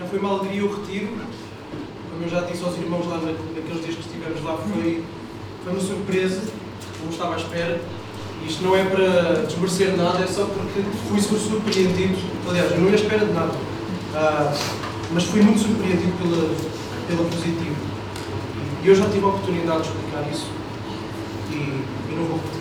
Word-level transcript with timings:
já 0.00 0.06
foi 0.06 0.18
uma 0.18 0.30
alegria 0.30 0.64
o 0.64 0.74
retiro. 0.74 1.08
Como 2.10 2.22
eu 2.22 2.28
já 2.28 2.40
disse 2.40 2.64
aos 2.64 2.76
irmãos 2.78 3.06
lá 3.06 3.18
naqueles 3.18 3.84
dias 3.84 3.96
que 3.96 4.00
estivemos 4.00 4.42
lá, 4.42 4.56
foi, 4.56 5.04
foi 5.62 5.72
uma 5.72 5.80
surpresa, 5.80 6.40
não 7.02 7.10
estava 7.10 7.34
à 7.34 7.36
espera. 7.36 7.80
Isto 8.46 8.64
não 8.64 8.74
é 8.74 8.84
para 8.84 9.44
desmerecer 9.44 9.94
nada, 9.98 10.24
é 10.24 10.26
só 10.26 10.46
porque 10.46 10.80
fui 11.06 11.20
surpreendido. 11.20 12.16
Aliás, 12.48 12.72
eu 12.72 12.78
não 12.78 12.86
ia 12.86 12.94
à 12.94 12.96
espera 12.96 13.26
de 13.26 13.32
nada. 13.32 13.52
Ah, 14.14 14.54
mas 15.12 15.24
fui 15.24 15.42
muito 15.42 15.60
surpreendido 15.60 16.12
pela, 16.16 16.48
pela 17.06 17.28
positiva. 17.28 17.76
E 18.82 18.88
eu 18.88 18.94
já 18.94 19.04
tive 19.10 19.24
a 19.24 19.28
oportunidade 19.28 19.82
de 19.82 19.88
explicar 19.88 20.30
isso 20.32 20.50
e, 21.50 21.54
e 21.54 22.14
não 22.16 22.24
vou 22.24 22.38
repetir. 22.38 22.60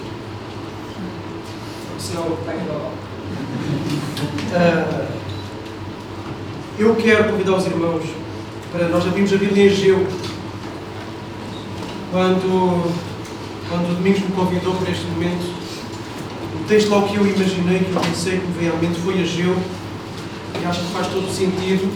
Senão 1.99 2.33
está 2.33 2.51
uh, 4.57 5.18
Eu 6.79 6.95
quero 6.95 7.25
convidar 7.25 7.57
os 7.57 7.65
irmãos 7.65 8.03
para 8.71 8.87
nós 8.87 9.05
abrirmos 9.05 9.33
a 9.33 9.35
Bíblia 9.35 9.65
em 9.65 9.69
Geu. 9.69 10.07
Quando, 12.09 12.93
quando 13.67 13.91
o 13.91 13.95
Domingos 13.95 14.21
me 14.21 14.31
convidou 14.31 14.73
para 14.75 14.89
este 14.89 15.03
momento, 15.07 15.53
o 16.55 16.63
texto 16.69 16.89
lá 16.89 17.01
que 17.01 17.17
eu 17.17 17.27
imaginei, 17.27 17.79
que 17.79 17.91
eu 17.93 17.99
pensei 17.99 18.39
que 18.39 18.47
me 18.47 18.53
veio 18.53 18.71
à 18.71 18.77
mente 18.77 18.97
foi 19.01 19.21
Ageu, 19.21 19.57
e 20.61 20.65
acho 20.65 20.79
que 20.79 20.93
faz 20.93 21.07
todo 21.07 21.29
sentido. 21.29 21.91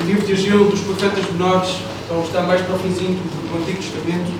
O 0.00 0.04
livro 0.04 0.24
de 0.24 0.34
Ageu 0.34 0.64
dos 0.70 0.80
profetas 0.82 1.28
menores, 1.32 1.78
então 2.04 2.22
está 2.22 2.42
mais 2.42 2.60
para 2.60 2.76
o 2.76 2.78
finzinho 2.78 3.18
do 3.18 3.58
Antigo 3.58 3.82
Testamento. 3.82 4.32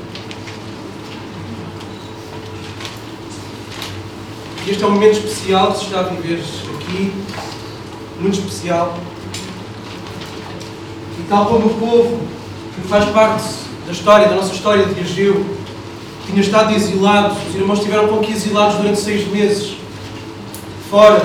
E 4.64 4.70
este 4.70 4.84
é 4.84 4.86
um 4.86 4.92
momento 4.92 5.18
especial 5.18 5.72
que 5.72 5.78
se 5.80 5.84
está 5.86 5.98
a 5.98 6.02
viver 6.04 6.38
aqui, 6.38 7.12
muito 8.22 8.38
especial. 8.38 8.96
E 11.18 11.22
tal 11.28 11.46
como 11.46 11.66
o 11.66 11.74
povo 11.74 12.20
que 12.74 12.88
faz 12.88 13.04
parte 13.10 13.44
da 13.84 13.92
história, 13.92 14.28
da 14.28 14.36
nossa 14.36 14.54
história 14.54 14.86
de 14.86 15.00
Ageu, 15.00 15.44
tinha 16.26 16.40
estado 16.40 16.72
exilado, 16.74 17.36
os 17.48 17.54
irmãos 17.54 17.78
estiveram 17.78 18.08
com 18.08 18.18
que 18.18 18.32
exilados 18.32 18.76
durante 18.76 19.00
seis 19.00 19.26
meses, 19.28 19.76
fora, 20.88 21.20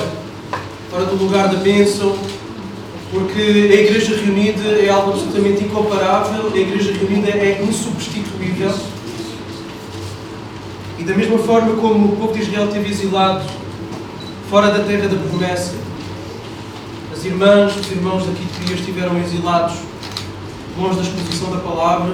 fora 0.89 1.05
do 1.05 1.23
lugar 1.23 1.47
da 1.49 1.57
bênção, 1.57 2.17
porque 3.11 3.39
a 3.39 3.81
Igreja 3.81 4.16
Reunida 4.16 4.67
é 4.67 4.89
algo 4.89 5.11
absolutamente 5.11 5.63
incomparável, 5.63 6.52
a 6.53 6.57
Igreja 6.57 6.91
Reunida 6.94 7.29
é 7.29 7.63
insubstituível. 7.67 8.73
E 10.97 11.03
da 11.03 11.13
mesma 11.13 11.38
forma 11.38 11.75
como 11.75 12.13
o 12.13 12.17
povo 12.17 12.33
de 12.33 12.41
Israel 12.41 12.67
teve 12.67 12.89
exilado 12.89 13.45
fora 14.50 14.72
da 14.72 14.83
terra 14.83 15.07
da 15.07 15.16
promessa, 15.16 15.75
irmãs, 17.28 17.75
os 17.75 17.92
irmãos 17.92 18.25
daqui 18.25 18.44
de 18.44 18.59
Crias 18.59 18.80
estiveram 18.80 19.17
exilados 19.20 19.73
longe 20.78 20.95
da 20.95 21.02
exposição 21.02 21.50
da 21.52 21.58
palavra, 21.58 22.14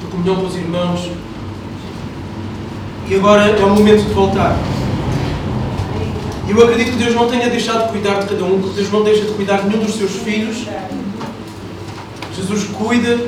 de 0.00 0.06
comunhão 0.10 0.36
com 0.36 0.46
os 0.46 0.54
irmãos. 0.54 1.10
E 3.08 3.14
agora 3.14 3.48
é 3.48 3.64
o 3.64 3.70
momento 3.70 4.04
de 4.04 4.12
voltar. 4.12 4.56
Eu 6.48 6.62
acredito 6.62 6.92
que 6.92 6.98
Deus 6.98 7.14
não 7.14 7.28
tenha 7.28 7.48
deixado 7.48 7.86
de 7.86 7.92
cuidar 7.92 8.20
de 8.20 8.28
cada 8.28 8.44
um, 8.44 8.60
porque 8.60 8.76
Deus 8.76 8.92
não 8.92 9.02
deixa 9.02 9.24
de 9.24 9.32
cuidar 9.32 9.62
de 9.62 9.68
nenhum 9.68 9.84
dos 9.84 9.94
seus 9.94 10.12
filhos. 10.12 10.66
Jesus 12.36 12.64
cuida. 12.76 13.18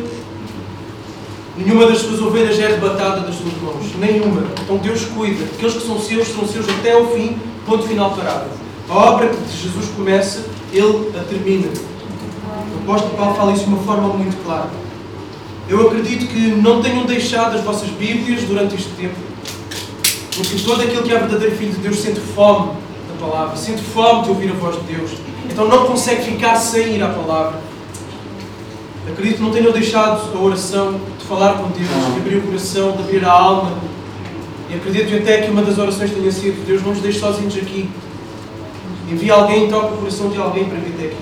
Nenhuma 1.57 1.87
das 1.87 1.99
suas 1.99 2.21
ovelhas 2.21 2.59
é 2.59 2.67
arrebatada 2.67 3.21
das 3.21 3.37
suas 3.37 3.55
mãos. 3.63 3.95
Nenhuma. 3.99 4.43
Então 4.63 4.77
Deus 4.77 5.05
cuida. 5.07 5.45
Aqueles 5.45 5.75
que 5.75 5.87
são 5.87 5.99
seus, 5.99 6.29
são 6.29 6.47
seus 6.47 6.69
até 6.69 6.93
ao 6.93 7.07
fim, 7.07 7.39
ponto 7.65 7.87
final 7.87 8.11
parado. 8.11 8.47
A 8.89 8.95
obra 8.95 9.29
que 9.29 9.63
Jesus 9.63 9.87
começa, 9.97 10.45
Ele 10.75 11.11
a 11.17 11.23
termina. 11.23 11.69
O 11.69 12.83
apóstolo 12.83 13.17
Paulo 13.17 13.35
fala 13.37 13.53
isso 13.53 13.65
de 13.65 13.69
uma 13.69 13.83
forma 13.85 14.09
muito 14.09 14.37
clara. 14.45 14.71
Eu 15.69 15.87
acredito 15.87 16.27
que 16.27 16.49
não 16.49 16.83
tenham 16.83 17.07
deixado 17.07 17.57
as 17.57 17.63
vossas 17.63 17.89
Bíblias 17.91 18.43
durante 18.43 18.75
este 18.75 18.91
tempo, 18.91 19.15
porque 20.37 20.59
todo 20.59 20.83
aquele 20.83 21.03
que 21.03 21.13
é 21.13 21.19
verdadeiro 21.19 21.57
filho 21.57 21.73
de 21.73 21.79
Deus 21.79 22.01
sente 22.01 22.21
fome 22.21 22.73
da 23.09 23.27
palavra, 23.27 23.57
sente 23.57 23.81
fome 23.81 24.25
de 24.25 24.29
ouvir 24.31 24.51
a 24.51 24.55
voz 24.55 24.77
de 24.77 24.93
Deus. 24.93 25.13
Então 25.49 25.69
não 25.69 25.87
consegue 25.87 26.23
ficar 26.23 26.57
sem 26.57 26.97
ir 26.97 27.03
à 27.03 27.09
palavra. 27.09 27.61
Acredito 29.09 29.37
que 29.37 29.43
não 29.43 29.53
tenham 29.53 29.71
deixado 29.71 30.37
a 30.37 30.41
oração 30.41 31.01
de 31.19 31.25
falar 31.27 31.55
com 31.55 31.69
Deus, 31.69 31.89
de 31.89 32.21
abrir 32.21 32.37
o 32.39 32.43
coração, 32.43 32.93
de 32.93 33.03
abrir 33.03 33.25
a 33.25 33.31
alma. 33.31 33.73
E 34.69 34.75
acredito 34.75 35.15
até 35.15 35.43
que 35.43 35.51
uma 35.51 35.63
das 35.63 35.79
orações 35.79 36.11
tenha 36.11 36.33
sido: 36.33 36.67
Deus, 36.67 36.83
não 36.83 36.91
nos 36.91 37.01
deixe 37.01 37.21
sozinhos 37.21 37.57
aqui. 37.57 37.89
Envia 39.11 39.35
alguém, 39.35 39.69
toca 39.69 39.95
o 39.95 39.99
coração 39.99 40.31
de 40.31 40.39
alguém 40.39 40.65
para 40.65 40.79
vir 40.79 40.95
até 40.95 41.07
aqui. 41.07 41.17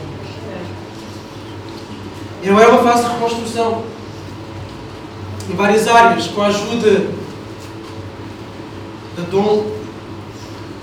E 2.42 2.48
não 2.48 2.60
é 2.60 2.82
fase 2.82 3.04
de 3.04 3.12
reconstrução. 3.12 3.84
Em 5.48 5.54
várias 5.54 5.86
áreas, 5.86 6.26
com 6.28 6.42
a 6.42 6.46
ajuda 6.46 7.06
da 9.16 9.22
Dom. 9.30 9.66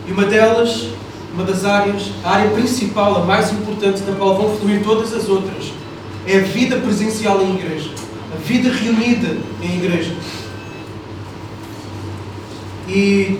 E 0.07 0.11
uma 0.11 0.23
delas, 0.23 0.87
uma 1.33 1.43
das 1.43 1.65
áreas, 1.65 2.11
a 2.23 2.31
área 2.31 2.51
principal, 2.51 3.21
a 3.21 3.25
mais 3.25 3.51
importante, 3.51 4.01
da 4.01 4.13
qual 4.13 4.37
vão 4.37 4.57
fluir 4.57 4.83
todas 4.83 5.13
as 5.13 5.27
outras, 5.27 5.71
é 6.25 6.37
a 6.37 6.41
vida 6.41 6.77
presencial 6.77 7.41
em 7.41 7.55
igreja. 7.55 7.91
A 8.33 8.37
vida 8.37 8.71
reunida 8.71 9.37
em 9.61 9.77
igreja. 9.77 10.15
E 12.87 13.39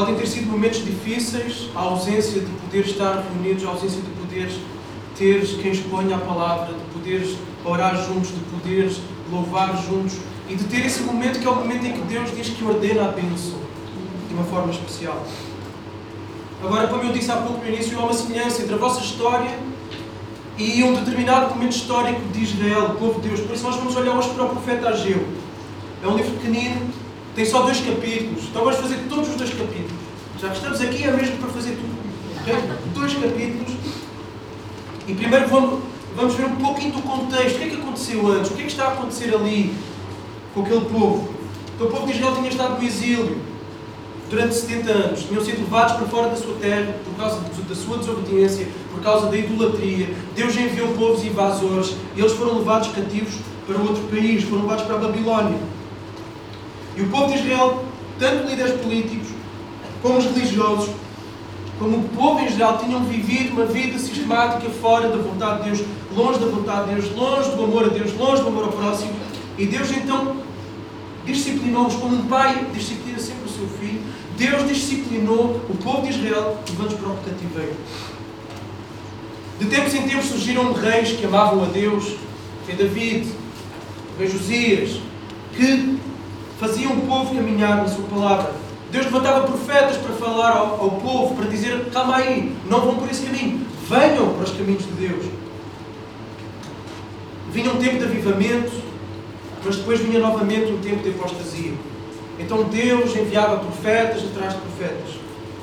podem 0.00 0.14
ter 0.14 0.26
sido 0.26 0.50
momentos 0.50 0.82
difíceis, 0.82 1.68
a 1.74 1.80
ausência 1.80 2.40
de 2.40 2.46
poder 2.46 2.86
estar 2.86 3.22
reunidos, 3.22 3.62
a 3.66 3.68
ausência 3.68 4.00
de 4.00 4.08
poderes 4.12 4.54
teres 5.14 5.52
quem 5.60 5.72
exponha 5.72 6.16
a 6.16 6.18
palavra, 6.18 6.72
de 6.72 6.80
poderes 6.90 7.36
orar 7.62 7.94
juntos, 8.06 8.30
de 8.30 8.40
poderes 8.50 8.98
louvar 9.30 9.76
juntos 9.76 10.16
e 10.48 10.54
de 10.54 10.64
ter 10.64 10.86
esse 10.86 11.02
momento 11.02 11.38
que 11.38 11.46
é 11.46 11.50
o 11.50 11.54
momento 11.54 11.84
em 11.84 11.92
que 11.92 12.00
Deus 12.00 12.34
diz 12.34 12.48
que 12.48 12.64
ordena 12.64 13.04
a 13.04 13.08
bênção 13.08 13.58
de 14.26 14.32
uma 14.32 14.44
forma 14.44 14.72
especial. 14.72 15.22
Agora, 16.64 16.88
como 16.88 17.02
eu 17.02 17.12
disse 17.12 17.30
há 17.30 17.36
pouco 17.36 17.62
no 17.62 17.68
início, 17.68 17.98
há 17.98 18.02
uma 18.02 18.14
semelhança 18.14 18.62
entre 18.62 18.72
a 18.72 18.78
vossa 18.78 19.02
história 19.02 19.50
e 20.56 20.82
um 20.82 20.94
determinado 20.94 21.54
momento 21.54 21.72
histórico 21.72 22.22
de 22.32 22.42
Israel, 22.42 22.86
o 22.86 22.94
povo 22.94 23.20
de 23.20 23.28
Deus. 23.28 23.40
Por 23.40 23.54
isso, 23.54 23.64
nós 23.64 23.76
vamos 23.76 23.94
olhar 23.96 24.16
hoje 24.16 24.30
para 24.30 24.44
o 24.44 24.48
profeta 24.48 24.88
Ageu. 24.88 25.22
É 26.02 26.06
um 26.06 26.16
livro 26.16 26.32
pequenino, 26.38 26.88
tem 27.40 27.46
só 27.46 27.62
dois 27.62 27.80
capítulos. 27.80 28.44
Então, 28.50 28.62
vamos 28.62 28.78
fazer 28.78 28.98
todos 29.08 29.30
os 29.30 29.36
dois 29.36 29.48
capítulos. 29.48 29.92
Já 30.38 30.48
que 30.50 30.56
estamos 30.56 30.80
aqui, 30.82 31.04
é 31.04 31.10
mesmo 31.10 31.38
para 31.38 31.48
fazer 31.48 31.70
tudo. 31.70 31.98
Okay? 32.42 32.54
Dois 32.92 33.14
capítulos. 33.14 33.72
E 35.08 35.14
primeiro 35.14 35.48
vamos, 35.48 35.80
vamos 36.14 36.34
ver 36.34 36.44
um 36.44 36.56
pouquinho 36.56 36.92
do 36.92 37.02
contexto. 37.02 37.56
O 37.56 37.58
que 37.58 37.64
é 37.64 37.68
que 37.70 37.76
aconteceu 37.76 38.26
antes? 38.30 38.50
O 38.50 38.54
que 38.54 38.60
é 38.60 38.64
que 38.66 38.70
está 38.70 38.84
a 38.84 38.92
acontecer 38.92 39.34
ali 39.34 39.74
com 40.52 40.60
aquele 40.60 40.84
povo? 40.84 41.30
Então, 41.74 41.86
o 41.86 41.90
povo 41.90 42.06
de 42.06 42.12
Israel 42.12 42.34
tinha 42.34 42.50
estado 42.50 42.78
no 42.78 42.86
exílio 42.86 43.38
durante 44.28 44.54
70 44.54 44.90
anos. 44.90 45.22
Tinham 45.22 45.42
sido 45.42 45.60
levados 45.60 45.96
para 45.96 46.06
fora 46.08 46.28
da 46.28 46.36
sua 46.36 46.56
terra 46.56 46.94
por 47.06 47.14
causa 47.14 47.40
da 47.40 47.74
sua 47.74 47.96
desobediência, 47.96 48.68
por 48.92 49.02
causa 49.02 49.28
da 49.28 49.36
idolatria. 49.38 50.14
Deus 50.36 50.54
enviou 50.54 50.88
povos 50.88 51.24
invasores 51.24 51.96
e 52.14 52.20
eles 52.20 52.32
foram 52.32 52.58
levados 52.58 52.88
cativos 52.88 53.32
para 53.66 53.78
outro 53.78 54.02
país, 54.10 54.44
foram 54.44 54.64
levados 54.64 54.84
para 54.84 54.96
a 54.96 54.98
Babilónia. 54.98 55.79
E 57.00 57.02
o 57.02 57.08
povo 57.08 57.32
de 57.32 57.38
Israel, 57.38 57.82
tanto 58.18 58.46
líderes 58.46 58.78
políticos 58.78 59.28
como 60.02 60.18
os 60.18 60.24
religiosos, 60.26 60.90
como 61.78 61.96
o 61.96 62.08
povo 62.10 62.40
em 62.40 62.48
geral, 62.50 62.76
tinham 62.76 63.02
vivido 63.04 63.52
uma 63.52 63.64
vida 63.64 63.98
sistemática 63.98 64.68
fora 64.68 65.08
da 65.08 65.16
vontade 65.16 65.62
de 65.62 65.70
Deus, 65.70 65.88
longe 66.14 66.38
da 66.38 66.46
vontade 66.46 66.88
de 66.90 66.94
Deus, 66.96 67.16
longe 67.16 67.50
do 67.52 67.64
amor 67.64 67.84
a 67.84 67.88
Deus, 67.88 68.12
longe 68.18 68.42
do 68.42 68.48
amor 68.48 68.64
ao 68.64 68.72
próximo. 68.72 69.12
E 69.56 69.64
Deus 69.64 69.90
então 69.92 70.36
disciplinou-os 71.24 71.94
como 71.94 72.16
um 72.16 72.26
pai 72.26 72.66
disciplina 72.74 73.18
sempre 73.18 73.46
o 73.46 73.48
seu 73.48 73.66
filho. 73.78 74.02
Deus 74.36 74.68
disciplinou 74.68 75.58
o 75.70 75.76
povo 75.82 76.02
de 76.02 76.10
Israel 76.10 76.58
levando-os 76.68 77.00
para 77.00 77.08
o 77.08 77.16
cativeiro. 77.16 77.76
De 79.58 79.66
tempos 79.66 79.94
em 79.94 80.02
tempos 80.02 80.26
surgiram 80.26 80.74
reis 80.74 81.12
que 81.12 81.24
amavam 81.24 81.62
a 81.62 81.66
Deus, 81.66 82.04
o 82.08 82.66
rei 82.66 82.76
David, 82.76 83.26
Josias, 84.18 85.00
que 85.56 85.98
faziam 86.60 86.92
o 86.92 87.00
povo 87.06 87.34
caminhar 87.34 87.78
na 87.78 87.88
sua 87.88 88.04
palavra. 88.04 88.52
Deus 88.92 89.06
levantava 89.06 89.46
profetas 89.46 89.96
para 89.96 90.14
falar 90.14 90.50
ao, 90.50 90.80
ao 90.80 90.90
povo, 90.92 91.34
para 91.34 91.46
dizer: 91.46 91.86
calma 91.90 92.16
aí, 92.16 92.54
não 92.68 92.80
vão 92.82 92.96
por 92.96 93.10
esse 93.10 93.24
caminho, 93.24 93.66
venham 93.88 94.34
para 94.34 94.44
os 94.44 94.50
caminhos 94.50 94.84
de 94.84 94.92
Deus. 94.92 95.24
Vinha 97.50 97.72
um 97.72 97.78
tempo 97.78 97.98
de 97.98 98.04
avivamento, 98.04 98.72
mas 99.64 99.76
depois 99.76 100.00
vinha 100.00 100.20
novamente 100.20 100.70
um 100.70 100.78
tempo 100.78 101.02
de 101.02 101.10
apostasia. 101.10 101.72
Então 102.38 102.64
Deus 102.64 103.16
enviava 103.16 103.56
profetas 103.56 104.22
atrás 104.24 104.54
de 104.54 104.60
profetas, 104.60 105.14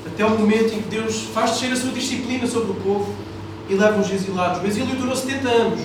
até 0.05 0.25
o 0.25 0.31
momento 0.31 0.73
em 0.73 0.81
que 0.81 0.89
Deus 0.89 1.21
faz 1.33 1.51
descer 1.51 1.71
a 1.73 1.75
sua 1.75 1.91
disciplina 1.91 2.47
sobre 2.47 2.71
o 2.71 2.75
povo 2.75 3.13
e 3.69 3.75
leva 3.75 3.99
os 3.99 4.11
exilados. 4.11 4.61
O 4.63 4.65
exílio 4.65 4.95
durou 4.95 5.15
70 5.15 5.47
anos. 5.47 5.81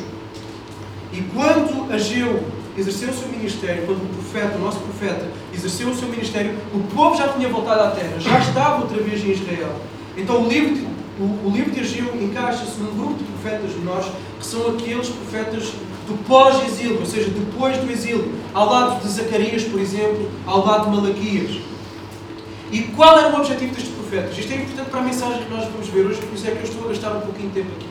E 1.12 1.20
quando 1.34 1.92
Ageu 1.92 2.42
exerceu 2.76 3.10
o 3.10 3.14
seu 3.14 3.28
ministério, 3.28 3.84
quando 3.86 4.02
o 4.02 4.08
profeta, 4.14 4.56
o 4.56 4.60
nosso 4.60 4.78
profeta, 4.80 5.28
exerceu 5.52 5.88
o 5.88 5.94
seu 5.94 6.08
ministério, 6.08 6.54
o 6.74 6.80
povo 6.94 7.16
já 7.16 7.28
tinha 7.28 7.48
voltado 7.48 7.82
à 7.82 7.90
terra, 7.90 8.18
já 8.18 8.38
estava 8.38 8.82
outra 8.82 9.02
vez 9.02 9.24
em 9.24 9.30
Israel. 9.30 9.74
Então 10.16 10.44
o 10.44 10.48
livro, 10.48 10.74
de, 10.74 10.82
o, 11.20 11.48
o 11.48 11.50
livro 11.52 11.70
de 11.70 11.80
Ageu 11.80 12.14
encaixa-se 12.22 12.80
num 12.80 12.94
grupo 12.96 13.14
de 13.14 13.24
profetas 13.24 13.74
menores 13.74 14.06
que 14.38 14.46
são 14.46 14.68
aqueles 14.68 15.08
profetas 15.08 15.72
do 16.06 16.24
pós-exílio, 16.26 17.00
ou 17.00 17.06
seja, 17.06 17.30
depois 17.30 17.76
do 17.78 17.90
exílio, 17.90 18.32
ao 18.52 18.68
lado 18.68 19.02
de 19.02 19.08
Zacarias, 19.08 19.62
por 19.64 19.80
exemplo, 19.80 20.30
ao 20.46 20.64
lado 20.66 20.90
de 20.90 20.96
Malaquias. 20.96 21.60
E 22.70 22.82
qual 22.96 23.18
era 23.18 23.28
o 23.28 23.38
objetivo 23.38 23.74
destes 23.74 23.92
profetas? 23.92 24.36
Isto 24.36 24.52
é 24.52 24.56
importante 24.56 24.90
para 24.90 25.00
a 25.00 25.02
mensagem 25.02 25.44
que 25.44 25.50
nós 25.50 25.64
vamos 25.64 25.88
ver 25.88 26.06
hoje, 26.06 26.20
por 26.22 26.34
isso 26.34 26.46
é 26.46 26.50
que 26.52 26.58
eu 26.58 26.64
estou 26.64 26.84
a 26.86 26.88
gastar 26.88 27.16
um 27.16 27.20
pouquinho 27.20 27.48
de 27.50 27.54
tempo 27.54 27.70
aqui. 27.76 27.86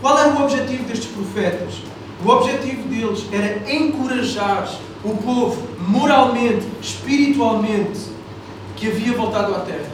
Qual 0.00 0.18
era 0.18 0.28
o 0.28 0.44
objetivo 0.44 0.84
destes 0.84 1.10
profetas? 1.10 1.74
O 2.24 2.28
objetivo 2.28 2.88
deles 2.88 3.26
era 3.30 3.70
encorajar 3.70 4.68
o 5.04 5.16
povo 5.16 5.62
moralmente, 5.86 6.66
espiritualmente, 6.80 8.00
que 8.74 8.88
havia 8.88 9.12
voltado 9.12 9.54
à 9.54 9.60
terra. 9.60 9.90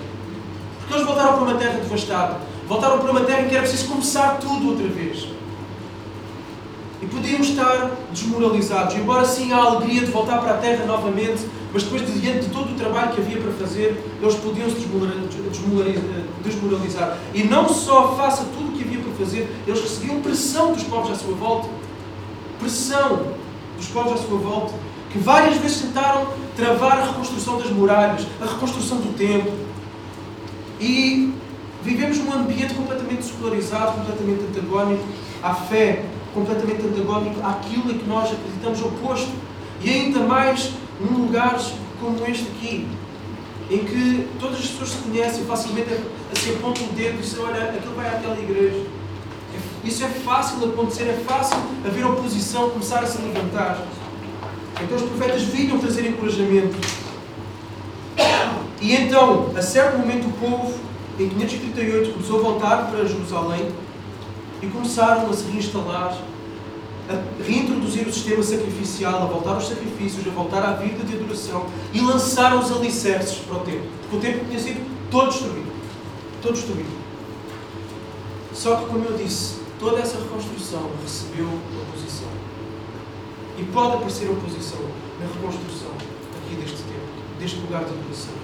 Porque 0.78 0.94
eles 0.94 1.06
voltaram 1.06 1.34
para 1.34 1.42
uma 1.42 1.54
terra 1.54 1.78
devastada. 1.78 2.38
Voltaram 2.68 2.98
para 3.00 3.10
uma 3.10 3.20
terra 3.20 3.42
em 3.42 3.48
que 3.48 3.54
era 3.56 3.66
preciso 3.66 3.88
começar 3.88 4.38
tudo 4.38 4.70
outra 4.70 4.86
vez. 4.88 5.28
E 7.02 7.06
podiam 7.06 7.40
estar 7.40 7.90
desmoralizados, 8.12 8.94
embora 8.94 9.24
sim 9.24 9.52
a 9.52 9.56
alegria 9.56 10.02
de 10.02 10.12
voltar 10.12 10.38
para 10.38 10.52
a 10.52 10.58
terra 10.58 10.86
novamente, 10.86 11.44
mas 11.72 11.82
depois, 11.82 12.02
diante 12.20 12.46
de 12.46 12.50
todo 12.50 12.72
o 12.72 12.74
trabalho 12.76 13.12
que 13.12 13.20
havia 13.20 13.38
para 13.38 13.50
fazer, 13.52 14.00
eles 14.20 14.34
podiam 14.36 14.70
se 14.70 14.76
desmoralizar. 16.44 17.18
E 17.34 17.42
não 17.42 17.68
só 17.68 18.14
faça 18.14 18.44
tudo 18.56 18.68
o 18.68 18.72
que 18.72 18.84
havia 18.84 19.00
para 19.00 19.12
fazer, 19.14 19.52
eles 19.66 19.80
recebiam 19.80 20.20
pressão 20.20 20.72
dos 20.72 20.84
povos 20.84 21.10
à 21.10 21.14
sua 21.16 21.34
volta. 21.34 21.68
Pressão 22.62 23.26
dos 23.76 23.88
povos 23.88 24.12
à 24.12 24.16
sua 24.24 24.38
volta, 24.38 24.72
que 25.10 25.18
várias 25.18 25.56
vezes 25.56 25.82
tentaram 25.82 26.28
travar 26.56 27.00
a 27.00 27.06
reconstrução 27.06 27.58
das 27.58 27.70
muralhas, 27.70 28.24
a 28.40 28.46
reconstrução 28.46 28.98
do 28.98 29.16
templo. 29.18 29.52
E 30.80 31.34
vivemos 31.82 32.18
num 32.18 32.32
ambiente 32.32 32.74
completamente 32.74 33.24
secularizado, 33.24 33.98
completamente 33.98 34.44
antagónico 34.44 35.02
à 35.42 35.54
fé, 35.54 36.04
completamente 36.32 36.86
antagónico 36.86 37.44
àquilo 37.44 37.90
em 37.90 37.98
que 37.98 38.08
nós 38.08 38.30
acreditamos 38.32 38.80
oposto. 38.80 39.30
E 39.82 39.90
ainda 39.90 40.20
mais 40.20 40.70
num 41.00 41.26
lugar 41.26 41.60
como 42.00 42.24
este 42.26 42.44
aqui, 42.44 42.86
em 43.68 43.78
que 43.78 44.28
todas 44.38 44.60
as 44.60 44.66
pessoas 44.66 44.90
se 44.90 44.98
conhecem 44.98 45.44
facilmente, 45.44 45.90
se 46.34 46.50
apontam 46.50 46.84
o 46.84 46.92
dedo 46.92 47.18
e 47.18 47.22
dizem, 47.22 47.40
olha, 47.40 47.64
aquilo 47.64 47.94
vai 47.96 48.06
àquela 48.06 48.38
igreja. 48.38 48.86
Isso 49.84 50.04
é 50.04 50.08
fácil 50.08 50.64
acontecer, 50.64 51.04
é 51.04 51.22
fácil 51.26 51.56
haver 51.84 52.06
oposição, 52.06 52.70
começar 52.70 53.00
a 53.00 53.06
se 53.06 53.20
levantar. 53.20 53.84
Então 54.80 54.96
os 54.96 55.02
profetas 55.02 55.42
vinham 55.42 55.78
trazer 55.78 56.06
encorajamento. 56.06 56.76
E 58.80 58.94
então, 58.94 59.52
a 59.56 59.62
certo 59.62 59.98
momento, 59.98 60.26
o 60.26 60.32
povo, 60.32 60.74
em 61.18 61.28
538, 61.28 62.12
começou 62.12 62.38
a 62.38 62.42
voltar 62.42 62.90
para 62.90 63.04
Jerusalém 63.04 63.68
e 64.60 64.66
começaram 64.66 65.28
a 65.28 65.32
se 65.32 65.44
reinstalar 65.50 66.16
a 67.08 67.42
reintroduzir 67.42 68.06
o 68.06 68.12
sistema 68.12 68.42
sacrificial, 68.42 69.22
a 69.22 69.26
voltar 69.26 69.54
aos 69.54 69.68
sacrifícios, 69.68 70.26
a 70.26 70.30
voltar 70.30 70.62
à 70.62 70.72
vida 70.74 71.04
de 71.04 71.14
adoração 71.14 71.66
e 71.92 72.00
lançaram 72.00 72.60
os 72.60 72.70
alicerces 72.70 73.38
para 73.38 73.56
o 73.56 73.60
templo. 73.60 73.86
Porque 74.02 74.16
o 74.16 74.20
templo 74.20 74.48
tinha 74.48 74.60
sido 74.60 75.10
todo 75.10 75.30
destruído. 75.30 75.72
Todo 76.40 76.54
destruído. 76.54 77.02
Só 78.54 78.76
que, 78.76 78.86
como 78.86 79.04
eu 79.04 79.16
disse, 79.16 79.61
toda 79.82 79.98
essa 79.98 80.16
reconstrução 80.16 80.90
recebeu 81.02 81.48
oposição. 81.82 82.28
E 83.58 83.64
pode 83.64 83.96
aparecer 83.96 84.30
oposição 84.30 84.78
na 85.18 85.26
reconstrução 85.26 85.90
aqui 86.38 86.54
deste 86.54 86.76
templo, 86.76 87.36
deste 87.40 87.56
lugar 87.58 87.84
de 87.84 87.90
adoração. 87.90 88.34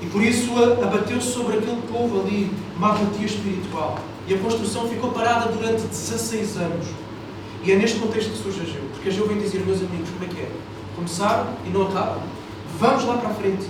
E 0.00 0.06
por 0.06 0.22
isso 0.22 0.52
abateu-se 0.80 1.32
sobre 1.32 1.58
aquele 1.58 1.82
povo 1.90 2.20
ali 2.20 2.52
uma 2.76 2.92
apatia 2.92 3.26
espiritual. 3.26 3.98
E 4.28 4.34
a 4.34 4.38
construção 4.38 4.88
ficou 4.88 5.10
parada 5.10 5.50
durante 5.50 5.82
16 5.82 6.56
anos. 6.56 6.86
E 7.64 7.72
é 7.72 7.76
neste 7.76 7.98
contexto 7.98 8.30
que 8.30 8.38
surge 8.38 8.60
a 8.60 8.64
Geu. 8.64 8.82
Porque 8.92 9.08
a 9.08 9.12
Geu 9.12 9.26
vem 9.26 9.38
dizer, 9.38 9.60
meus 9.66 9.78
amigos, 9.78 10.08
como 10.10 10.24
é 10.24 10.28
que 10.28 10.40
é? 10.40 10.50
Começaram 10.94 11.48
e 11.66 11.70
não 11.70 11.88
acabam. 11.88 12.22
Vamos 12.78 13.04
lá 13.04 13.16
para 13.18 13.30
a 13.30 13.34
frente. 13.34 13.66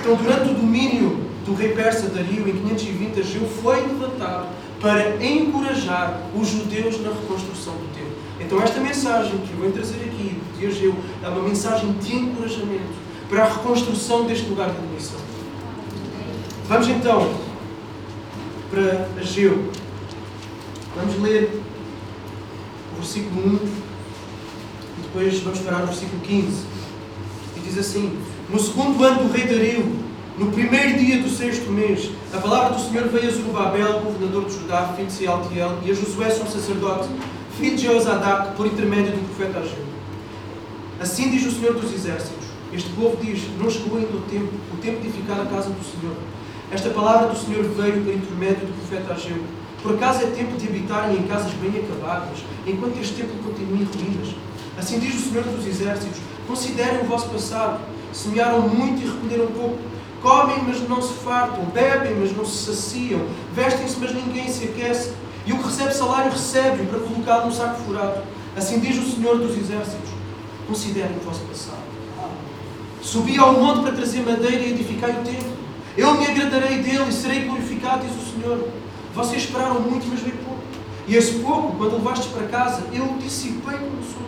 Então, 0.00 0.16
durante 0.16 0.50
o 0.50 0.54
domínio 0.54 1.26
do 1.44 1.54
rei 1.54 1.70
persa 1.70 2.08
Dario, 2.08 2.48
em 2.48 2.52
520, 2.52 3.20
a 3.20 3.22
Geu 3.22 3.48
foi 3.62 3.80
levantado 3.80 4.61
para 4.82 5.24
encorajar 5.24 6.20
os 6.34 6.48
judeus 6.48 7.00
na 7.00 7.10
reconstrução 7.10 7.74
do 7.74 7.94
templo. 7.94 8.12
Então, 8.40 8.60
esta 8.60 8.80
mensagem 8.80 9.38
que 9.38 9.52
eu 9.52 9.58
vou 9.58 9.70
trazer 9.70 10.00
aqui, 10.04 10.36
de 10.58 10.66
Ageu, 10.66 10.94
é 11.22 11.28
uma 11.28 11.42
mensagem 11.48 11.92
de 11.92 12.16
encorajamento 12.16 12.92
para 13.28 13.44
a 13.44 13.48
reconstrução 13.48 14.26
deste 14.26 14.48
lugar 14.48 14.70
de 14.70 14.76
adoração. 14.76 15.20
Vamos 16.68 16.88
então 16.88 17.32
para 18.70 19.08
Ageu. 19.20 19.70
Vamos 20.96 21.22
ler 21.22 21.62
o 22.92 22.96
versículo 22.96 23.46
1 23.46 23.54
e 23.54 25.02
depois 25.02 25.40
vamos 25.40 25.60
parar 25.60 25.78
no 25.78 25.86
versículo 25.86 26.20
15. 26.22 26.64
E 27.56 27.60
diz 27.60 27.78
assim: 27.78 28.18
No 28.50 28.58
segundo 28.58 29.02
ano 29.04 29.28
do 29.28 29.32
rei 29.32 29.46
Dario, 29.46 30.11
no 30.38 30.50
primeiro 30.50 30.98
dia 30.98 31.20
do 31.20 31.28
sexto 31.28 31.70
mês, 31.70 32.10
a 32.32 32.38
palavra 32.38 32.74
do 32.74 32.80
Senhor 32.80 33.06
veio 33.08 33.28
a 33.28 33.30
Zorobabel, 33.30 34.00
governador 34.00 34.46
de 34.46 34.54
Judá, 34.54 34.94
filho 34.96 35.06
de 35.06 35.12
Sealtiel, 35.12 35.78
e 35.84 35.90
a 35.90 35.94
Josué, 35.94 36.28
um 36.28 36.46
sacerdote, 36.46 37.08
filho 37.58 37.76
de 37.76 37.82
Jeozadak, 37.82 38.56
por 38.56 38.66
intermédio 38.66 39.12
do 39.12 39.36
profeta 39.36 39.58
Ageu. 39.58 39.84
Assim 40.98 41.30
diz 41.30 41.44
o 41.44 41.50
Senhor 41.50 41.74
dos 41.74 41.92
Exércitos: 41.92 42.46
Este 42.72 42.88
povo 42.90 43.18
diz: 43.22 43.42
Não 43.60 43.68
chegou 43.68 43.98
ainda 43.98 44.16
o 44.16 44.22
tempo, 44.22 44.52
o 44.72 44.76
tempo 44.78 45.00
de 45.02 45.08
edificar 45.08 45.38
a 45.38 45.44
casa 45.44 45.68
do 45.68 45.84
Senhor. 45.84 46.16
Esta 46.70 46.88
palavra 46.88 47.28
do 47.28 47.38
Senhor 47.38 47.64
veio 47.64 48.02
por 48.02 48.14
intermédio 48.14 48.66
do 48.66 48.88
profeta 48.88 49.12
Ageu. 49.12 49.44
Por 49.82 49.96
acaso 49.96 50.22
é 50.22 50.26
tempo 50.28 50.56
de 50.56 50.66
habitarem 50.66 51.18
em 51.18 51.22
casas 51.24 51.52
bem 51.54 51.82
acabadas, 51.84 52.38
enquanto 52.66 52.98
este 52.98 53.14
templo 53.16 53.36
continua 53.44 53.76
em 53.76 53.84
ruínas? 53.84 54.34
Assim 54.78 54.98
diz 54.98 55.14
o 55.14 55.28
Senhor 55.28 55.44
dos 55.44 55.66
Exércitos: 55.66 56.18
Considerem 56.48 57.02
o 57.02 57.04
vosso 57.04 57.28
passado. 57.28 57.80
Semearam 58.14 58.62
muito 58.62 59.02
e 59.02 59.06
recolheram 59.06 59.46
pouco. 59.52 59.92
Comem, 60.22 60.62
mas 60.66 60.88
não 60.88 61.02
se 61.02 61.14
fartam. 61.14 61.64
Bebem, 61.66 62.14
mas 62.14 62.34
não 62.34 62.46
se 62.46 62.64
saciam. 62.66 63.26
Vestem-se, 63.52 63.98
mas 63.98 64.14
ninguém 64.14 64.48
se 64.48 64.64
aquece. 64.64 65.12
E 65.44 65.52
o 65.52 65.58
que 65.58 65.64
recebe 65.64 65.92
salário, 65.92 66.30
recebe-o 66.30 66.86
para 66.86 67.00
colocá-lo 67.00 67.46
num 67.46 67.52
saco 67.52 67.80
furado. 67.82 68.22
Assim 68.56 68.78
diz 68.78 68.96
o 68.98 69.10
Senhor 69.10 69.38
dos 69.38 69.56
Exércitos: 69.56 70.10
Considerem 70.68 71.16
o 71.16 71.24
vosso 71.24 71.40
passado. 71.40 71.82
Subi 73.02 73.36
ao 73.36 73.54
monte 73.54 73.82
para 73.82 73.92
trazer 73.92 74.20
madeira 74.20 74.62
e 74.62 74.70
edificar 74.70 75.10
o 75.10 75.24
templo. 75.24 75.52
Eu 75.96 76.14
me 76.14 76.26
agradarei 76.26 76.78
dele 76.78 77.08
e 77.08 77.12
serei 77.12 77.40
glorificado, 77.40 78.06
diz 78.06 78.16
o 78.16 78.40
Senhor. 78.40 78.68
Vocês 79.14 79.42
esperaram 79.42 79.80
muito, 79.80 80.06
mas 80.06 80.20
veio 80.20 80.36
pouco. 80.36 80.62
E 81.08 81.16
esse 81.16 81.40
pouco, 81.40 81.76
quando 81.76 81.96
levastes 81.96 82.28
para 82.28 82.46
casa, 82.46 82.84
eu 82.92 83.16
dissipei 83.20 83.76
como 83.76 84.02
sopro. 84.04 84.26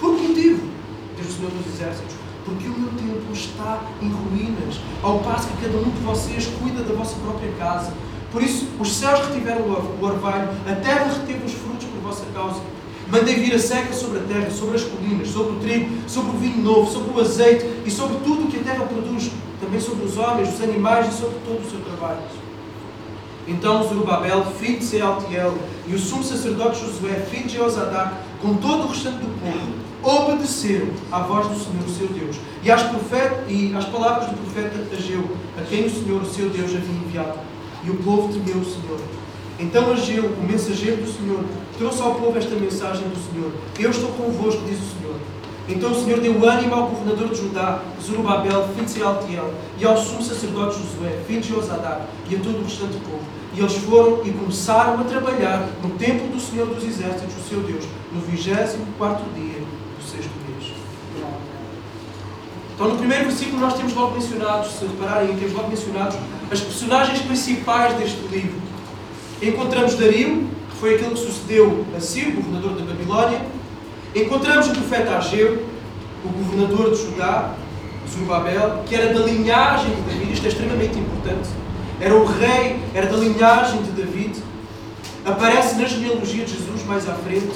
Por 0.00 0.16
que 0.16 0.28
motivo? 0.28 0.68
Diz 1.16 1.28
o 1.28 1.32
Senhor 1.32 1.50
dos 1.50 1.66
Exércitos. 1.66 2.17
Porque 2.48 2.66
o 2.66 2.78
meu 2.78 2.88
templo 2.88 3.30
está 3.34 3.82
em 4.00 4.08
ruínas, 4.08 4.80
ao 5.02 5.18
passo 5.18 5.48
que 5.48 5.66
cada 5.66 5.76
um 5.76 5.90
de 5.90 6.00
vocês 6.00 6.46
cuida 6.62 6.82
da 6.82 6.94
vossa 6.94 7.14
própria 7.16 7.52
casa. 7.58 7.92
Por 8.32 8.42
isso, 8.42 8.66
os 8.80 8.96
céus 8.96 9.26
retiveram 9.28 9.62
o 9.62 10.04
orvalho, 10.04 10.48
a 10.66 10.74
terra 10.76 11.12
reteve 11.12 11.44
os 11.44 11.52
frutos 11.52 11.86
por 11.86 12.00
vossa 12.00 12.24
causa. 12.32 12.60
Mandei 13.12 13.34
vir 13.34 13.54
a 13.54 13.58
seca 13.58 13.92
sobre 13.92 14.20
a 14.20 14.22
terra, 14.22 14.50
sobre 14.50 14.76
as 14.76 14.82
colinas, 14.82 15.28
sobre 15.28 15.52
o 15.52 15.56
trigo, 15.56 15.90
sobre 16.08 16.30
o 16.30 16.38
vinho 16.38 16.62
novo, 16.62 16.90
sobre 16.90 17.12
o 17.12 17.20
azeite 17.20 17.66
e 17.84 17.90
sobre 17.90 18.16
tudo 18.18 18.44
o 18.44 18.46
que 18.48 18.58
a 18.58 18.62
terra 18.62 18.86
produz, 18.86 19.30
também 19.60 19.80
sobre 19.80 20.06
os 20.06 20.16
homens, 20.16 20.54
os 20.54 20.62
animais 20.62 21.08
e 21.08 21.18
sobre 21.18 21.36
todo 21.44 21.60
o 21.60 21.70
seu 21.70 21.80
trabalho. 21.80 22.20
Então 23.46 23.82
Zorobabel, 23.82 24.44
filho 24.58 24.78
de 24.78 24.84
Sealtiel, 24.84 25.54
e 25.86 25.94
o 25.94 25.98
sumo 25.98 26.24
sacerdote 26.24 26.80
Josué, 26.80 27.14
filho 27.30 27.46
de 27.46 27.54
Jeozadak, 27.54 28.14
com 28.40 28.54
todo 28.54 28.84
o 28.84 28.88
restante 28.88 29.18
do 29.18 29.40
povo, 29.40 29.87
obedeceram 30.02 30.88
à 31.10 31.20
voz 31.20 31.46
do 31.48 31.54
Senhor, 31.54 31.84
o 31.84 31.90
seu 31.90 32.08
Deus, 32.08 32.36
e 32.62 32.70
às, 32.70 32.82
profeta, 32.82 33.44
e 33.48 33.74
às 33.74 33.84
palavras 33.86 34.30
do 34.30 34.36
profeta 34.36 34.74
Ageu, 34.94 35.24
a 35.58 35.62
quem 35.62 35.86
o 35.86 35.90
Senhor, 35.90 36.22
o 36.22 36.26
seu 36.26 36.48
Deus, 36.50 36.74
havia 36.74 37.06
enviado. 37.06 37.38
E 37.84 37.90
o 37.90 37.96
povo 37.96 38.32
temeu 38.32 38.60
o 38.60 38.64
Senhor. 38.64 39.00
Então 39.58 39.92
Ageu, 39.92 40.24
o 40.24 40.42
mensageiro 40.42 41.02
do 41.02 41.10
Senhor, 41.10 41.44
trouxe 41.76 42.02
ao 42.02 42.14
povo 42.14 42.38
esta 42.38 42.54
mensagem 42.54 43.08
do 43.08 43.32
Senhor. 43.32 43.52
Eu 43.78 43.90
estou 43.90 44.10
convosco, 44.10 44.62
diz 44.66 44.78
o 44.78 44.98
Senhor. 44.98 45.16
Então 45.68 45.92
o 45.92 45.94
Senhor 45.94 46.20
deu 46.20 46.48
ânimo 46.48 46.74
ao 46.74 46.88
governador 46.88 47.28
de 47.28 47.42
Judá, 47.42 47.82
Zorobabel, 48.02 48.68
filho 48.68 48.86
de 48.86 48.90
Sealtiel, 48.90 49.52
e 49.78 49.84
ao 49.84 49.98
sumo 49.98 50.22
sacerdote 50.22 50.78
Josué, 50.78 51.20
filho 51.26 51.42
de 51.42 51.54
Osadak, 51.54 52.02
e 52.30 52.36
a 52.36 52.38
todo 52.38 52.60
o 52.60 52.64
restante 52.64 52.96
povo. 52.98 53.20
E 53.54 53.60
eles 53.60 53.76
foram 53.76 54.24
e 54.24 54.30
começaram 54.30 55.00
a 55.00 55.04
trabalhar 55.04 55.68
no 55.82 55.90
templo 55.90 56.28
do 56.28 56.40
Senhor 56.40 56.66
dos 56.68 56.84
Exércitos, 56.84 57.34
o 57.36 57.48
seu 57.48 57.60
Deus, 57.60 57.84
no 58.12 58.20
24 58.20 59.24
dia 59.34 59.58
do 59.58 60.04
sexto 60.04 60.30
mês. 60.46 60.72
Então, 62.78 62.90
no 62.90 62.96
primeiro 62.96 63.24
versículo, 63.24 63.58
nós 63.58 63.74
temos 63.74 63.92
logo 63.92 64.12
mencionados, 64.14 64.70
se 64.70 64.86
repararem, 64.86 65.34
temos 65.34 65.52
logo 65.52 65.68
mencionados 65.68 66.16
as 66.48 66.60
personagens 66.60 67.20
principais 67.22 67.92
deste 67.94 68.20
livro. 68.28 68.54
Encontramos 69.42 69.96
Dario, 69.96 70.46
que 70.70 70.76
foi 70.76 70.94
aquele 70.94 71.10
que 71.10 71.18
sucedeu 71.18 71.84
a 71.96 71.98
Ciro, 71.98 72.40
governador 72.40 72.76
da 72.76 72.84
Babilónia. 72.84 73.40
Encontramos 74.14 74.68
o 74.68 74.70
profeta 74.70 75.16
Ageu, 75.16 75.66
o 76.24 76.28
governador 76.28 76.92
de 76.92 77.02
Judá, 77.02 77.52
Zorobabel, 78.08 78.84
que 78.86 78.94
era 78.94 79.12
da 79.12 79.26
linhagem 79.26 79.90
de 79.96 80.02
Davi, 80.02 80.32
isto 80.32 80.46
é 80.46 80.48
extremamente 80.48 80.96
importante. 80.96 81.48
era 82.00 82.14
o 82.14 82.24
rei, 82.24 82.80
era 82.94 83.08
da 83.08 83.16
linhagem 83.16 83.82
de 83.82 83.90
David. 83.90 84.36
Aparece 85.26 85.74
na 85.74 85.84
genealogia 85.84 86.44
de 86.44 86.52
Jesus 86.52 86.84
mais 86.86 87.08
à 87.08 87.14
frente 87.14 87.50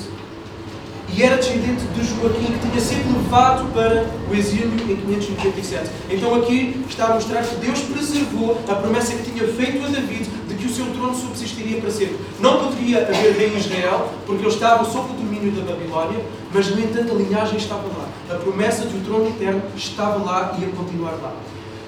e 1.15 1.23
era 1.23 1.37
descendente 1.37 1.85
de 1.85 2.05
Joaquim, 2.05 2.53
que 2.53 2.69
tinha 2.69 2.81
sido 2.81 3.23
levado 3.23 3.71
para 3.73 4.07
o 4.31 4.35
exílio 4.35 4.73
em 4.73 4.97
597. 4.97 5.91
Então 6.11 6.35
aqui 6.35 6.83
está 6.89 7.07
a 7.07 7.15
mostrar 7.15 7.43
que 7.43 7.57
Deus 7.57 7.81
preservou 7.81 8.59
a 8.67 8.75
promessa 8.75 9.15
que 9.15 9.31
tinha 9.31 9.47
feito 9.47 9.85
a 9.85 9.89
David 9.89 10.29
de 10.49 10.55
que 10.55 10.67
o 10.67 10.71
seu 10.71 10.87
trono 10.87 11.15
subsistiria 11.15 11.81
para 11.81 11.91
sempre. 11.91 12.17
Não 12.41 12.65
poderia 12.65 13.03
haver 13.03 13.35
rei 13.37 13.53
em 13.55 13.59
Israel, 13.59 14.11
porque 14.25 14.43
ele 14.43 14.55
estava 14.55 14.85
sob 14.85 15.13
o 15.13 15.17
domínio 15.17 15.53
da 15.53 15.73
Babilónia, 15.73 16.25
mas 16.53 16.69
no 16.69 16.81
entanto 16.81 17.13
a 17.13 17.15
linhagem 17.15 17.59
estava 17.59 17.87
lá. 17.89 18.09
A 18.31 18.39
promessa 18.39 18.87
de 18.87 18.97
um 18.97 19.01
trono 19.01 19.29
eterno 19.29 19.63
estava 19.77 20.25
lá 20.25 20.57
e 20.57 20.63
ia 20.63 20.69
continuar 20.69 21.13
lá. 21.23 21.35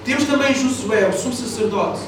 Temos 0.03 0.25
também 0.25 0.53
Josué, 0.53 1.09
o 1.09 1.13
sumo 1.13 1.33
sacerdote, 1.33 2.01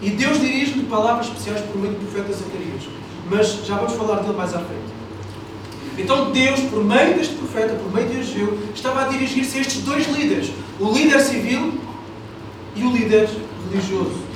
e 0.00 0.10
Deus 0.10 0.40
dirige-lhe 0.40 0.84
palavras 0.84 1.26
especiais 1.26 1.60
por 1.62 1.76
meio 1.76 1.94
do 1.94 2.00
profeta 2.00 2.32
Zacarias. 2.32 2.84
Mas 3.28 3.66
já 3.66 3.76
vamos 3.76 3.94
falar 3.94 4.20
dele 4.20 4.36
mais 4.36 4.54
à 4.54 4.58
frente. 4.58 4.99
Então 6.00 6.30
Deus, 6.30 6.60
por 6.60 6.82
meio 6.82 7.14
deste 7.14 7.34
profeta, 7.34 7.74
por 7.74 7.92
meio 7.92 8.08
de 8.08 8.20
Ageu, 8.20 8.58
estava 8.74 9.02
a 9.02 9.08
dirigir-se 9.08 9.58
a 9.58 9.60
estes 9.60 9.82
dois 9.82 10.08
líderes: 10.08 10.50
o 10.78 10.90
líder 10.92 11.20
civil 11.20 11.74
e 12.74 12.82
o 12.82 12.90
líder 12.90 13.28
religioso. 13.70 14.30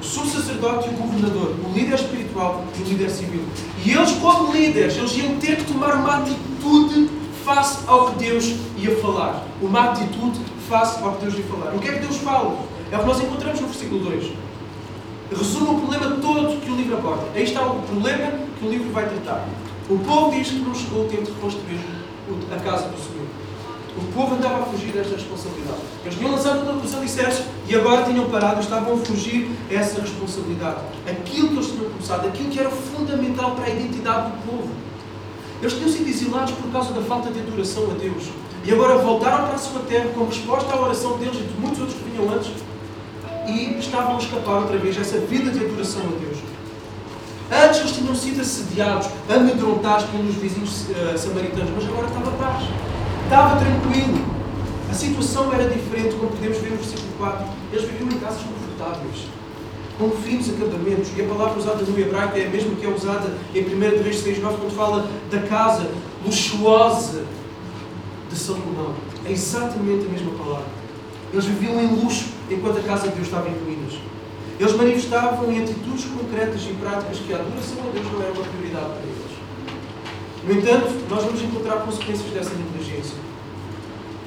O 0.00 0.04
sumo 0.04 0.30
sacerdote 0.30 0.88
e 0.88 0.92
o 0.92 0.96
governador, 0.96 1.56
o 1.64 1.72
líder 1.72 1.94
espiritual 1.94 2.64
e 2.78 2.82
o 2.82 2.84
líder 2.84 3.10
civil. 3.10 3.42
E 3.84 3.90
eles, 3.90 4.12
como 4.12 4.52
líderes, 4.52 4.96
eles 4.96 5.16
iam 5.16 5.36
ter 5.36 5.56
que 5.56 5.64
tomar 5.64 5.94
uma 5.94 6.18
atitude 6.18 7.10
face 7.44 7.78
ao 7.86 8.10
que 8.10 8.24
Deus 8.24 8.54
ia 8.76 8.94
falar. 8.98 9.46
Uma 9.62 9.92
atitude 9.92 10.38
face 10.68 11.02
ao 11.02 11.12
que 11.14 11.24
Deus 11.24 11.38
ia 11.38 11.44
falar. 11.44 11.74
O 11.74 11.78
que 11.78 11.88
é 11.88 11.92
que 11.92 12.00
Deus 12.00 12.16
fala? 12.18 12.58
É 12.92 12.96
o 12.96 13.00
que 13.00 13.06
nós 13.06 13.20
encontramos 13.20 13.60
no 13.60 13.66
versículo 13.68 14.00
2. 14.10 14.32
Resume 15.36 15.70
o 15.70 15.80
problema 15.80 16.16
todo 16.16 16.60
que 16.60 16.70
o 16.70 16.76
livro 16.76 16.98
aborda. 16.98 17.24
Aí 17.34 17.42
está 17.42 17.62
o 17.62 17.82
problema 17.82 18.32
que 18.58 18.66
o 18.66 18.70
livro 18.70 18.92
vai 18.92 19.08
tratar. 19.08 19.44
O 19.88 19.96
povo 20.00 20.32
diz 20.32 20.48
que 20.48 20.58
não 20.58 20.74
chegou 20.74 21.04
o 21.04 21.08
tempo 21.08 21.22
de 21.22 21.30
reconstruir 21.30 21.78
a 22.52 22.58
casa 22.58 22.88
do 22.88 22.98
Senhor. 22.98 23.26
O 23.96 24.12
povo 24.12 24.34
andava 24.34 24.64
a 24.64 24.66
fugir 24.66 24.90
desta 24.90 25.14
responsabilidade. 25.14 25.78
Eles 26.04 26.18
tinham 26.18 26.32
lançado 26.32 26.84
os 26.84 26.92
alicerces 26.92 27.44
e 27.68 27.76
agora 27.76 28.02
tinham 28.02 28.28
parado, 28.28 28.60
estavam 28.60 28.94
a 28.94 28.96
fugir 28.96 29.48
essa 29.70 30.00
responsabilidade. 30.00 30.80
Aquilo 31.08 31.48
que 31.50 31.54
eles 31.54 31.66
tinham 31.68 31.88
começado, 31.88 32.26
aquilo 32.26 32.50
que 32.50 32.58
era 32.58 32.68
fundamental 32.68 33.52
para 33.52 33.66
a 33.66 33.70
identidade 33.70 34.32
do 34.32 34.50
povo. 34.50 34.68
Eles 35.62 35.74
tinham 35.74 35.88
sido 35.88 36.08
exilados 36.08 36.52
por 36.54 36.72
causa 36.72 36.92
da 36.92 37.02
falta 37.02 37.30
de 37.30 37.38
adoração 37.38 37.84
a 37.92 37.94
Deus. 37.94 38.24
E 38.64 38.72
agora 38.72 38.98
voltaram 38.98 39.46
para 39.46 39.54
a 39.54 39.58
sua 39.58 39.82
terra 39.82 40.10
como 40.12 40.26
resposta 40.26 40.74
à 40.74 40.80
oração 40.80 41.16
deles 41.16 41.36
e 41.36 41.44
de 41.44 41.60
muitos 41.60 41.78
outros 41.78 41.96
que 41.96 42.10
vinham 42.10 42.28
antes 42.34 42.50
e 43.46 43.78
estavam 43.78 44.16
a 44.16 44.18
escapar 44.18 44.62
outra 44.62 44.78
vez 44.78 44.98
essa 44.98 45.18
vida 45.20 45.52
de 45.52 45.64
adoração 45.64 46.02
a 46.02 46.20
Deus. 46.20 46.55
Antes 47.50 47.80
eles 47.80 47.92
tinham 47.92 48.14
sido 48.14 48.40
assediados, 48.40 49.08
amedrontados 49.28 50.06
pelos 50.06 50.34
vizinhos 50.34 50.86
uh, 50.90 51.16
samaritanos, 51.16 51.70
mas 51.76 51.84
agora 51.84 52.06
estava 52.08 52.30
paz. 52.32 52.64
Estava 53.24 53.60
tranquilo. 53.60 54.36
A 54.90 54.94
situação 54.94 55.52
era 55.52 55.68
diferente, 55.68 56.16
como 56.16 56.30
podemos 56.30 56.58
ver 56.58 56.70
no 56.70 56.76
versículo 56.76 57.08
4. 57.18 57.46
Eles 57.72 57.84
viviam 57.88 58.10
em 58.10 58.18
casas 58.18 58.42
confortáveis, 58.42 59.26
com 59.98 60.10
finos 60.10 60.48
acabamentos. 60.48 61.10
E 61.16 61.22
a 61.22 61.24
palavra 61.24 61.58
usada 61.58 61.84
no 61.84 61.98
hebraico 61.98 62.36
é 62.36 62.46
a 62.46 62.50
mesma 62.50 62.74
que 62.74 62.84
é 62.84 62.88
usada 62.88 63.32
em 63.54 63.62
1 63.62 64.02
Reis 64.02 64.18
6, 64.18 64.42
9, 64.42 64.56
quando 64.56 64.76
fala 64.76 65.08
da 65.30 65.38
casa 65.40 65.88
luxuosa 66.24 67.24
de 68.28 68.36
Salomão. 68.36 68.94
É 69.24 69.30
exatamente 69.30 70.06
a 70.06 70.08
mesma 70.08 70.32
palavra. 70.32 70.66
Eles 71.32 71.44
viviam 71.44 71.80
em 71.80 71.86
luxo 71.86 72.26
enquanto 72.50 72.78
a 72.78 72.82
casa 72.82 73.08
de 73.08 73.14
Deus 73.14 73.26
estava 73.26 73.48
em 73.48 73.52
ruínas. 73.52 73.94
Eles 74.58 74.74
manifestavam 74.74 75.52
em 75.52 75.62
atitudes 75.62 76.06
concretas 76.06 76.62
e 76.62 76.72
práticas 76.74 77.18
que 77.18 77.32
a 77.32 77.36
adoração 77.36 77.78
a 77.88 77.92
Deus 77.92 78.06
não 78.10 78.22
era 78.22 78.32
uma 78.32 78.44
prioridade 78.44 78.86
para 78.86 79.02
eles. 79.02 79.26
No 80.44 80.52
entanto, 80.52 80.94
nós 81.10 81.24
vamos 81.24 81.42
encontrar 81.42 81.76
consequências 81.80 82.30
dessa 82.30 82.54
negligência. 82.54 83.16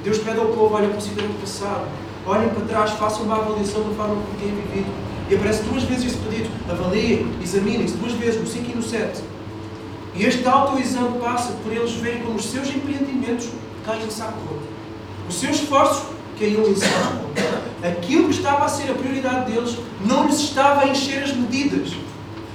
Deus 0.04 0.18
pede 0.18 0.38
ao 0.38 0.46
povo, 0.46 0.74
olhem, 0.74 0.90
considerem 0.90 1.30
o 1.30 1.34
passado, 1.34 1.88
olhem 2.26 2.48
para 2.50 2.64
trás, 2.66 2.90
façam 2.92 3.22
uma 3.22 3.36
avaliação 3.36 3.82
da 3.82 3.94
forma 3.94 4.14
como 4.14 4.38
têm 4.38 4.54
vivido. 4.54 4.90
E 5.28 5.34
aparece 5.34 5.62
duas 5.64 5.82
vezes 5.84 6.06
esse 6.06 6.16
pedido, 6.18 6.50
avaliem, 6.68 7.26
examinem-se, 7.42 7.94
duas 7.94 8.12
vezes, 8.12 8.40
no 8.40 8.46
5 8.46 8.70
e 8.70 8.74
no 8.74 8.82
7. 8.82 9.22
E 10.14 10.24
este 10.24 10.46
autoexame 10.46 11.18
passa 11.18 11.52
por 11.62 11.72
eles 11.72 11.92
verem 11.92 12.22
como 12.22 12.36
os 12.36 12.44
seus 12.46 12.68
empreendimentos 12.68 13.48
caem 13.84 14.04
em 14.04 14.10
saco 14.10 14.38
roto. 14.48 14.62
Os 15.28 15.36
seus 15.36 15.56
esforços 15.56 16.02
saco 16.76 17.26
roto 17.26 17.60
aquilo 17.82 18.28
que 18.28 18.34
estava 18.34 18.64
a 18.64 18.68
ser 18.68 18.90
a 18.90 18.94
prioridade 18.94 19.50
deles 19.50 19.76
não 20.04 20.26
lhes 20.26 20.40
estava 20.40 20.82
a 20.82 20.88
encher 20.88 21.22
as 21.22 21.32
medidas. 21.32 21.92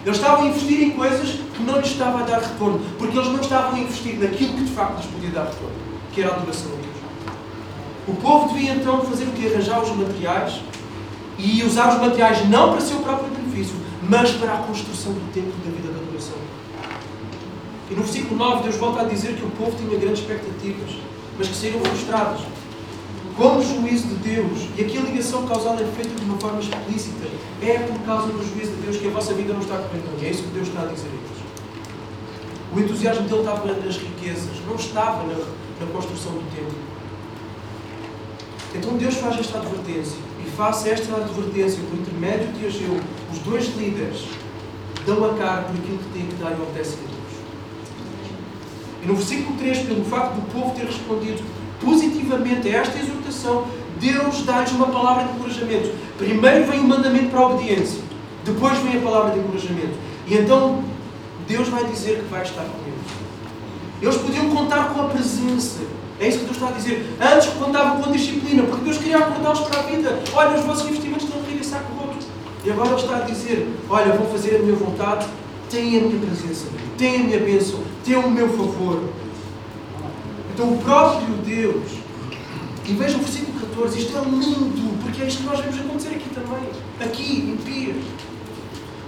Eles 0.06 0.18
estavam 0.18 0.46
a 0.46 0.48
investir 0.50 0.84
em 0.84 0.92
coisas 0.92 1.40
que 1.56 1.64
não 1.64 1.78
lhes 1.78 1.88
estava 1.88 2.20
a 2.20 2.24
dar 2.24 2.40
retorno, 2.40 2.80
porque 2.98 3.18
eles 3.18 3.30
não 3.30 3.42
estavam 3.42 3.76
a 3.76 3.80
investir 3.80 4.20
naquilo 4.20 4.54
que 4.54 4.64
de 4.64 4.72
facto 4.72 4.98
lhes 4.98 5.06
podia 5.08 5.30
dar 5.32 5.46
retorno, 5.46 5.76
que 6.14 6.22
era 6.22 6.32
a 6.32 6.36
adoração 6.36 6.72
a 6.72 6.76
Deus. 6.76 6.96
O 8.08 8.14
povo 8.22 8.54
devia 8.54 8.74
então 8.74 9.02
fazer 9.02 9.24
o 9.24 9.32
que? 9.32 9.48
Arranjar 9.48 9.82
os 9.82 9.96
materiais 9.96 10.62
e 11.40 11.64
usar 11.64 11.96
os 11.96 12.00
materiais 12.00 12.48
não 12.48 12.72
para 12.72 12.82
seu 12.82 12.98
próprio 13.00 13.30
benefício, 13.32 13.76
mas 14.08 14.32
para 14.32 14.54
a 14.54 14.58
construção 14.58 15.12
do 15.12 15.34
templo 15.34 15.54
da 15.66 15.72
vida 15.72 15.92
da 15.92 16.00
adoração. 16.00 16.36
E 17.90 17.96
no 17.96 18.04
versículo 18.04 18.38
9, 18.38 18.64
Deus 18.64 18.76
volta 18.76 19.02
a 19.02 19.06
dizer 19.06 19.36
que 19.36 19.44
o 19.44 19.50
povo 19.52 19.76
tinha 19.76 19.98
grandes 19.98 20.20
expectativas, 20.20 20.98
mas 21.38 21.48
que 21.48 21.56
seriam 21.56 21.80
frustradas 21.82 22.42
como 23.36 23.62
juízo 23.62 24.08
de 24.08 24.16
Deus, 24.16 24.70
e 24.78 24.82
aqui 24.82 24.98
a 24.98 25.02
ligação 25.02 25.46
causal 25.46 25.74
é 25.74 25.86
feita 25.86 26.16
de 26.16 26.24
uma 26.24 26.38
forma 26.38 26.60
explícita, 26.60 27.28
é 27.62 27.80
por 27.80 28.00
causa 28.06 28.28
do 28.28 28.38
juízo 28.38 28.72
de 28.72 28.82
Deus 28.84 28.98
que 28.98 29.08
a 29.08 29.12
vossa 29.12 29.34
vida 29.34 29.54
não 29.54 29.60
está 29.60 29.78
correndo 29.78 30.18
bem. 30.18 30.30
É 30.30 30.32
isso 30.32 30.44
que 30.44 30.50
Deus 30.50 30.68
está 30.70 30.84
a 30.84 30.86
dizer 30.86 31.08
a 31.08 31.12
eles. 31.12 31.46
O 32.74 32.80
entusiasmo 32.80 33.28
dele 33.28 33.42
estava 33.42 33.74
nas 33.74 33.98
riquezas, 33.98 34.66
não 34.66 34.76
estava 34.76 35.24
na, 35.24 35.36
na 35.36 35.92
construção 35.92 36.32
do 36.32 36.56
templo. 36.56 36.78
Então 38.74 38.98
Deus 38.98 39.16
faz 39.16 39.40
esta 39.40 39.58
advertência, 39.58 40.18
e 40.46 40.50
face 40.52 40.90
esta 40.90 41.16
advertência, 41.16 41.84
por 41.90 42.00
intermédio 42.00 42.48
de 42.54 42.66
Ageu, 42.68 43.00
os 43.32 43.40
dois 43.40 43.66
líderes 43.76 44.26
dão 45.06 45.26
a 45.26 45.34
cara 45.34 45.64
por 45.64 45.76
aquilo 45.76 45.98
que 45.98 46.10
têm 46.14 46.26
que 46.26 46.36
dar 46.36 46.52
e 46.52 46.62
obedecem 46.62 47.00
a 47.00 47.08
Deus. 47.08 47.16
E 49.04 49.08
no 49.08 49.16
versículo 49.16 49.58
3, 49.58 49.80
pelo 49.80 50.06
facto 50.06 50.36
do 50.36 50.52
povo 50.54 50.74
ter 50.76 50.86
respondido 50.86 51.44
positivamente 51.86 52.68
a 52.68 52.80
esta 52.80 52.98
exortação, 52.98 53.66
Deus 54.00 54.42
dá-lhes 54.42 54.72
uma 54.72 54.88
palavra 54.88 55.26
de 55.26 55.36
encorajamento. 55.36 55.92
Primeiro 56.18 56.66
vem 56.66 56.80
o 56.80 56.84
mandamento 56.84 57.30
para 57.30 57.40
a 57.40 57.48
obediência, 57.48 58.02
depois 58.44 58.78
vem 58.80 58.98
a 58.98 59.02
palavra 59.02 59.32
de 59.32 59.40
encorajamento. 59.40 59.94
E 60.28 60.34
então 60.34 60.84
Deus 61.48 61.70
vai 61.70 61.86
dizer 61.86 62.24
que 62.24 62.30
vai 62.30 62.42
estar 62.42 62.64
com 62.64 62.82
eles. 62.86 63.26
Eles 64.02 64.18
podiam 64.18 64.50
contar 64.50 64.90
com 64.90 65.02
a 65.02 65.06
presença. 65.06 65.82
É 66.20 66.28
isso 66.28 66.40
que 66.40 66.46
Deus 66.46 66.58
está 66.58 66.70
a 66.70 66.72
dizer. 66.72 67.18
Antes 67.22 67.50
contavam 67.50 68.02
com 68.02 68.10
a 68.10 68.14
disciplina, 68.14 68.64
porque 68.64 68.84
Deus 68.84 68.98
queria 68.98 69.18
acordá-los 69.18 69.62
para 69.62 69.80
a 69.80 69.84
vida. 69.84 70.20
Olha, 70.34 70.58
os 70.58 70.66
vossos 70.66 70.88
investimentos 70.88 71.26
estão 71.26 71.40
a 71.40 71.64
saco 71.64 71.94
roto. 71.94 72.26
E 72.64 72.72
agora 72.72 72.90
Ele 72.90 73.02
está 73.02 73.18
a 73.18 73.22
dizer: 73.22 73.68
Olha, 73.90 74.14
vou 74.14 74.28
fazer 74.30 74.56
a 74.56 74.60
minha 74.60 74.76
vontade, 74.76 75.26
tenha 75.70 76.00
a 76.00 76.04
minha 76.04 76.20
presença, 76.20 76.68
tenha 76.98 77.20
a 77.20 77.24
minha 77.24 77.40
bênção, 77.40 77.80
tenha 78.04 78.20
o 78.20 78.32
meu 78.32 78.50
favor. 78.50 79.04
Então 80.56 80.72
o 80.72 80.78
próprio 80.78 81.36
Deus, 81.46 81.84
e 82.86 82.94
veja 82.94 83.18
o 83.18 83.20
versículo 83.20 83.60
14, 83.60 84.00
isto 84.00 84.18
é 84.18 84.22
lindo, 84.22 85.04
porque 85.04 85.22
é 85.22 85.28
isto 85.28 85.42
que 85.42 85.48
nós 85.48 85.60
vemos 85.60 85.78
acontecer 85.82 86.16
aqui 86.16 86.30
também, 86.30 86.70
aqui 87.02 87.42
em 87.42 87.58
Pia. 87.58 87.94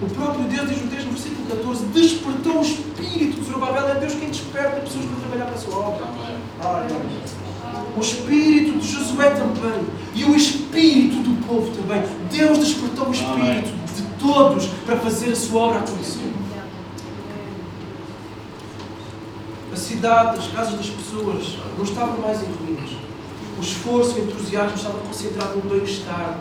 O 0.01 0.09
próprio 0.09 0.43
Deus 0.43 0.67
diz 0.67 0.81
no 0.81 0.89
texto 0.89 1.05
no 1.05 1.13
versículo 1.13 1.47
14: 1.47 1.85
despertou 1.85 2.59
o 2.59 2.61
espírito 2.61 3.39
de 3.39 3.45
Zorobabel, 3.45 3.87
é 3.87 3.95
Deus 3.95 4.15
quem 4.15 4.27
desperta 4.27 4.81
pessoas 4.81 5.05
para 5.05 5.19
trabalhar 5.21 5.45
para 5.45 5.55
a 5.55 5.57
sua 5.57 5.77
obra. 5.77 6.07
O 7.95 8.01
espírito 8.01 8.79
de 8.79 8.91
Josué 8.91 9.29
também, 9.29 9.87
e 10.15 10.25
o 10.25 10.35
espírito 10.35 11.15
do 11.23 11.47
povo 11.47 11.71
também. 11.71 12.03
Deus 12.29 12.57
despertou 12.57 13.07
o 13.07 13.11
espírito 13.13 13.73
de 13.95 14.01
todos 14.19 14.65
para 14.85 14.97
fazer 14.97 15.31
a 15.31 15.35
sua 15.37 15.61
obra 15.61 15.79
acontecer. 15.79 16.36
Cidade, 19.77 20.39
as 20.39 20.47
casas 20.47 20.73
das 20.75 20.89
pessoas 20.89 21.57
não 21.77 21.83
estavam 21.83 22.17
mais 22.19 22.41
em 22.41 22.45
ruínas. 22.45 22.91
O 23.57 23.61
esforço 23.61 24.17
e 24.17 24.21
o 24.21 24.23
entusiasmo 24.25 24.75
estavam 24.75 24.99
concentrados 25.01 25.63
no 25.63 25.69
bem-estar. 25.69 26.39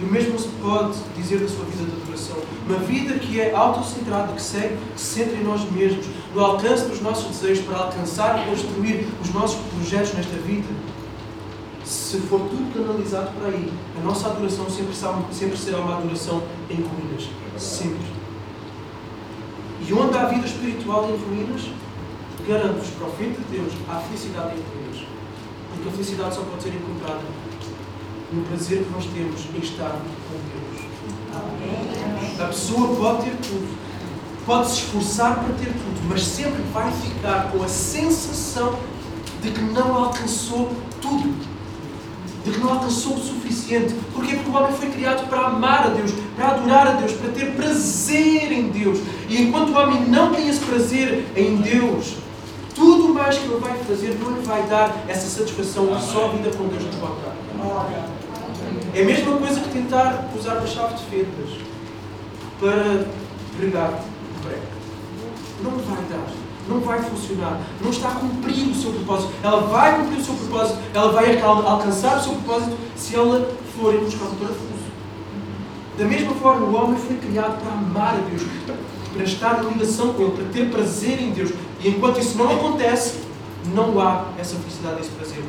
E 0.00 0.04
o 0.04 0.06
mesmo 0.06 0.38
se 0.38 0.48
pode 0.62 0.96
dizer 1.16 1.40
da 1.40 1.48
sua 1.48 1.64
vida 1.64 1.84
de 1.84 2.02
adoração. 2.02 2.36
Uma 2.66 2.78
vida 2.78 3.18
que 3.18 3.40
é 3.40 3.52
autocentrada, 3.54 4.32
que 4.32 4.42
segue, 4.42 4.76
que 4.94 5.00
se 5.00 5.06
centra 5.06 5.36
em 5.36 5.42
nós 5.42 5.68
mesmos, 5.70 6.06
no 6.34 6.44
alcance 6.44 6.86
dos 6.86 7.00
nossos 7.00 7.26
desejos 7.26 7.64
para 7.64 7.78
alcançar 7.78 8.40
e 8.40 8.50
construir 8.50 9.08
os 9.20 9.32
nossos 9.34 9.58
projetos 9.72 10.14
nesta 10.14 10.36
vida. 10.36 10.68
Se 11.84 12.18
for 12.18 12.40
tudo 12.40 12.72
canalizado 12.72 13.30
por 13.32 13.46
aí, 13.46 13.72
a 13.98 14.04
nossa 14.04 14.28
adoração 14.28 14.68
sempre, 14.70 14.94
sempre 15.32 15.56
será 15.56 15.78
uma 15.78 15.96
adoração 15.98 16.42
em 16.70 16.76
ruínas. 16.76 17.28
Sempre. 17.56 18.06
E 19.88 19.92
onde 19.92 20.16
há 20.16 20.26
vida 20.26 20.46
espiritual 20.46 21.08
em 21.10 21.16
ruínas, 21.16 21.62
garanto-vos 22.46 22.88
para 22.90 23.06
o 23.08 23.12
fim 23.12 23.30
de 23.30 23.40
Deus 23.50 23.72
há 23.88 24.00
felicidade 24.00 24.54
em 24.54 24.62
Deus. 24.82 25.06
Porque 25.72 25.88
a 25.88 25.92
felicidade 25.92 26.34
só 26.34 26.42
pode 26.42 26.62
ser 26.62 26.74
encontrada 26.74 27.22
no 28.32 28.42
prazer 28.42 28.84
que 28.84 28.90
nós 28.90 29.06
temos 29.06 29.40
em 29.54 29.58
estar 29.58 29.90
com 29.90 30.38
Deus. 30.52 30.78
A 32.40 32.46
pessoa 32.46 32.96
pode 32.96 33.24
ter 33.24 33.36
tudo, 33.36 33.68
pode 34.46 34.68
se 34.68 34.74
esforçar 34.78 35.36
para 35.36 35.54
ter 35.54 35.72
tudo, 35.72 36.08
mas 36.08 36.24
sempre 36.24 36.62
vai 36.72 36.90
ficar 36.92 37.50
com 37.50 37.62
a 37.62 37.68
sensação 37.68 38.78
de 39.42 39.50
que 39.50 39.60
não 39.60 39.94
alcançou 39.94 40.72
tudo, 41.00 41.34
de 42.44 42.50
que 42.50 42.58
não 42.58 42.70
alcançou 42.70 43.14
o 43.14 43.20
suficiente. 43.20 43.94
Porquê? 44.14 44.34
Porque 44.36 44.50
o 44.50 44.54
homem 44.54 44.72
foi 44.72 44.90
criado 44.90 45.28
para 45.28 45.46
amar 45.46 45.86
a 45.86 45.90
Deus, 45.90 46.12
para 46.36 46.48
adorar 46.48 46.86
a 46.88 46.92
Deus, 46.92 47.12
para 47.12 47.30
ter 47.30 47.52
prazer 47.52 48.52
em 48.52 48.68
Deus. 48.68 48.98
E 49.28 49.42
enquanto 49.42 49.70
o 49.70 49.76
homem 49.76 50.06
não 50.08 50.32
tem 50.32 50.48
esse 50.48 50.60
prazer 50.60 51.26
em 51.36 51.56
Deus, 51.56 52.16
tudo 52.98 53.14
mais 53.14 53.38
que 53.38 53.44
ele 53.44 53.60
vai 53.60 53.78
fazer 53.78 54.18
não 54.20 54.32
lhe 54.32 54.44
vai 54.44 54.60
dar 54.64 55.04
essa 55.06 55.28
satisfação 55.28 55.86
que 55.86 56.02
só 56.02 56.24
a 56.24 56.28
vida 56.30 56.50
com 56.50 56.66
Deus 56.66 56.84
nos 56.84 56.96
pode 56.96 57.14
dar. 57.22 57.36
É 58.92 59.02
a 59.02 59.04
mesma 59.04 59.36
coisa 59.36 59.60
que 59.60 59.68
tentar 59.68 60.28
usar 60.36 60.54
uma 60.54 60.66
chave 60.66 60.94
de 60.94 61.04
fendas 61.04 61.50
para 62.58 63.06
pregar 63.56 63.90
o 63.90 64.42
prego. 64.42 64.62
Não 65.62 65.70
vai 65.70 66.04
dar. 66.10 66.26
Não 66.68 66.80
vai 66.80 67.00
funcionar. 67.00 67.60
Não 67.80 67.90
está 67.90 68.08
a 68.08 68.14
cumprir 68.16 68.68
o 68.68 68.74
seu 68.74 68.90
propósito. 68.90 69.32
Ela 69.44 69.60
vai 69.60 69.96
cumprir 69.96 70.18
o 70.18 70.24
seu 70.24 70.34
propósito. 70.34 70.78
Ela 70.92 71.12
vai 71.12 71.40
alcançar 71.40 72.18
o 72.18 72.20
seu 72.20 72.32
propósito 72.32 72.76
se 72.96 73.14
ela 73.14 73.48
for 73.76 73.94
ir 73.94 74.00
buscar 74.00 74.24
o 74.24 74.34
parafuso. 74.34 74.88
Da 75.96 76.04
mesma 76.04 76.34
forma, 76.34 76.66
o 76.66 76.74
homem 76.74 76.98
foi 76.98 77.16
criado 77.16 77.62
para 77.62 77.72
amar 77.72 78.14
a 78.14 78.28
Deus, 78.28 78.42
para 79.18 79.24
estar 79.24 79.64
em 79.64 79.72
ligação 79.72 80.14
com 80.14 80.22
Ele, 80.22 80.30
para 80.30 80.44
ter 80.44 80.70
prazer 80.70 81.20
em 81.20 81.32
Deus. 81.32 81.50
E 81.82 81.88
enquanto 81.88 82.20
isso 82.20 82.38
não 82.38 82.54
acontece, 82.54 83.18
não 83.74 84.00
há 84.00 84.26
essa 84.38 84.54
felicidade, 84.54 85.00
esse 85.00 85.10
prazer. 85.10 85.42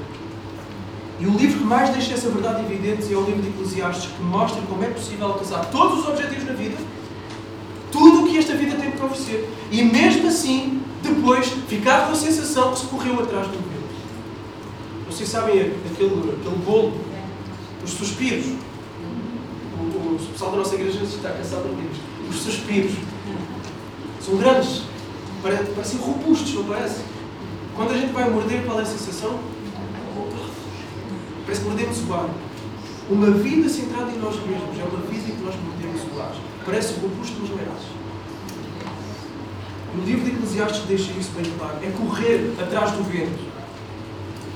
E 1.19 1.25
o 1.27 1.37
livro 1.37 1.59
que 1.59 1.65
mais 1.65 1.91
deixa 1.91 2.15
essa 2.15 2.29
verdade 2.29 2.63
evidente 2.63 3.13
é 3.13 3.15
o 3.15 3.23
livro 3.23 3.43
de 3.43 3.49
Eclesiastes, 3.49 4.09
que 4.11 4.23
mostra 4.23 4.59
como 4.63 4.83
é 4.83 4.87
possível 4.87 5.27
alcançar 5.27 5.65
todos 5.65 5.99
os 5.99 6.07
objetivos 6.07 6.45
na 6.45 6.53
vida, 6.53 6.77
tudo 7.91 8.23
o 8.23 8.27
que 8.27 8.39
esta 8.39 8.55
vida 8.55 8.75
tem 8.75 8.89
para 8.89 9.05
oferecer. 9.05 9.47
E 9.71 9.83
mesmo 9.83 10.27
assim, 10.27 10.81
depois, 11.03 11.47
ficar 11.67 12.07
com 12.07 12.13
a 12.13 12.15
sensação 12.15 12.71
que 12.71 12.79
se 12.79 12.85
correu 12.87 13.21
atrás 13.21 13.45
do 13.47 13.53
vento. 13.53 13.79
Vocês 15.07 15.29
sabem 15.29 15.59
aquele, 15.59 15.75
aquele 15.85 16.55
bolo, 16.65 16.93
os 17.83 17.91
suspiros. 17.91 18.45
O, 19.77 19.81
o, 19.81 20.15
o 20.15 20.29
pessoal 20.31 20.51
da 20.51 20.57
nossa 20.57 20.73
igreja 20.73 21.03
está 21.03 21.29
cansado 21.29 21.63
de 21.63 21.69
ouvir 21.69 21.89
Os 22.29 22.37
suspiros. 22.37 22.93
São 24.29 24.37
grandes, 24.37 24.83
parecem 25.41 25.99
robustos, 25.99 26.53
não 26.53 26.65
parece? 26.65 27.01
Quando 27.75 27.93
a 27.93 27.97
gente 27.97 28.13
vai 28.13 28.29
morder, 28.29 28.63
qual 28.63 28.77
é 28.77 28.83
a 28.83 28.85
sensação? 28.85 29.39
Parece 31.45 31.61
que 31.61 31.67
mordemos 31.67 32.07
o 32.07 32.13
ar. 32.13 32.29
Uma 33.09 33.31
vida 33.31 33.67
centrada 33.67 34.11
em 34.11 34.19
nós 34.19 34.35
mesmos 34.35 34.79
é 34.79 34.83
uma 34.83 35.01
vida 35.07 35.31
em 35.31 35.35
que 35.35 35.41
nós 35.43 35.55
mordemos 35.55 36.01
o 36.15 36.21
ar. 36.21 36.35
Parece 36.63 36.93
robusto, 36.99 37.37
mas 37.41 37.49
não 37.49 37.57
é 37.57 37.63
O 39.97 40.05
livro 40.05 40.25
de 40.25 40.29
Eclesiastes 40.29 40.83
deixa 40.85 41.11
isso 41.13 41.31
bem 41.35 41.51
claro. 41.57 41.77
É 41.81 41.89
correr 41.89 42.53
atrás 42.61 42.91
do 42.91 43.01
vento. 43.01 43.49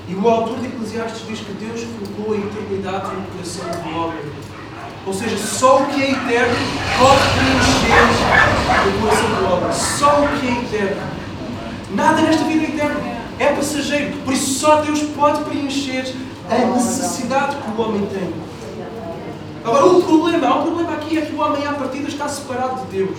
E 0.08 0.13
o 0.13 0.30
autor 0.30 0.60
de 0.60 0.68
Eclesiastes 0.68 1.25
diz 1.27 1.39
que 1.39 1.51
Deus 1.53 1.82
colocou 1.98 2.36
a 2.36 2.38
eternidade 2.38 3.15
no 3.15 3.24
coração 3.24 3.65
do 3.72 3.98
homem. 3.98 4.22
Ou 5.08 5.13
seja, 5.15 5.36
só 5.39 5.82
o 5.82 5.88
que 5.88 6.00
é 6.00 6.12
eterno 6.12 6.56
pode 7.00 7.22
preencher 7.39 7.73
do. 7.84 9.74
Só 9.74 10.24
o 10.24 10.28
que 10.40 10.48
é 10.48 10.62
eterno. 10.62 11.02
Nada 11.92 12.22
nesta 12.22 12.44
vida 12.46 12.63
é 12.63 12.70
eterno. 12.70 13.02
É 13.40 13.48
passageiro. 13.54 14.18
Por 14.24 14.34
isso 14.34 14.60
só 14.60 14.82
Deus 14.82 15.02
pode 15.16 15.44
preencher 15.46 16.13
a 16.50 16.58
necessidade 16.74 17.58
que 17.58 17.70
o 17.70 17.82
homem 17.82 18.06
tem. 18.08 18.34
Agora, 19.63 19.86
o 19.86 20.04
problema, 20.04 20.48
há 20.48 20.60
um 20.60 20.63
problema 20.63 20.94
aqui, 20.94 21.18
é 21.18 21.22
que 21.22 21.34
o 21.34 21.40
homem 21.40 21.66
à 21.66 21.74
partida 21.74 22.08
está 22.10 22.28
separado 22.28 22.82
de 22.82 22.98
Deus. 22.98 23.18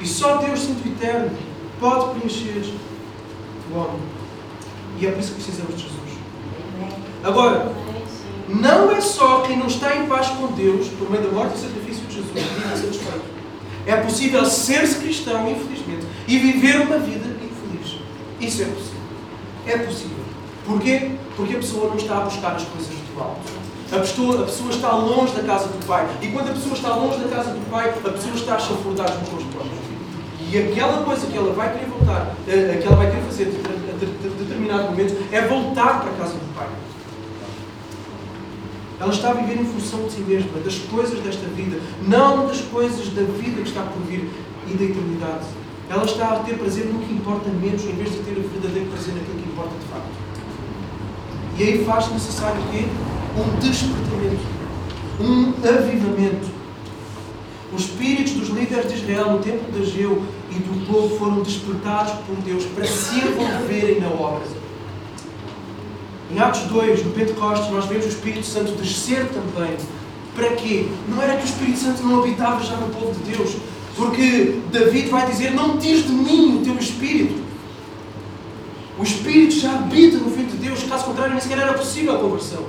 E 0.00 0.06
só 0.06 0.36
Deus, 0.36 0.60
Santo 0.60 0.86
Eterno, 0.86 1.30
pode 1.80 2.18
preencher 2.18 2.72
o 3.72 3.78
homem. 3.78 4.00
E 4.98 5.06
é 5.06 5.10
por 5.10 5.20
isso 5.20 5.34
que 5.34 5.42
precisamos 5.42 5.74
de 5.76 5.82
Jesus. 5.82 6.00
Agora, 7.24 7.72
não 8.48 8.90
é 8.92 9.00
só 9.00 9.40
quem 9.40 9.58
não 9.58 9.66
está 9.66 9.96
em 9.96 10.06
paz 10.06 10.28
com 10.28 10.48
Deus, 10.48 10.88
por 10.88 11.10
meio 11.10 11.24
da 11.24 11.32
morte 11.32 11.56
e 11.56 11.60
sacrifício 11.60 12.06
de 12.06 12.14
Jesus, 12.14 12.32
que 12.32 12.40
vive 12.40 12.76
satisfeito. 12.76 13.33
É 13.86 13.96
possível 13.96 14.44
ser-se 14.46 14.96
cristão, 14.96 15.48
infelizmente, 15.50 16.06
e 16.26 16.38
viver 16.38 16.80
uma 16.80 16.98
vida 16.98 17.26
infeliz. 17.28 17.98
Isso 18.40 18.62
é 18.62 18.66
possível. 18.66 19.00
É 19.66 19.78
possível. 19.78 20.24
Porquê? 20.66 21.10
Porque 21.36 21.56
a 21.56 21.58
pessoa 21.58 21.88
não 21.88 21.96
está 21.96 22.18
a 22.18 22.20
buscar 22.20 22.56
as 22.56 22.62
coisas 22.64 22.88
do 22.88 23.20
alto. 23.20 23.40
A 23.92 23.98
pessoa, 23.98 24.42
a 24.42 24.44
pessoa 24.46 24.70
está 24.70 24.92
longe 24.92 25.34
da 25.34 25.42
casa 25.42 25.68
do 25.68 25.86
Pai. 25.86 26.08
E 26.22 26.28
quando 26.28 26.48
a 26.48 26.52
pessoa 26.52 26.74
está 26.74 26.94
longe 26.96 27.18
da 27.18 27.28
casa 27.28 27.50
do 27.50 27.70
Pai, 27.70 27.90
a 27.90 27.92
pessoa 27.92 28.34
está 28.34 28.54
a 28.56 28.58
chafurdar 28.58 29.06
os 29.06 29.28
seus 29.28 29.44
planos. 29.44 29.84
E 30.50 30.58
aquela 30.58 31.04
coisa 31.04 31.26
que 31.26 31.36
ela 31.36 31.52
vai 31.52 31.72
querer 31.72 31.86
voltar, 31.86 32.34
eh, 32.48 32.78
que 32.80 32.86
ela 32.86 32.96
vai 32.96 33.10
querer 33.10 33.22
fazer 33.24 33.44
a 33.44 34.42
determinado 34.42 34.84
momento, 34.84 35.16
é 35.32 35.40
voltar 35.42 36.00
para 36.00 36.10
a 36.10 36.14
casa 36.14 36.34
do 36.34 36.54
Pai. 36.54 36.68
Ela 39.00 39.12
está 39.12 39.30
a 39.30 39.34
viver 39.34 39.60
em 39.60 39.64
função 39.64 40.04
de 40.04 40.12
si 40.12 40.20
mesma, 40.20 40.60
das 40.60 40.78
coisas 40.78 41.18
desta 41.20 41.46
vida, 41.48 41.78
não 42.06 42.46
das 42.46 42.60
coisas 42.60 43.08
da 43.08 43.22
vida 43.22 43.60
que 43.62 43.68
está 43.68 43.82
por 43.82 44.00
vir 44.02 44.30
e 44.68 44.74
da 44.74 44.84
eternidade. 44.84 45.46
Ela 45.90 46.04
está 46.04 46.28
a 46.28 46.38
ter 46.40 46.56
prazer 46.56 46.86
no 46.86 47.00
que 47.00 47.12
importa 47.12 47.50
menos, 47.50 47.84
em 47.84 47.92
vez 47.92 48.12
de 48.12 48.18
ter 48.18 48.38
o 48.38 48.48
verdadeiro 48.48 48.88
prazer 48.90 49.14
naquilo 49.14 49.38
que 49.38 49.48
importa 49.48 49.74
de 49.78 49.86
facto. 49.86 50.24
E 51.58 51.62
aí 51.62 51.84
faz 51.84 52.10
necessário 52.10 52.60
o 52.60 52.70
quê? 52.70 52.84
Um 53.36 53.58
despertamento, 53.60 54.42
um 55.20 55.52
avivamento. 55.68 56.54
Os 57.72 57.82
espíritos 57.82 58.34
dos 58.34 58.48
líderes 58.48 58.88
de 58.88 58.98
Israel 58.98 59.32
no 59.32 59.38
templo 59.40 59.72
de 59.72 59.82
Ageu 59.82 60.22
e 60.50 60.54
do 60.54 60.86
povo 60.86 61.18
foram 61.18 61.42
despertados 61.42 62.12
por 62.26 62.36
Deus 62.36 62.64
para 62.66 62.86
se 62.86 63.16
envolverem 63.16 64.00
na 64.00 64.08
obra. 64.08 64.63
Em 66.30 66.38
Atos 66.38 66.62
2, 66.62 67.04
no 67.04 67.12
Pentecostes, 67.12 67.70
nós 67.70 67.84
vemos 67.86 68.06
o 68.06 68.08
Espírito 68.08 68.46
Santo 68.46 68.72
descer 68.72 69.28
também. 69.28 69.76
Para 70.34 70.50
quê? 70.56 70.86
Não 71.08 71.22
era 71.22 71.36
que 71.36 71.44
o 71.44 71.46
Espírito 71.46 71.78
Santo 71.78 72.02
não 72.02 72.20
habitava 72.20 72.62
já 72.64 72.76
no 72.76 72.88
povo 72.88 73.12
de 73.12 73.32
Deus. 73.32 73.56
Porque 73.96 74.60
David 74.72 75.08
vai 75.08 75.26
dizer: 75.26 75.52
Não 75.52 75.78
tires 75.78 76.06
de 76.06 76.12
mim 76.12 76.58
o 76.60 76.64
teu 76.64 76.74
Espírito. 76.74 77.44
O 78.98 79.02
Espírito 79.02 79.54
já 79.54 79.74
habita 79.74 80.18
no 80.18 80.30
Filho 80.30 80.48
de 80.48 80.56
Deus, 80.56 80.82
caso 80.84 81.04
contrário, 81.04 81.32
nem 81.32 81.40
sequer 81.40 81.58
era 81.58 81.74
possível 81.74 82.14
a 82.14 82.18
conversão. 82.18 82.64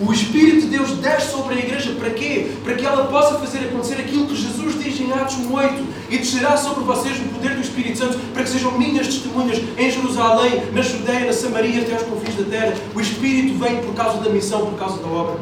O 0.00 0.12
Espírito 0.12 0.62
de 0.62 0.66
Deus 0.68 0.90
desce 0.92 1.30
sobre 1.30 1.54
a 1.54 1.58
igreja 1.58 1.92
para 1.92 2.10
quê? 2.10 2.52
Para 2.64 2.74
que 2.74 2.84
ela 2.84 3.06
possa 3.06 3.38
fazer 3.38 3.58
acontecer 3.58 3.94
aquilo 3.94 4.26
que 4.26 4.34
Jesus 4.34 4.82
diz 4.82 4.98
em 4.98 5.12
Atos 5.12 5.36
1,8 5.36 5.84
e 6.10 6.18
descerá 6.18 6.56
sobre 6.56 6.84
vocês 6.84 7.18
o 7.18 7.28
poder 7.28 7.54
do 7.54 7.60
Espírito 7.60 7.98
Santo 7.98 8.18
para 8.32 8.42
que 8.42 8.48
sejam 8.48 8.72
minhas 8.78 9.06
testemunhas 9.06 9.60
em 9.76 9.90
Jerusalém, 9.90 10.62
na 10.72 10.82
Judeia, 10.82 11.26
na 11.26 11.32
Samaria, 11.32 11.82
até 11.82 11.92
aos 11.92 12.02
confins 12.04 12.34
da 12.36 12.44
terra. 12.44 12.74
O 12.94 13.00
Espírito 13.00 13.58
vem 13.58 13.82
por 13.82 13.94
causa 13.94 14.18
da 14.18 14.30
missão, 14.30 14.66
por 14.66 14.78
causa 14.78 14.96
da 15.00 15.08
obra. 15.08 15.38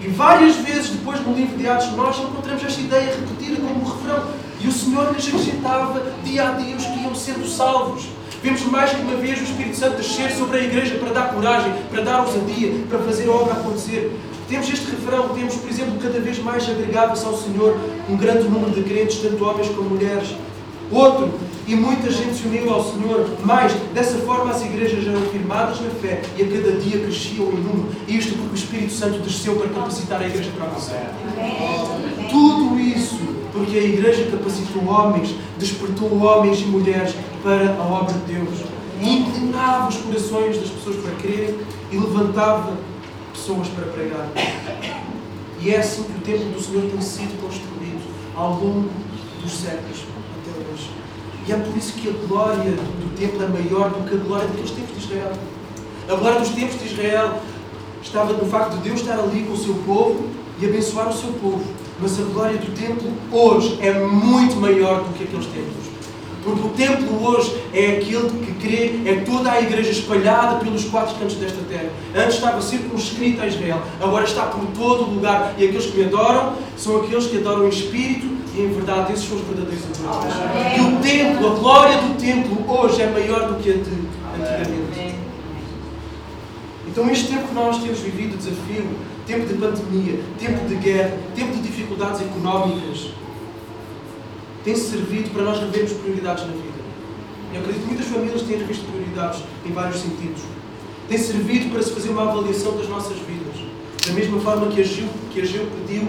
E 0.00 0.08
várias 0.08 0.56
vezes 0.56 0.90
depois 0.90 1.20
no 1.26 1.34
livro 1.34 1.56
de 1.56 1.66
Atos 1.66 1.90
nós 1.92 2.18
encontramos 2.18 2.62
esta 2.62 2.80
ideia 2.80 3.16
repetida 3.16 3.56
como 3.56 3.80
um 3.80 3.84
refrão. 3.84 4.28
E 4.60 4.68
o 4.68 4.72
Senhor 4.72 5.12
lhes 5.14 5.26
acrescentava 5.26 6.12
dia 6.24 6.48
a 6.48 6.52
dia 6.52 6.76
os 6.76 6.84
que 6.84 7.00
iam 7.00 7.14
sendo 7.14 7.48
salvos. 7.48 8.17
Vemos 8.42 8.62
mais 8.66 8.90
de 8.90 9.02
uma 9.02 9.16
vez 9.16 9.40
o 9.40 9.42
Espírito 9.42 9.76
Santo 9.76 9.96
descer 9.96 10.30
sobre 10.30 10.58
a 10.58 10.62
igreja 10.62 10.96
para 10.96 11.12
dar 11.12 11.34
coragem, 11.34 11.72
para 11.90 12.02
dar 12.02 12.20
ousadia, 12.24 12.72
para 12.88 13.00
fazer 13.00 13.28
a 13.28 13.32
obra 13.32 13.54
acontecer. 13.54 14.12
Temos 14.48 14.68
este 14.68 14.90
refrão, 14.92 15.30
temos, 15.30 15.56
por 15.56 15.68
exemplo, 15.68 15.98
cada 16.00 16.20
vez 16.20 16.38
mais 16.38 16.68
agregava-se 16.68 17.26
ao 17.26 17.36
Senhor 17.36 17.76
um 18.08 18.16
grande 18.16 18.44
número 18.44 18.70
de 18.70 18.82
crentes, 18.82 19.18
tanto 19.20 19.44
homens 19.44 19.68
como 19.68 19.90
mulheres. 19.90 20.36
Outro, 20.90 21.30
e 21.66 21.74
muita 21.74 22.10
gente 22.10 22.34
se 22.34 22.46
uniu 22.46 22.72
ao 22.72 22.82
Senhor, 22.82 23.28
mas 23.44 23.74
dessa 23.92 24.16
forma 24.18 24.52
as 24.52 24.64
igrejas 24.64 25.06
eram 25.06 25.20
firmadas 25.22 25.80
na 25.80 25.90
fé 25.90 26.22
e 26.38 26.42
a 26.42 26.46
cada 26.46 26.80
dia 26.80 27.00
cresciam 27.00 27.48
em 27.48 27.56
número. 27.56 27.88
Isto 28.06 28.36
porque 28.36 28.52
o 28.52 28.54
Espírito 28.54 28.92
Santo 28.94 29.18
desceu 29.18 29.56
para 29.56 29.68
capacitar 29.68 30.22
a 30.22 30.26
igreja 30.26 30.50
para 30.56 30.66
a 30.66 30.72
missão. 30.72 30.96
Tudo 32.30 32.80
isso 32.80 33.18
porque 33.52 33.76
a 33.76 33.82
igreja 33.82 34.30
capacitou 34.30 34.84
homens, 34.86 35.34
despertou 35.58 36.16
homens 36.22 36.60
e 36.60 36.64
mulheres 36.64 37.14
para 37.42 37.74
a 37.74 37.82
obra 37.82 38.14
de 38.14 38.32
Deus. 38.32 38.64
E 39.00 39.18
inclinava 39.18 39.88
os 39.88 39.96
corações 39.96 40.58
das 40.58 40.70
pessoas 40.70 40.96
para 40.96 41.12
crerem 41.16 41.56
e 41.90 41.96
levantava 41.96 42.76
pessoas 43.32 43.68
para 43.68 43.84
pregar. 43.86 44.28
E 45.60 45.70
é 45.70 45.78
assim 45.78 46.02
que 46.02 46.12
o 46.12 46.20
templo 46.20 46.50
do 46.52 46.60
Senhor 46.60 46.82
tem 46.90 47.00
sido 47.00 47.40
construído 47.40 48.02
ao 48.34 48.52
longo 48.52 48.88
dos 49.42 49.52
séculos 49.52 50.04
até 50.36 50.72
hoje. 50.72 50.90
E 51.46 51.52
é 51.52 51.56
por 51.56 51.76
isso 51.76 51.92
que 51.94 52.08
a 52.08 52.26
glória 52.26 52.72
do 52.72 53.16
templo 53.16 53.42
é 53.42 53.48
maior 53.48 53.90
do 53.90 54.08
que 54.08 54.14
a 54.14 54.18
glória 54.18 54.46
daqueles 54.48 54.70
tempos 54.70 54.96
de 54.96 55.04
Israel. 55.04 55.32
A 56.08 56.14
glória 56.14 56.40
dos 56.40 56.50
tempos 56.50 56.78
de 56.78 56.86
Israel 56.86 57.40
estava 58.02 58.32
no 58.32 58.46
facto 58.46 58.76
de 58.76 58.88
Deus 58.88 59.00
estar 59.00 59.18
ali 59.18 59.44
com 59.44 59.52
o 59.52 59.56
seu 59.56 59.74
povo 59.86 60.28
e 60.60 60.66
abençoar 60.66 61.08
o 61.08 61.12
seu 61.12 61.32
povo. 61.34 61.64
Mas 62.00 62.18
a 62.18 62.22
glória 62.22 62.58
do 62.58 62.74
templo 62.76 63.10
hoje 63.32 63.78
é 63.80 63.92
muito 63.94 64.56
maior 64.56 65.02
do 65.02 65.14
que 65.14 65.24
aqueles 65.24 65.46
templos. 65.46 65.97
Porque 66.44 66.66
o 66.66 66.70
templo 66.70 67.26
hoje 67.26 67.54
é 67.72 67.98
aquele 67.98 68.28
que 68.44 68.52
crê, 68.54 69.10
é 69.10 69.22
toda 69.24 69.50
a 69.50 69.60
igreja 69.60 69.90
espalhada 69.90 70.56
pelos 70.64 70.84
quatro 70.84 71.14
cantos 71.16 71.36
desta 71.36 71.60
terra. 71.68 71.90
Antes 72.14 72.36
estava 72.36 72.60
circunscrita 72.62 73.42
a 73.42 73.46
Israel, 73.46 73.82
agora 74.00 74.24
está 74.24 74.42
por 74.46 74.64
todo 74.76 75.04
o 75.04 75.14
lugar. 75.14 75.54
E 75.58 75.64
aqueles 75.64 75.86
que 75.86 75.98
me 75.98 76.04
adoram 76.04 76.54
são 76.76 76.98
aqueles 76.98 77.26
que 77.26 77.38
adoram 77.38 77.66
em 77.66 77.70
espírito 77.70 78.26
e 78.54 78.60
em 78.60 78.68
verdade. 78.68 79.12
Esses 79.12 79.28
são 79.28 79.36
os 79.36 79.44
verdadeiros 79.44 79.84
adoradores. 79.84 80.34
E 80.76 80.80
o 80.80 81.00
templo, 81.00 81.46
a 81.46 81.54
glória 81.54 81.98
do 81.98 82.14
templo, 82.18 82.70
hoje 82.70 83.02
é 83.02 83.06
maior 83.08 83.48
do 83.48 83.62
que 83.62 83.70
a 83.70 83.74
de 83.74 84.08
antigamente. 84.38 85.18
Então, 86.86 87.10
este 87.10 87.28
tempo 87.28 87.48
que 87.48 87.54
nós 87.54 87.78
temos 87.78 87.98
vivido, 88.00 88.36
desafio, 88.36 88.86
tempo 89.26 89.46
de 89.46 89.54
pandemia, 89.54 90.20
tempo 90.38 90.66
de 90.66 90.74
guerra, 90.76 91.16
tempo 91.34 91.52
de 91.52 91.62
dificuldades 91.62 92.22
económicas, 92.22 93.10
tem 94.68 94.76
servido 94.76 95.30
para 95.30 95.44
nós 95.44 95.58
revermos 95.60 95.92
prioridades 95.94 96.44
na 96.44 96.52
vida. 96.52 96.78
Eu 97.54 97.60
acredito 97.60 97.80
que 97.80 97.86
muitas 97.86 98.06
famílias 98.06 98.42
têm 98.42 98.58
revisto 98.58 98.84
prioridades 98.84 99.42
em 99.64 99.72
vários 99.72 99.98
sentidos. 99.98 100.42
Tem 101.08 101.16
servido 101.16 101.70
para 101.70 101.82
se 101.82 101.90
fazer 101.90 102.10
uma 102.10 102.30
avaliação 102.30 102.76
das 102.76 102.86
nossas 102.86 103.16
vidas. 103.20 103.64
Da 104.06 104.12
mesma 104.12 104.38
forma 104.40 104.66
que 104.66 104.82
a 104.82 104.84
que 104.84 105.08
pediu 105.32 106.06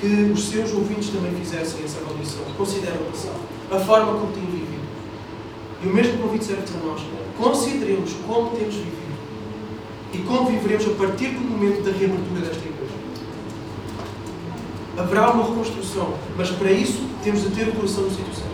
que 0.00 0.32
os 0.32 0.48
seus 0.48 0.72
ouvintes 0.72 1.10
também 1.10 1.32
fizessem 1.36 1.84
essa 1.84 2.00
avaliação. 2.00 2.42
Considerem 2.58 3.00
o 3.00 3.04
passado. 3.12 3.38
A 3.70 3.78
forma 3.78 4.12
como 4.18 4.32
têm 4.32 4.44
vivido. 4.44 4.82
E 5.84 5.86
o 5.86 5.94
mesmo 5.94 6.18
convite 6.18 6.46
serve 6.46 6.62
para 6.62 6.90
nós. 6.90 7.00
Consideremos 7.38 8.10
como 8.26 8.50
temos 8.56 8.74
vivido. 8.74 9.20
E 10.14 10.18
como 10.18 10.50
viveremos 10.50 10.84
a 10.84 10.90
partir 10.94 11.28
do 11.28 11.40
momento 11.42 11.84
da 11.84 11.92
reabertura 11.92 12.40
desta 12.40 12.58
igreja. 12.58 12.79
Haverá 15.00 15.30
uma 15.30 15.44
reconstrução, 15.44 16.12
mas 16.36 16.50
para 16.50 16.70
isso 16.70 17.02
temos 17.24 17.42
de 17.42 17.48
ter 17.48 17.68
o 17.68 17.72
coração 17.72 18.04
no 18.04 18.10
sítio 18.10 18.34
certo. 18.34 18.50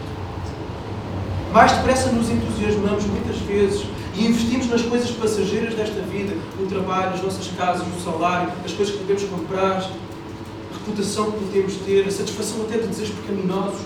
Mais 1.52 1.72
depressa 1.72 2.12
nos 2.12 2.30
entusiasmamos 2.30 3.04
muitas 3.06 3.36
vezes 3.38 3.84
e 4.14 4.26
investimos 4.26 4.68
nas 4.68 4.82
coisas 4.82 5.10
passageiras 5.10 5.74
desta 5.74 6.00
vida, 6.02 6.36
o 6.60 6.66
trabalho, 6.66 7.14
as 7.14 7.22
nossas 7.22 7.48
casas, 7.48 7.84
o 7.84 8.00
salário, 8.00 8.52
as 8.64 8.72
coisas 8.72 8.94
que 8.94 9.00
podemos 9.00 9.24
comprar, 9.24 9.78
a 9.78 10.74
reputação 10.78 11.32
que 11.32 11.44
podemos 11.46 11.74
ter, 11.84 12.06
a 12.06 12.10
satisfação 12.12 12.62
até 12.62 12.78
de 12.78 12.86
desejos 12.86 13.16
pecaminosos. 13.16 13.80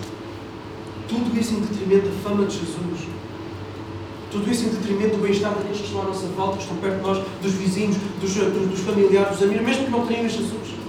Tudo 1.09 1.40
isso 1.40 1.55
em 1.55 1.61
detrimento 1.61 2.09
da 2.09 2.29
fama 2.29 2.44
de 2.44 2.59
Jesus. 2.59 3.09
Tudo 4.31 4.51
isso 4.51 4.66
em 4.66 4.68
detrimento 4.68 5.16
do 5.16 5.23
bem-estar 5.23 5.55
daqueles 5.55 5.79
que 5.79 5.87
estão 5.87 6.03
à 6.03 6.05
nossa 6.05 6.27
volta, 6.27 6.59
que 6.59 6.62
estão 6.62 6.77
perto 6.77 6.96
de 6.96 7.03
nós, 7.03 7.25
dos 7.42 7.53
vizinhos, 7.53 7.96
dos, 8.20 8.35
dos, 8.35 8.81
familiares, 8.81 9.38
dos 9.38 9.42
amigos, 9.42 9.64
mesmo 9.64 9.85
que 9.87 9.90
não 9.90 10.07
tenham 10.07 10.29
Jesus. 10.29 10.80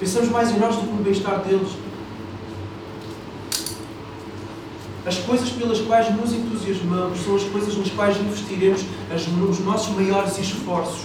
Pensamos 0.00 0.30
mais 0.30 0.50
em 0.50 0.58
nós 0.58 0.76
do 0.76 0.80
que 0.80 0.92
no 0.94 1.04
bem-estar 1.04 1.40
deles. 1.40 1.72
As 5.04 5.18
coisas 5.18 5.50
pelas 5.50 5.78
quais 5.82 6.10
nos 6.16 6.32
entusiasmamos 6.32 7.20
são 7.20 7.36
as 7.36 7.42
coisas 7.42 7.76
nas 7.76 7.90
quais 7.90 8.16
investiremos 8.18 8.82
os 9.12 9.60
nossos 9.60 9.94
maiores 9.94 10.38
esforços. 10.38 11.02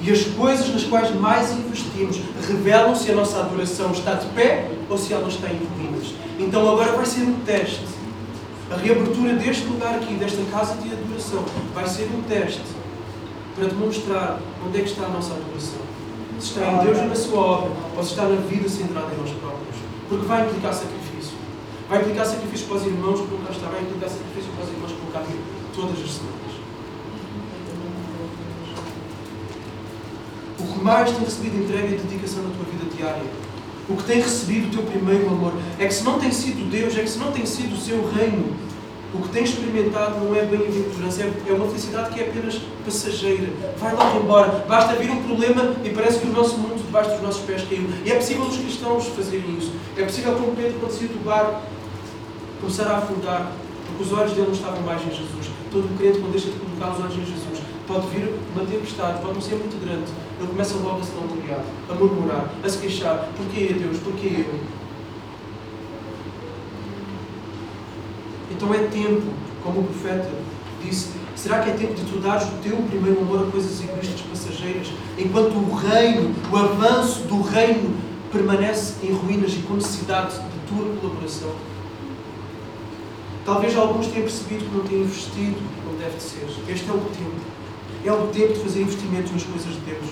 E 0.00 0.10
as 0.10 0.24
coisas 0.24 0.68
nas 0.70 0.82
quais 0.82 1.14
mais 1.14 1.52
investimos 1.52 2.20
revelam 2.48 2.96
se 2.96 3.12
a 3.12 3.14
nossa 3.14 3.38
adoração 3.38 3.92
está 3.92 4.14
de 4.14 4.26
pé 4.28 4.72
ou 4.90 4.98
se 4.98 5.12
ela 5.12 5.28
está 5.28 5.48
em 5.48 5.58
ruínas. 5.64 6.14
Então 6.40 6.68
agora 6.68 6.92
vai 6.92 7.06
ser 7.06 7.22
um 7.22 7.34
teste. 7.46 7.84
A 8.72 8.76
reabertura 8.76 9.34
deste 9.34 9.66
lugar 9.66 9.94
aqui, 9.94 10.14
desta 10.14 10.42
casa 10.50 10.74
de 10.82 10.92
adoração, 10.92 11.44
vai 11.72 11.86
ser 11.86 12.10
um 12.12 12.22
teste 12.22 12.62
para 13.54 13.68
demonstrar 13.68 14.40
onde 14.66 14.78
é 14.78 14.82
que 14.82 14.88
está 14.88 15.06
a 15.06 15.10
nossa 15.10 15.32
adoração. 15.32 15.83
Se 16.44 16.50
está 16.50 16.72
em 16.72 16.84
Deus 16.84 16.98
e 16.98 17.06
na 17.06 17.14
sua 17.14 17.40
obra, 17.40 17.70
ou 17.96 18.02
se 18.04 18.10
está 18.10 18.24
na 18.24 18.36
vida 18.36 18.68
centrada 18.68 19.14
em 19.14 19.16
nós 19.16 19.30
próprios. 19.30 19.76
Porque 20.10 20.26
vai 20.26 20.44
implicar 20.44 20.74
sacrifício. 20.74 21.38
Vai 21.88 22.02
implicar 22.02 22.26
sacrifício 22.26 22.66
para 22.66 22.76
os 22.76 22.84
irmãos 22.84 23.20
que 23.20 23.46
cá 23.46 23.50
estar, 23.50 23.68
vai 23.68 23.80
implicar 23.80 24.10
sacrifício 24.10 24.52
para 24.52 24.64
os 24.64 24.70
irmãos 24.70 24.92
que 24.92 25.12
cá 25.12 25.20
vir 25.20 25.40
todas 25.74 26.04
as 26.04 26.12
semanas. 26.12 26.52
O 30.60 30.64
que 30.66 30.84
mais 30.84 31.10
tem 31.12 31.20
recebido 31.24 31.64
entrega 31.64 31.88
e 31.88 31.96
dedicação 31.96 32.42
na 32.42 32.50
tua 32.50 32.66
vida 32.70 32.94
diária, 32.94 33.24
o 33.88 33.96
que 33.96 34.02
tem 34.02 34.20
recebido 34.20 34.68
o 34.68 34.70
teu 34.70 34.82
primeiro 34.82 35.26
amor, 35.28 35.54
é 35.78 35.86
que 35.86 35.94
se 35.94 36.04
não 36.04 36.18
tem 36.18 36.30
sido 36.30 36.70
Deus, 36.70 36.94
é 36.94 37.00
que 37.00 37.08
se 37.08 37.18
não 37.18 37.32
tem 37.32 37.46
sido 37.46 37.74
o 37.74 37.80
seu 37.80 38.06
reino, 38.12 38.54
o 39.14 39.22
que 39.22 39.28
tem 39.28 39.44
experimentado 39.44 40.18
não 40.18 40.34
é 40.34 40.44
bem-aventurança, 40.44 41.22
é, 41.22 41.52
uma 41.52 41.66
felicidade 41.68 42.12
que 42.12 42.20
é 42.20 42.28
apenas 42.28 42.60
passageira. 42.84 43.48
Vai 43.78 43.94
logo 43.94 44.18
embora. 44.18 44.64
Basta 44.66 44.94
vir 44.94 45.08
um 45.10 45.22
problema 45.22 45.72
e 45.84 45.90
parece 45.90 46.18
que 46.18 46.26
o 46.26 46.32
nosso 46.32 46.58
mundo 46.58 46.84
debaixo 46.84 47.10
dos 47.10 47.22
nossos 47.22 47.42
pés 47.42 47.62
caiu. 47.68 47.88
E 48.04 48.10
é 48.10 48.16
possível 48.16 48.44
os 48.44 48.56
cristãos 48.56 49.06
fazerem 49.06 49.56
isso. 49.56 49.72
É 49.96 50.02
possível, 50.02 50.34
como 50.34 50.56
Pedro, 50.56 50.80
quando 50.80 50.90
saiu 50.90 51.08
do 51.08 51.24
barco, 51.24 51.62
começar 52.60 52.88
a 52.88 52.98
afundar, 52.98 53.52
porque 53.86 54.02
os 54.02 54.12
olhos 54.12 54.32
dele 54.32 54.48
não 54.48 54.54
estavam 54.54 54.80
mais 54.80 55.00
em 55.02 55.10
Jesus. 55.10 55.50
Todo 55.70 55.96
crente, 55.96 56.18
quando 56.18 56.32
deixa 56.32 56.50
de 56.50 56.58
colocar 56.58 56.94
os 56.94 57.00
olhos 57.04 57.14
em 57.14 57.24
Jesus, 57.24 57.62
pode 57.86 58.06
vir 58.08 58.34
uma 58.54 58.64
tempestade, 58.64 59.20
pode 59.20 59.34
não 59.34 59.40
ser 59.40 59.54
muito 59.54 59.78
grande. 59.84 60.10
Ele 60.40 60.48
começa 60.48 60.74
logo 60.76 60.98
a 60.98 61.04
se 61.04 61.12
vangloriar, 61.12 61.60
a 61.88 61.94
murmurar, 61.94 62.50
a 62.64 62.68
se 62.68 62.78
queixar. 62.78 63.28
Porquê 63.36 63.74
Deus? 63.78 63.98
Porquê 63.98 64.44
eu? 64.48 64.83
Então 68.56 68.72
é 68.72 68.78
tempo, 68.78 69.22
como 69.62 69.80
o 69.80 69.84
profeta 69.84 70.30
disse, 70.82 71.08
será 71.34 71.60
que 71.60 71.70
é 71.70 71.72
tempo 71.74 71.94
de 71.94 72.04
tu 72.04 72.18
dares 72.18 72.44
o 72.44 72.56
teu 72.62 72.76
primeiro 72.76 73.20
amor 73.20 73.46
a 73.48 73.50
coisas 73.50 73.82
egoístas 73.82 74.20
passageiras, 74.20 74.88
enquanto 75.18 75.54
o 75.54 75.74
reino, 75.74 76.34
o 76.52 76.56
avanço 76.56 77.22
do 77.22 77.42
reino 77.42 77.94
permanece 78.30 78.94
em 79.02 79.12
ruínas 79.12 79.52
e 79.52 79.58
com 79.58 79.74
necessidade 79.74 80.34
de 80.34 80.68
tua 80.68 80.96
colaboração? 81.00 81.50
Talvez 83.44 83.76
alguns 83.76 84.06
tenham 84.06 84.22
percebido 84.22 84.64
que 84.64 84.76
não 84.76 84.84
têm 84.84 85.00
investido 85.00 85.56
como 85.84 85.98
deve 85.98 86.16
de 86.16 86.22
ser. 86.22 86.46
Este 86.66 86.88
é 86.88 86.92
o 86.92 86.98
tempo. 86.98 87.54
É 88.04 88.12
o 88.12 88.26
tempo 88.28 88.54
de 88.54 88.60
fazer 88.60 88.82
investimentos 88.82 89.32
nas 89.32 89.42
coisas 89.42 89.74
de 89.74 89.80
Deus, 89.80 90.06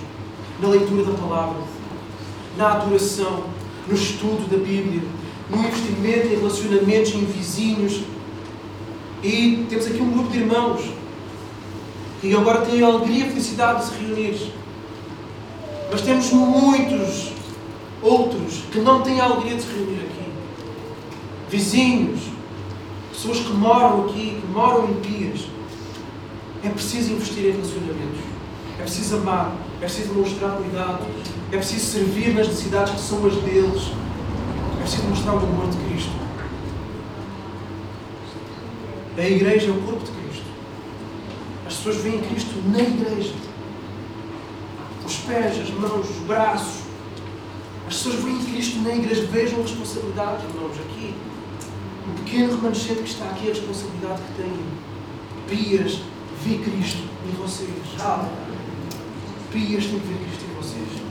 na 0.61 0.69
leitura 0.69 1.05
da 1.05 1.13
palavra, 1.13 1.63
na 2.57 2.73
adoração, 2.73 3.45
no 3.89 3.95
estudo 3.95 4.49
da 4.51 4.57
Bíblia, 4.57 5.03
no 5.51 5.59
investimento 5.59 6.27
em 6.27 6.37
relacionamentos, 6.37 7.15
em 7.15 7.25
vizinhos. 7.25 8.03
E 9.23 9.67
temos 9.69 9.87
aqui 9.87 10.03
um 10.03 10.11
grupo 10.11 10.31
de 10.31 10.39
irmãos 10.39 10.83
que 12.21 12.35
agora 12.35 12.63
têm 12.63 12.83
a 12.83 12.87
alegria 12.87 13.25
e 13.25 13.29
a 13.29 13.31
felicidade 13.31 13.81
de 13.81 13.87
se 13.87 14.05
reunir. 14.05 14.53
Mas 15.91 16.01
temos 16.01 16.33
muitos 16.33 17.33
outros 18.03 18.65
que 18.73 18.81
não 18.81 19.03
têm 19.03 19.21
a 19.21 19.25
alegria 19.25 19.57
de 19.57 19.63
se 19.63 19.69
reunir 19.69 20.01
aqui. 20.01 20.31
Vizinhos, 21.49 22.21
pessoas 23.13 23.39
que 23.39 23.53
moram 23.53 24.07
aqui, 24.07 24.41
que 24.41 24.47
moram 24.53 24.91
em 24.91 24.95
Pias, 24.95 25.47
é 26.65 26.69
preciso 26.69 27.13
investir 27.13 27.47
em 27.47 27.53
relacionamentos. 27.53 28.21
É 28.79 28.83
preciso 28.83 29.17
amar. 29.17 29.53
É 29.81 29.85
preciso 29.85 30.15
mostrar 30.15 30.51
cuidado. 30.51 31.05
É 31.51 31.57
preciso 31.57 31.87
servir 31.87 32.35
nas 32.35 32.49
necessidades 32.49 32.95
que 32.95 33.01
são 33.01 33.25
as 33.27 33.35
deles. 33.35 33.91
É 34.79 34.83
preciso 34.83 35.05
mostrar 35.05 35.35
o 35.35 35.39
amor 35.39 35.69
de 35.69 35.77
Cristo. 35.89 36.22
A 39.17 39.29
igreja 39.29 39.69
é 39.69 39.71
o 39.71 39.83
corpo 39.83 40.05
de 40.05 40.11
Cristo. 40.11 40.47
As 41.67 41.75
pessoas 41.77 41.97
veem 41.97 42.21
Cristo 42.21 42.55
na 42.71 42.81
igreja. 42.81 43.35
Os 45.05 45.17
pés, 45.17 45.61
as 45.61 45.71
mãos, 45.71 46.09
os 46.09 46.27
braços. 46.27 46.83
As 47.87 47.97
pessoas 47.97 48.17
veem 48.17 48.39
Cristo 48.39 48.79
na 48.81 48.95
igreja. 48.95 49.27
Vejam 49.27 49.59
a 49.59 49.63
responsabilidade, 49.63 50.45
irmãos, 50.47 50.79
aqui 50.81 51.15
o 52.09 52.25
pequeno 52.25 52.57
remanescente 52.57 53.03
que 53.03 53.11
está 53.11 53.27
aqui, 53.27 53.51
a 53.51 53.55
responsabilidade 53.55 54.23
que 54.23 54.43
tem. 54.43 54.53
Pias, 55.49 56.01
vê 56.43 56.59
Cristo 56.59 57.05
em 57.27 57.37
vocês. 57.37 57.71
Pias 59.53 59.85
tem 59.85 60.01
que 60.01 60.07
ver 60.07 60.19
Cristo 60.25 60.45
em 60.45 60.55
vocês. 60.55 61.03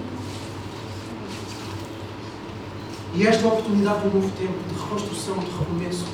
E 3.13 3.27
esta 3.27 3.43
é 3.43 3.45
a 3.45 3.53
oportunidade 3.53 4.09
do 4.09 4.15
novo 4.15 4.31
tempo, 4.37 4.53
de 4.67 4.81
reconstrução, 4.81 5.37
de 5.37 5.45
recomeço. 5.45 6.05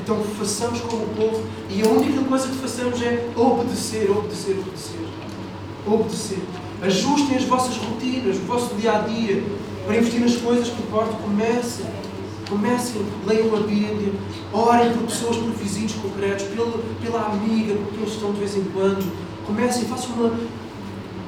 Então 0.00 0.22
façamos 0.38 0.80
como 0.80 1.04
o 1.04 1.08
povo 1.08 1.42
e 1.68 1.82
a 1.82 1.88
única 1.88 2.22
coisa 2.24 2.48
que 2.48 2.56
façamos 2.56 3.02
é 3.02 3.28
obedecer, 3.36 4.10
obedecer, 4.10 4.58
obedecer. 4.58 5.08
Obedecer. 5.86 6.38
Ajustem 6.82 7.36
as 7.36 7.44
vossas 7.44 7.76
rotinas, 7.76 8.36
o 8.36 8.40
vosso 8.40 8.74
dia 8.76 8.92
a 8.92 8.98
dia, 9.00 9.42
para 9.86 9.96
investir 9.96 10.20
nas 10.20 10.36
coisas 10.36 10.68
que 10.68 10.82
importam. 10.82 11.14
Comecem 11.16 11.86
Comecem, 12.48 13.04
leiam 13.26 13.54
a 13.54 13.60
Bíblia, 13.60 14.10
orem 14.52 14.90
por 14.94 15.02
pessoas, 15.02 15.36
por 15.36 15.50
vizinhos 15.50 15.92
concretos, 15.92 16.46
pela, 16.46 16.78
pela 17.02 17.26
amiga, 17.26 17.74
por 17.74 17.92
quem 17.92 18.04
estão 18.04 18.32
de 18.32 18.38
vez 18.38 18.56
em 18.56 18.64
quando. 18.64 19.04
Comecem, 19.46 19.84
façam 19.84 20.12
uma, 20.12 20.32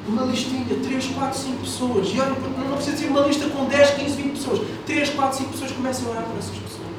uma 0.09 0.25
listinha, 0.25 0.65
3, 0.65 1.07
4, 1.09 1.39
5 1.39 1.57
pessoas. 1.59 2.09
E 2.09 2.21
olhem, 2.21 2.37
não 2.67 2.77
precisa 2.77 2.97
ser 2.97 3.07
uma 3.09 3.21
lista 3.21 3.47
com 3.51 3.67
10, 3.67 3.91
15, 3.91 4.17
20 4.17 4.33
pessoas. 4.33 4.61
3, 4.87 5.11
4, 5.11 5.39
5 5.39 5.51
pessoas, 5.51 5.73
comecem 5.73 6.07
a 6.07 6.11
orar 6.11 6.25
por 6.25 6.39
essas 6.39 6.57
pessoas. 6.57 6.90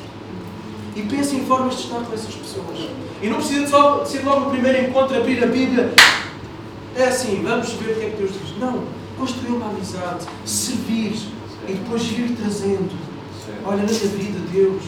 E 0.95 1.01
pensem 1.03 1.39
em 1.39 1.45
formas 1.45 1.75
de 1.75 1.83
estar 1.83 1.99
com 1.99 2.13
essas 2.13 2.33
pessoas. 2.35 2.89
E 3.21 3.27
não 3.27 3.37
precisa 3.37 3.63
de, 3.63 3.69
só, 3.69 4.03
ser 4.05 4.23
logo 4.23 4.47
o 4.47 4.51
primeiro 4.51 4.89
encontro, 4.89 5.17
abrir 5.17 5.43
a 5.43 5.47
Bíblia. 5.47 5.93
É 6.95 7.05
assim, 7.05 7.41
vamos 7.43 7.71
ver 7.73 7.91
o 7.91 7.95
que 7.95 8.05
é 8.05 8.09
que 8.09 8.17
Deus 8.17 8.31
diz. 8.33 8.57
Não, 8.57 8.83
construir 9.17 9.51
uma 9.51 9.69
amizade, 9.69 10.25
servir 10.45 11.15
e 11.67 11.73
depois 11.73 12.01
ir 12.03 12.35
trazendo 12.41 13.11
Olha, 13.65 13.77
na 13.77 13.83
minha 13.83 13.93
vida, 13.93 14.39
Deus, 14.51 14.83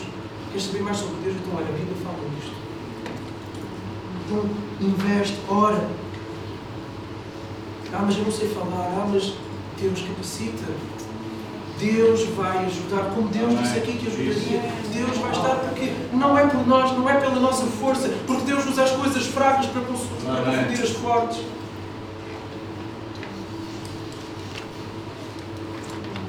Queres 0.54 0.68
saber 0.68 0.84
mais 0.84 0.98
sobre 0.98 1.16
Deus? 1.24 1.36
Então, 1.36 1.58
olha, 1.58 1.68
a 1.68 1.72
Bíblia 1.72 1.98
fala 2.04 2.30
disto. 2.36 2.54
Então, 4.28 4.50
investe, 4.88 5.40
ora. 5.50 5.90
Ah, 7.92 8.04
mas 8.06 8.18
eu 8.18 8.24
não 8.24 8.32
sei 8.32 8.50
falar. 8.50 8.86
Ah, 8.86 9.10
mas 9.12 9.34
Deus 9.82 10.02
capacita. 10.04 10.72
Deus 11.80 12.24
vai 12.30 12.66
ajudar, 12.66 13.12
como 13.16 13.28
Deus 13.30 13.60
disse 13.60 13.78
aqui 13.78 13.94
que 13.94 14.08
ajudaria. 14.08 14.62
Deus 14.94 15.18
vai 15.18 15.32
estar 15.32 15.56
porque 15.56 15.94
não 16.14 16.38
é 16.38 16.46
por 16.48 16.68
nós, 16.68 16.92
não 16.92 17.10
é 17.10 17.20
pela 17.20 17.40
nossa 17.40 17.66
força, 17.66 18.10
porque 18.28 18.46
Deus 18.46 18.66
usa 18.66 18.84
as 18.84 18.92
coisas 18.92 19.26
fracas 19.26 19.66
para 19.68 19.82
confundir 19.82 20.84
as 20.84 20.90
fortes. 20.92 21.42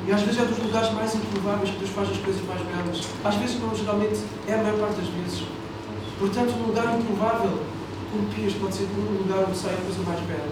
E 0.06 0.12
às 0.12 0.20
vezes 0.20 0.40
é 0.40 0.44
dos 0.44 0.58
lugares 0.58 0.92
mais 0.92 1.14
improváveis 1.14 1.70
que 1.70 1.78
Deus 1.78 1.90
faz 1.90 2.10
as 2.10 2.18
coisas 2.18 2.42
mais 2.46 2.60
belas. 2.60 3.08
Às 3.24 3.34
vezes 3.36 3.60
não, 3.60 3.74
geralmente 3.74 4.20
é 4.46 4.54
a 4.54 4.58
maior 4.58 4.78
parte 4.78 4.96
das 4.96 5.08
vezes. 5.08 5.44
Portanto, 6.18 6.54
um 6.60 6.66
lugar 6.66 6.98
improvável, 6.98 7.58
como 8.12 8.26
Pias, 8.34 8.52
pode 8.54 8.74
ser 8.74 8.88
um 8.96 9.22
lugar 9.22 9.46
onde 9.48 9.56
sai 9.56 9.74
a 9.74 9.76
coisa 9.78 10.02
mais 10.06 10.20
bela. 10.20 10.48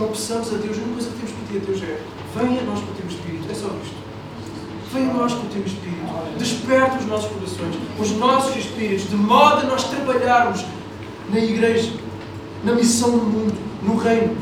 Então 0.00 0.12
peçamos 0.12 0.48
a 0.48 0.56
Deus, 0.56 0.78
a 0.78 0.80
única 0.80 0.92
coisa 0.94 1.10
que 1.10 1.16
temos 1.16 1.30
que 1.30 1.44
pedir 1.44 1.58
a 1.58 1.66
Deus 1.66 1.82
é 1.82 2.00
venha 2.34 2.60
a 2.62 2.64
nós 2.64 2.80
com 2.80 2.90
o 2.90 2.94
teu 2.94 3.06
Espírito. 3.06 3.50
É 3.50 3.54
só 3.54 3.66
isto. 3.84 3.96
Venha 4.94 5.10
a 5.10 5.12
nós 5.12 5.34
com 5.34 5.42
o 5.42 5.50
teu 5.50 5.62
Espírito. 5.62 6.38
Desperta 6.38 6.96
os 6.96 7.04
nossos 7.04 7.30
corações, 7.30 7.76
os 7.98 8.10
nossos 8.12 8.56
espíritos, 8.56 9.10
de 9.10 9.16
modo 9.16 9.60
a 9.60 9.64
nós 9.64 9.84
trabalharmos 9.84 10.64
na 11.30 11.38
igreja, 11.38 11.92
na 12.64 12.72
missão 12.72 13.10
no 13.10 13.24
mundo, 13.24 13.54
no 13.82 13.96
reino. 13.98 14.38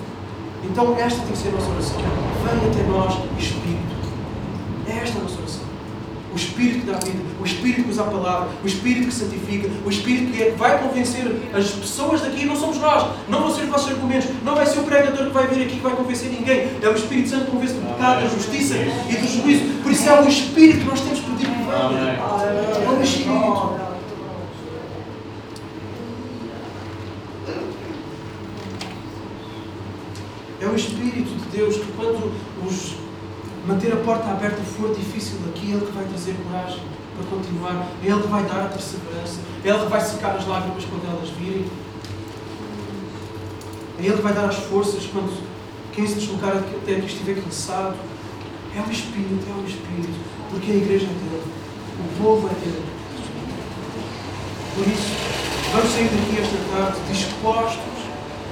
Então 0.63 0.97
esta 0.97 1.23
tem 1.23 1.33
que 1.33 1.39
ser 1.39 1.49
a 1.49 1.51
nossa 1.51 1.71
oração. 1.71 1.97
Venha 2.45 2.71
até 2.71 2.83
nós, 2.85 3.15
Espírito. 3.37 3.99
É 4.87 4.93
esta 4.93 5.19
a 5.19 5.23
nossa 5.23 5.41
oração. 5.41 5.68
O 6.33 6.37
Espírito 6.37 6.81
que 6.81 6.87
dá 6.87 6.99
vida, 6.99 7.19
o 7.41 7.45
Espírito 7.45 7.85
que 7.85 7.91
usa 7.91 8.03
a 8.03 8.07
palavra, 8.07 8.49
o 8.63 8.67
Espírito 8.67 9.07
que 9.07 9.15
santifica, 9.15 9.69
o 9.85 9.89
Espírito 9.91 10.33
que 10.33 10.43
é, 10.43 10.51
vai 10.51 10.79
convencer 10.79 11.25
as 11.55 11.71
pessoas 11.71 12.21
daqui, 12.21 12.45
não 12.45 12.55
somos 12.55 12.79
nós, 12.79 13.09
não 13.29 13.41
vão 13.41 13.55
ser 13.55 13.63
os 13.63 13.69
vossos 13.69 13.91
argumentos, 13.91 14.29
não 14.45 14.55
vai 14.55 14.67
ser 14.67 14.81
o 14.81 14.83
pregador 14.83 15.27
que 15.27 15.33
vai 15.33 15.47
vir 15.47 15.63
aqui 15.63 15.77
que 15.77 15.83
vai 15.83 15.97
convencer 15.97 16.31
ninguém. 16.31 16.69
É 16.83 16.89
o 16.89 16.95
Espírito 16.95 17.31
Santo 17.31 17.47
que 17.47 17.51
convence 17.51 17.75
do 17.75 17.81
pecado, 17.81 18.23
da 18.23 18.29
justiça 18.29 18.75
e 18.77 19.17
do 19.17 19.27
juízo. 19.27 19.83
Por 19.83 19.93
isso 19.93 20.09
é 20.09 20.21
o 20.21 20.29
Espírito 20.29 20.81
que 20.81 20.85
nós 20.85 21.01
temos 21.01 21.19
que 21.21 21.25
que 21.25 21.47
venha. 21.47 22.19
É 22.85 22.89
o 22.89 23.03
Espírito. 23.03 23.89
É 30.61 30.67
o 30.67 30.75
Espírito 30.75 31.31
de 31.31 31.57
Deus 31.57 31.77
que, 31.77 31.93
quando 31.93 32.33
os 32.67 32.98
manter 33.69 33.93
a 33.93 33.97
porta 33.97 34.31
aberta 34.31 34.63
for 34.63 34.95
difícil 34.95 35.37
aqui, 35.51 35.71
é 35.71 35.75
Ele 35.75 35.85
que 35.87 35.93
vai 35.93 36.05
trazer 36.07 36.35
coragem 36.43 36.81
para 37.15 37.27
continuar, 37.29 37.87
é 38.03 38.07
Ele 38.07 38.23
que 38.23 38.29
vai 38.29 38.43
dar 38.45 38.65
a 38.65 38.69
perseverança, 38.69 39.41
é 39.63 39.69
Ele 39.69 39.79
que 39.79 39.91
vai 39.91 40.01
secar 40.01 40.37
as 40.37 40.47
lágrimas 40.47 40.85
quando 40.87 41.07
elas 41.07 41.29
virem, 41.31 41.67
é 44.01 44.03
Ele 44.07 44.17
que 44.17 44.23
vai 44.23 44.33
dar 44.33 44.47
as 44.47 44.57
forças 44.57 45.05
quando 45.13 45.47
quem 45.93 46.07
se 46.07 46.15
deslocar 46.15 46.57
até 46.57 46.97
aqui 46.97 47.07
estiver 47.07 47.43
cansado. 47.43 47.95
É 48.75 48.81
o 48.81 48.91
Espírito, 48.91 49.45
é 49.49 49.61
o 49.61 49.67
Espírito, 49.67 50.21
porque 50.51 50.71
a 50.71 50.75
igreja 50.75 51.07
é 51.07 51.09
dele, 51.09 51.43
o 51.99 52.23
povo 52.23 52.49
é 52.49 52.55
dele. 52.61 52.85
Por 54.75 54.87
isso, 54.87 55.13
vamos 55.73 55.91
sair 55.91 56.09
daqui 56.09 56.41
esta 56.41 56.77
tarde 56.77 57.01
dispostos 57.09 57.99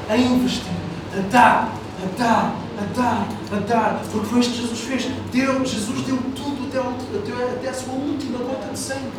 a 0.08 0.16
investir, 0.16 0.72
a 1.16 1.20
dar 1.30 1.72
a 2.02 2.18
dar, 2.18 2.54
a 2.78 2.84
dar, 2.94 3.28
a 3.52 3.60
dar, 3.60 4.02
porque 4.10 4.26
foi 4.26 4.40
isto 4.40 4.52
que 4.52 4.62
Jesus 4.62 4.80
fez. 4.80 5.08
Deu, 5.32 5.64
Jesus 5.64 6.02
deu 6.02 6.18
tudo 6.34 6.68
até, 6.68 6.78
até, 6.78 7.52
até 7.52 7.68
a 7.68 7.74
sua 7.74 7.94
última 7.94 8.38
gota 8.38 8.68
de 8.72 8.78
sangue 8.78 9.10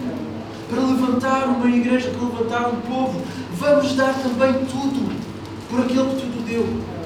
para 0.70 0.82
levantar 0.82 1.48
uma 1.48 1.70
igreja, 1.70 2.12
para 2.12 2.28
levantar 2.28 2.70
um 2.70 2.82
povo. 2.82 3.22
Vamos 3.54 3.94
dar 3.96 4.14
também 4.14 4.54
tudo 4.66 5.16
por 5.70 5.82
aquele 5.82 6.16
que 6.16 6.22
tudo 6.22 6.46
deu. 6.46 6.98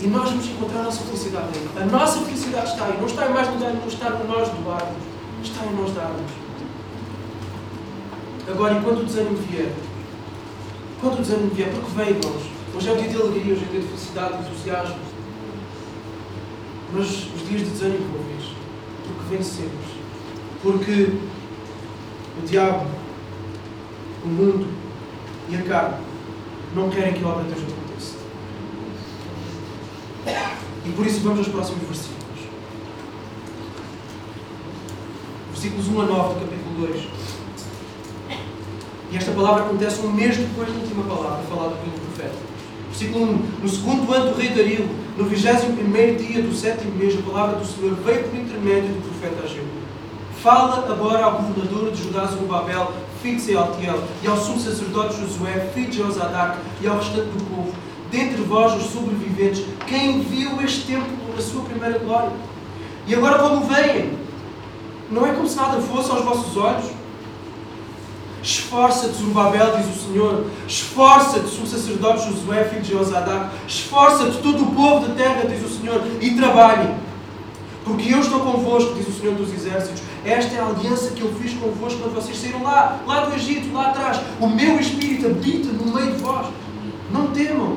E 0.00 0.06
nós 0.08 0.28
vamos 0.30 0.46
encontrar 0.46 0.80
a 0.80 0.82
nossa 0.84 1.02
felicidade 1.04 1.46
nele. 1.52 1.70
A 1.80 1.86
nossa 1.86 2.20
felicidade 2.20 2.70
está 2.70 2.84
aí. 2.84 2.96
Não 2.98 3.06
está 3.06 3.26
em 3.26 3.32
mais 3.32 3.48
lugar, 3.48 3.72
não 3.72 3.88
está 3.88 4.08
em 4.08 4.26
nós 4.26 4.48
doarmos. 4.48 5.02
Está 5.42 5.64
em 5.64 5.74
nós 5.74 5.92
darmos. 5.92 6.30
Agora, 8.48 8.74
enquanto 8.74 9.00
o 9.00 9.04
desânimo 9.04 9.36
vier, 9.38 9.72
quando 11.00 11.18
o 11.18 11.22
desânimo 11.22 11.50
vier, 11.50 11.70
porque 11.70 11.90
vem, 11.96 12.10
irmãos, 12.10 12.55
Hoje 12.76 12.90
é 12.90 12.92
um 12.92 12.96
dia 12.98 13.08
de 13.08 13.16
alegria, 13.16 13.54
hoje 13.54 13.64
é 13.64 13.68
um 13.68 13.70
dia 13.70 13.80
de 13.80 13.86
felicidade, 13.86 14.36
de 14.36 14.50
entusiasmo. 14.50 14.98
Mas 16.92 17.06
os 17.06 17.48
dias 17.48 17.62
de 17.62 17.70
desânimo 17.70 18.06
vão 18.12 18.22
vir. 18.24 18.54
Porque 19.06 19.34
vencemos. 19.34 19.86
Porque 20.62 21.18
o 22.38 22.46
diabo, 22.46 22.86
o 24.22 24.28
mundo 24.28 24.68
e 25.48 25.56
a 25.56 25.62
carne 25.62 26.04
não 26.74 26.90
querem 26.90 27.14
que 27.14 27.24
a 27.24 27.28
obra 27.28 27.44
de 27.44 27.54
Deus 27.54 27.62
aconteça. 27.72 28.16
E 30.84 30.90
por 30.90 31.06
isso 31.06 31.20
vamos 31.20 31.38
aos 31.38 31.48
próximos 31.48 31.82
versículos. 31.82 32.40
Versículos 35.50 35.88
1 35.88 36.00
a 36.02 36.04
9 36.04 36.34
do 36.34 36.40
capítulo 36.40 36.86
2. 36.88 37.08
E 39.12 39.16
esta 39.16 39.32
palavra 39.32 39.64
acontece 39.64 40.00
um 40.02 40.12
mês 40.12 40.36
depois 40.36 40.68
da 40.68 40.74
última 40.74 41.04
palavra 41.04 41.42
falada 41.44 41.76
pelo 41.76 41.92
profeta. 41.92 42.55
Versículo 42.96 43.26
1. 43.26 43.38
No 43.62 43.68
segundo 43.68 44.14
ano 44.14 44.32
do 44.32 44.40
rei 44.40 44.48
Dario, 44.48 44.88
no 45.18 45.24
vigésimo 45.26 45.76
primeiro 45.76 46.16
dia 46.16 46.40
do 46.40 46.54
sétimo 46.54 46.92
mês, 46.96 47.14
a 47.14 47.30
palavra 47.30 47.56
do 47.56 47.66
Senhor 47.66 47.94
veio 47.96 48.24
por 48.24 48.38
intermédio 48.38 48.88
do 48.88 49.02
profeta 49.10 49.44
Ageu. 49.44 49.64
Fala 50.42 50.90
agora 50.90 51.22
ao 51.22 51.32
governador 51.32 51.90
de 51.90 52.02
Judá, 52.02 52.24
Zorobabel, 52.24 52.90
filho 53.20 53.36
de 53.36 53.42
Sealtiel, 53.42 54.02
e 54.22 54.26
ao 54.26 54.38
sumo 54.38 54.58
sacerdote 54.58 55.20
Josué, 55.20 55.70
filho 55.74 55.90
de 55.90 55.98
Josadac, 55.98 56.56
e 56.80 56.86
ao 56.86 56.96
restante 56.96 57.28
do 57.28 57.44
povo, 57.54 57.74
dentre 58.10 58.40
vós 58.44 58.72
os 58.72 58.90
sobreviventes, 58.90 59.62
quem 59.86 60.22
viu 60.22 60.58
este 60.62 60.86
templo 60.86 61.34
na 61.34 61.42
sua 61.42 61.64
primeira 61.64 61.98
glória. 61.98 62.32
E 63.06 63.14
agora 63.14 63.38
como 63.40 63.66
veem? 63.66 64.12
Não 65.10 65.26
é 65.26 65.34
como 65.34 65.46
se 65.46 65.56
nada 65.56 65.82
fosse 65.82 66.10
aos 66.10 66.24
vossos 66.24 66.56
olhos? 66.56 66.86
Esforça-te, 68.42 69.14
Zorobabel, 69.14 69.76
diz 69.76 69.86
o 69.96 70.06
Senhor. 70.06 70.46
Esforça-te, 70.68 71.48
sumo 71.48 71.66
sacerdote 71.66 72.30
Josué, 72.30 72.64
filho 72.64 72.82
de 72.82 72.92
Josadac. 72.92 73.50
Esforça-te, 73.66 74.38
todo 74.38 74.62
o 74.62 74.74
povo 74.74 75.06
da 75.06 75.14
terra, 75.14 75.44
diz 75.48 75.64
o 75.64 75.80
Senhor, 75.80 76.02
e 76.20 76.30
trabalhe. 76.34 76.94
Porque 77.84 78.12
eu 78.12 78.20
estou 78.20 78.40
convosco, 78.40 78.94
diz 78.94 79.08
o 79.08 79.12
Senhor 79.12 79.34
dos 79.34 79.52
Exércitos. 79.52 80.02
Esta 80.24 80.56
é 80.56 80.60
a 80.60 80.66
aliança 80.66 81.12
que 81.12 81.22
eu 81.22 81.32
fiz 81.34 81.54
convosco 81.54 82.00
quando 82.00 82.14
vocês 82.14 82.36
saíram 82.36 82.62
lá, 82.62 83.00
lá 83.06 83.26
do 83.26 83.34
Egito, 83.34 83.72
lá 83.72 83.88
atrás. 83.88 84.20
O 84.40 84.48
meu 84.48 84.80
Espírito 84.80 85.26
habita 85.26 85.68
no 85.68 85.94
meio 85.94 86.12
de 86.12 86.22
vós. 86.22 86.48
Não 87.12 87.28
temam. 87.28 87.76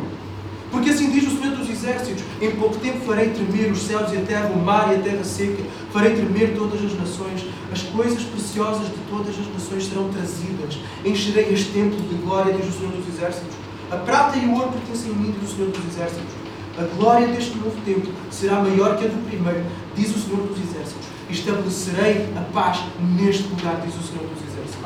Porque 0.71 0.91
assim 0.91 1.11
diz 1.11 1.23
o 1.31 1.37
Senhor 1.37 1.55
dos 1.55 1.69
Exércitos: 1.69 2.23
Em 2.41 2.51
pouco 2.51 2.77
tempo 2.77 2.99
farei 3.05 3.29
tremer 3.29 3.71
os 3.71 3.81
céus 3.81 4.11
e 4.13 4.17
a 4.17 4.21
terra, 4.21 4.47
o 4.47 4.59
mar 4.59 4.93
e 4.93 4.97
a 4.97 5.01
terra 5.01 5.23
seca, 5.23 5.63
farei 5.91 6.15
tremer 6.15 6.55
todas 6.55 6.83
as 6.83 6.93
nações, 6.97 7.45
as 7.71 7.81
coisas 7.83 8.23
preciosas 8.23 8.87
de 8.87 8.99
todas 9.09 9.29
as 9.39 9.47
nações 9.53 9.87
serão 9.87 10.09
trazidas, 10.09 10.77
encherei 11.03 11.51
este 11.51 11.71
templo 11.71 11.99
de 12.01 12.15
glória, 12.15 12.53
diz 12.53 12.67
o 12.67 12.77
Senhor 12.77 12.91
dos 12.91 13.07
Exércitos. 13.07 13.55
A 13.91 13.97
prata 13.97 14.37
e 14.37 14.45
o 14.45 14.53
ouro 14.53 14.71
pertencem 14.71 15.11
a 15.11 15.15
mim, 15.15 15.33
diz 15.39 15.51
o 15.51 15.55
Senhor 15.55 15.71
dos 15.71 15.85
Exércitos. 15.95 16.39
A 16.77 16.83
glória 16.95 17.27
deste 17.27 17.57
novo 17.57 17.75
templo 17.83 18.13
será 18.29 18.61
maior 18.61 18.97
que 18.97 19.05
a 19.05 19.07
do 19.07 19.27
primeiro, 19.27 19.65
diz 19.95 20.15
o 20.15 20.19
Senhor 20.19 20.47
dos 20.47 20.57
Exércitos. 20.57 21.07
Estabelecerei 21.29 22.29
a 22.37 22.41
paz 22.53 22.79
neste 23.17 23.43
lugar, 23.43 23.81
diz 23.83 23.95
o 23.95 24.03
Senhor 24.03 24.23
dos 24.29 24.41
Exércitos. 24.47 24.85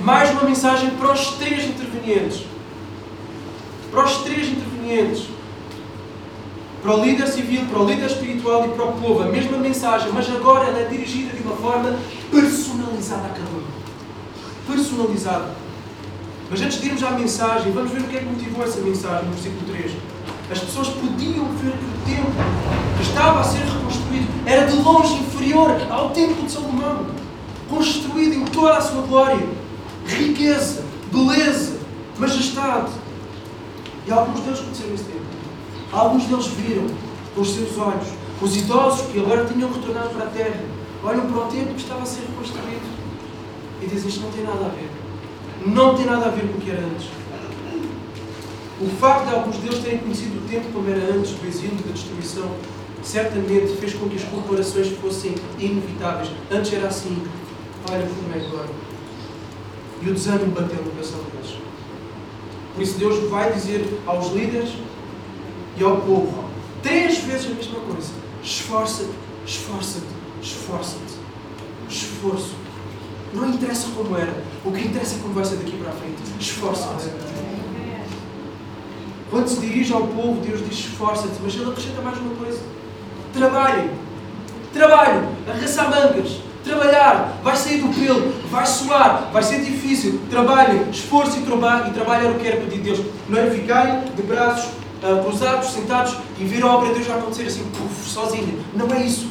Mais 0.00 0.30
uma 0.30 0.44
mensagem 0.44 0.90
para 0.90 1.12
os 1.12 1.32
três 1.32 1.64
intervenientes 1.64 2.44
para 3.94 4.04
os 4.04 4.16
três 4.18 4.48
intervenientes, 4.48 5.28
para 6.82 6.96
o 6.96 7.04
líder 7.04 7.28
civil, 7.28 7.64
para 7.66 7.78
o 7.78 7.86
líder 7.86 8.06
espiritual 8.06 8.66
e 8.66 8.68
para 8.70 8.84
o 8.84 8.92
povo, 8.92 9.22
a 9.22 9.26
mesma 9.26 9.56
mensagem, 9.56 10.10
mas 10.12 10.28
agora 10.28 10.66
ela 10.68 10.80
é 10.80 10.84
dirigida 10.84 11.34
de 11.34 11.42
uma 11.44 11.56
forma 11.56 11.96
personalizada 12.30 13.26
a 13.26 13.28
cada 13.28 13.48
um. 13.50 13.62
Personalizada. 14.66 15.54
Mas 16.50 16.60
antes 16.60 16.80
de 16.80 16.88
irmos 16.88 17.02
à 17.04 17.12
mensagem, 17.12 17.72
vamos 17.72 17.92
ver 17.92 18.00
o 18.00 18.04
que 18.04 18.16
é 18.16 18.20
que 18.20 18.26
motivou 18.26 18.64
essa 18.64 18.80
mensagem 18.80 19.26
no 19.26 19.32
versículo 19.32 19.62
3. 19.72 19.92
As 20.50 20.58
pessoas 20.58 20.88
podiam 20.88 21.46
ver 21.54 21.72
que 21.72 21.84
o 21.84 22.16
templo 22.16 22.32
que 22.96 23.02
estava 23.02 23.40
a 23.40 23.44
ser 23.44 23.60
reconstruído 23.60 24.28
era 24.44 24.66
de 24.66 24.76
longe 24.76 25.14
inferior 25.14 25.70
ao 25.88 26.10
templo 26.10 26.44
de 26.44 26.52
Salomão, 26.52 27.06
construído 27.70 28.34
em 28.34 28.44
toda 28.46 28.76
a 28.76 28.80
sua 28.80 29.02
glória, 29.02 29.46
riqueza, 30.06 30.84
beleza, 31.10 31.78
majestade. 32.18 33.03
E 34.06 34.12
alguns 34.12 34.40
deles 34.40 34.60
conheceram 34.60 34.94
esse 34.94 35.04
tempo. 35.04 35.24
Alguns 35.92 36.24
deles 36.24 36.46
viram 36.46 36.86
com 37.34 37.40
os 37.40 37.54
seus 37.54 37.78
olhos. 37.78 38.08
Os 38.40 38.56
idosos 38.56 39.06
que 39.06 39.20
agora 39.20 39.44
tinham 39.44 39.72
retornado 39.72 40.10
para 40.10 40.24
a 40.24 40.30
terra 40.30 40.60
olham 41.02 41.26
para 41.26 41.38
o 41.38 41.46
templo 41.46 41.74
que 41.74 41.80
estava 41.80 42.02
a 42.02 42.06
ser 42.06 42.22
reconstruído 42.22 42.86
e 43.80 43.86
dizem: 43.86 44.08
Isto 44.08 44.20
não 44.22 44.30
tem 44.30 44.44
nada 44.44 44.66
a 44.66 44.68
ver. 44.68 44.90
Não 45.66 45.94
tem 45.94 46.06
nada 46.06 46.26
a 46.26 46.30
ver 46.30 46.48
com 46.48 46.58
o 46.58 46.60
que 46.60 46.70
era 46.70 46.80
antes. 46.80 47.08
O 48.80 48.88
facto 48.98 49.28
de 49.28 49.34
alguns 49.34 49.56
deles 49.58 49.78
terem 49.78 49.98
conhecido 49.98 50.44
o 50.44 50.48
tempo 50.48 50.66
como 50.72 50.90
era 50.90 51.14
antes 51.14 51.30
do 51.30 51.46
exílio, 51.46 51.76
da 51.76 51.92
destruição, 51.92 52.50
certamente 53.02 53.76
fez 53.76 53.94
com 53.94 54.08
que 54.08 54.16
as 54.16 54.24
comparações 54.24 54.88
fossem 55.00 55.34
inevitáveis. 55.58 56.30
Antes 56.50 56.72
era 56.72 56.88
assim, 56.88 57.22
olha 57.90 58.06
como 58.06 58.34
é 58.34 58.46
agora. 58.46 58.68
E 60.02 60.10
o 60.10 60.14
desânimo 60.14 60.50
bateu 60.50 60.82
no 60.82 60.90
coração 60.90 61.20
deles. 61.32 61.63
Por 62.74 62.82
isso 62.82 62.98
Deus 62.98 63.30
vai 63.30 63.52
dizer 63.52 64.00
aos 64.06 64.32
líderes 64.32 64.70
e 65.76 65.84
ao 65.84 65.98
povo 65.98 66.44
três 66.82 67.18
vezes 67.18 67.46
a 67.46 67.54
mesma 67.54 67.80
coisa. 67.80 68.12
Esforça-te, 68.42 69.10
esforça-te, 69.46 70.06
esforça-te. 70.42 71.24
Esforço. 71.88 72.54
Não 73.32 73.48
interessa 73.48 73.88
como 73.94 74.16
era. 74.16 74.32
O 74.64 74.72
que 74.72 74.80
interessa 74.80 75.16
é 75.16 75.18
como 75.18 75.34
vai 75.34 75.44
ser 75.44 75.56
daqui 75.56 75.76
para 75.76 75.90
a 75.90 75.92
frente. 75.92 76.22
Esforça-te. 76.40 77.10
Quando 79.30 79.48
se 79.48 79.60
dirige 79.60 79.92
ao 79.92 80.06
povo, 80.06 80.40
Deus 80.40 80.60
diz 80.60 80.78
esforça-te, 80.78 81.34
mas 81.42 81.54
Ele 81.54 81.70
acrescenta 81.70 82.00
mais 82.02 82.18
uma 82.18 82.34
coisa. 82.36 82.60
Trabalhem. 83.32 83.90
Trabalhem. 84.72 85.28
Arregaçar 85.48 85.90
mangas. 85.90 86.40
Trabalhar. 86.64 87.38
Vai 87.42 87.56
sair 87.56 87.78
do 87.78 87.88
pelo. 87.88 88.32
Vai 88.50 88.64
suar. 88.64 89.28
Vai 89.32 89.42
ser 89.42 89.60
difícil. 89.60 90.20
Trabalhem. 90.30 90.88
Esforço 90.90 91.38
e 91.38 91.42
trabalho. 91.42 91.88
E 91.88 91.90
trabalho 91.92 92.26
era 92.26 92.34
o 92.34 92.40
que 92.40 92.48
era 92.48 92.56
pedido 92.56 92.82
Deus. 92.82 93.00
Não 93.28 93.38
é 93.38 93.50
ficarem 93.50 94.00
de 94.16 94.22
braços 94.22 94.70
uh, 95.02 95.22
cruzados, 95.22 95.70
sentados 95.70 96.16
e 96.38 96.44
ver 96.44 96.62
a 96.62 96.66
obra 96.66 96.88
de 96.88 96.94
Deus 96.94 97.06
já 97.06 97.16
acontecer 97.16 97.44
assim, 97.44 97.64
puf, 97.76 98.08
sozinha. 98.08 98.54
Não 98.74 98.90
é 98.94 99.02
isso. 99.02 99.28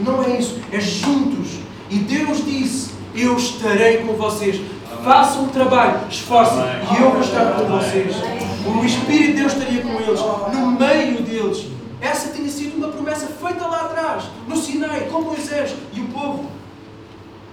Não 0.00 0.24
é 0.24 0.38
isso. 0.38 0.58
É 0.72 0.80
juntos. 0.80 1.58
E 1.90 1.98
Deus 1.98 2.44
disse: 2.44 2.90
Eu 3.14 3.36
estarei 3.36 3.98
com 3.98 4.14
vocês. 4.14 4.60
Façam 5.04 5.44
o 5.44 5.48
trabalho, 5.48 6.00
esforcem, 6.08 6.64
e 6.90 7.02
eu 7.02 7.10
vou 7.10 7.20
estar 7.20 7.44
com 7.52 7.66
vocês. 7.66 8.16
O 8.64 8.82
Espírito 8.82 9.26
de 9.26 9.32
Deus 9.34 9.52
estaria 9.52 9.82
com 9.82 10.00
eles, 10.00 10.18
no 10.18 10.70
meio 10.70 11.20
deles. 11.20 11.66
Essa 12.00 12.32
tinha 12.32 12.48
sido 12.48 12.73
promessa 13.14 13.26
feita 13.26 13.66
lá 13.66 13.82
atrás, 13.82 14.24
no 14.48 14.56
Sinai, 14.56 15.08
com 15.10 15.22
Moisés 15.22 15.74
e 15.92 16.00
o 16.00 16.08
povo. 16.08 16.50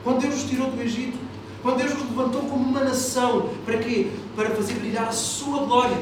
Quando 0.04 0.19
Deus 0.19 0.36
os 0.36 0.50
tirou 0.50 0.71
do 0.71 0.82
Egito, 0.82 1.17
quando 1.62 1.78
Deus 1.78 1.93
os 1.93 2.02
levantou 2.02 2.41
como 2.41 2.67
uma 2.67 2.84
nação, 2.84 3.50
para 3.63 3.78
quê? 3.78 4.08
Para 4.36 4.50
fazer 4.50 4.74
brilhar 4.74 5.08
a 5.08 5.12
sua 5.12 5.63
glória 5.65 5.97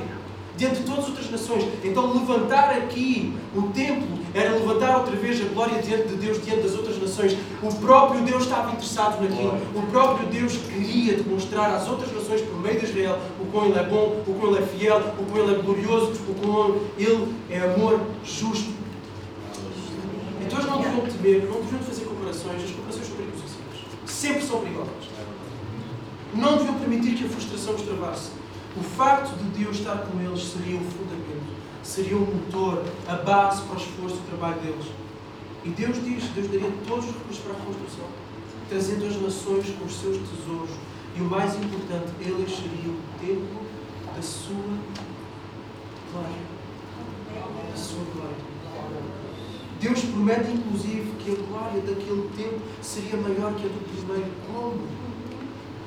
diante 0.55 0.79
de 0.79 0.83
todas 0.83 1.03
as 1.05 1.09
outras 1.09 1.31
nações. 1.31 1.65
Então, 1.83 2.13
levantar 2.13 2.71
aqui 2.71 3.33
o 3.55 3.63
templo 3.63 4.19
era 4.33 4.51
levantar 4.51 4.97
outra 4.97 5.15
vez 5.15 5.41
a 5.41 5.45
glória 5.53 5.81
diante 5.81 6.09
de 6.09 6.15
Deus, 6.15 6.41
diante 6.43 6.63
das 6.63 6.75
outras 6.75 6.97
nações. 7.01 7.37
O 7.61 7.73
próprio 7.75 8.21
Deus 8.21 8.43
estava 8.43 8.71
interessado 8.71 9.21
naquilo. 9.21 9.57
O 9.75 9.81
próprio 9.89 10.27
Deus 10.27 10.57
queria 10.57 11.15
demonstrar 11.15 11.73
às 11.73 11.87
outras 11.87 12.13
nações, 12.13 12.41
por 12.41 12.61
meio 12.61 12.79
de 12.79 12.85
Israel, 12.85 13.19
o 13.39 13.45
quão 13.45 13.65
Ele 13.65 13.79
é 13.79 13.83
bom, 13.83 14.21
o 14.25 14.33
quão 14.39 14.53
Ele 14.53 14.63
é 14.63 14.67
fiel, 14.67 15.01
o 15.17 15.25
quão 15.25 15.43
Ele 15.43 15.59
é 15.59 15.61
glorioso, 15.61 16.11
o 16.27 16.35
quão 16.35 16.77
Ele 16.97 17.35
é 17.49 17.59
amor 17.59 17.99
justo. 18.23 18.79
Não 20.87 21.01
temer, 21.01 21.43
não 21.45 21.61
deviam 21.61 21.81
fazer 21.81 22.05
comparações. 22.05 22.63
As 22.63 22.71
comparações 22.71 23.07
são 23.07 23.15
perigosíssimas. 23.15 23.77
Sempre 24.05 24.41
são 24.45 24.61
perigosas. 24.61 25.09
Não 26.33 26.57
deviam 26.57 26.79
permitir 26.79 27.15
que 27.15 27.25
a 27.25 27.29
frustração 27.29 27.75
os 27.75 27.81
travasse. 27.81 28.31
O 28.77 28.83
facto 28.83 29.35
de 29.35 29.63
Deus 29.63 29.77
estar 29.77 29.97
com 29.97 30.21
eles 30.21 30.43
seria 30.43 30.77
o 30.77 30.83
fundamento, 30.83 31.55
seria 31.83 32.15
o 32.15 32.21
motor, 32.21 32.83
a 33.07 33.15
base 33.15 33.63
para 33.63 33.75
o 33.75 33.77
esforço 33.77 34.15
e 34.15 34.19
o 34.19 34.37
trabalho 34.37 34.61
deles. 34.61 34.85
E 35.65 35.69
Deus 35.69 35.97
diz, 36.03 36.23
Deus 36.29 36.47
daria 36.47 36.71
todos 36.87 37.05
os 37.05 37.11
recursos 37.13 37.43
para 37.43 37.53
a 37.53 37.55
construção, 37.55 38.05
trazendo 38.69 39.07
as 39.07 39.21
nações 39.21 39.75
com 39.77 39.85
os 39.85 39.99
seus 39.99 40.17
tesouros. 40.29 40.69
E 41.17 41.21
o 41.21 41.25
mais 41.25 41.55
importante, 41.55 42.11
eles 42.21 42.55
seriam 42.55 42.93
o 42.93 43.19
templo 43.19 43.61
da 44.15 44.21
sua 44.21 44.77
glória. 46.13 46.59
Da 47.71 47.77
sua 47.77 48.03
glória. 48.13 48.48
Deus 49.79 50.01
promete, 50.01 50.51
inclusive, 50.51 51.11
que 51.19 51.31
a 51.31 51.35
glória 51.35 51.81
daquele 51.81 52.29
templo 52.35 52.61
seria 52.81 53.17
maior 53.17 53.53
que 53.53 53.65
a 53.65 53.69
do 53.69 53.79
primeiro. 53.87 54.31
Como? 54.51 54.81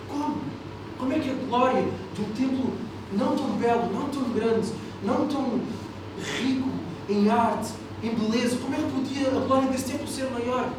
Como? 0.08 0.40
Como 0.98 1.12
é 1.12 1.18
que 1.18 1.30
a 1.30 1.34
glória 1.46 1.84
de 2.14 2.22
um 2.22 2.28
templo 2.32 2.72
não 3.12 3.36
tão 3.36 3.48
belo, 3.58 3.92
não 3.92 4.08
tão 4.08 4.22
grande, 4.32 4.68
não 5.02 5.26
tão 5.26 5.60
rico 6.38 6.68
em 7.08 7.28
arte, 7.28 7.72
em 8.02 8.14
beleza, 8.14 8.56
como 8.56 8.74
é 8.74 8.78
que 8.78 8.90
podia 8.90 9.28
a 9.28 9.46
glória 9.46 9.68
desse 9.68 9.92
templo 9.92 10.08
ser 10.08 10.30
maior? 10.30 10.70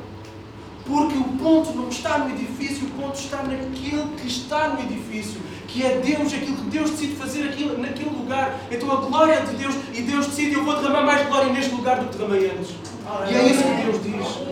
Porque 0.86 1.18
o 1.18 1.24
ponto 1.24 1.72
não 1.74 1.90
está 1.90 2.18
no 2.18 2.32
edifício, 2.32 2.88
o 2.88 2.92
ponto 2.92 3.16
está 3.16 3.44
naquele 3.44 4.16
que 4.18 4.28
está 4.28 4.70
no 4.70 4.82
edifício, 4.82 5.40
que 5.68 5.86
é 5.86 6.00
Deus, 6.00 6.34
aquilo 6.34 6.58
que 6.58 6.70
Deus 6.70 6.90
decide 6.92 7.16
fazer 7.16 7.44
aquilo, 7.50 7.78
naquele 7.78 8.10
lugar. 8.10 8.60
Então 8.70 8.92
a 8.92 8.98
glória 8.98 9.42
de 9.42 9.56
Deus, 9.56 9.76
e 9.94 10.02
Deus 10.02 10.28
decide, 10.28 10.54
eu 10.54 10.66
vou 10.66 10.76
derramar 10.76 11.06
mais 11.06 11.28
glória 11.28 11.54
neste 11.54 11.74
lugar 11.74 12.00
do 12.00 12.10
que 12.10 12.18
derramei 12.18 12.52
antes. 12.52 12.93
E 13.30 13.36
é 13.36 13.50
isso 13.50 13.64
que 13.64 13.84
Deus 13.84 14.04
diz. 14.04 14.44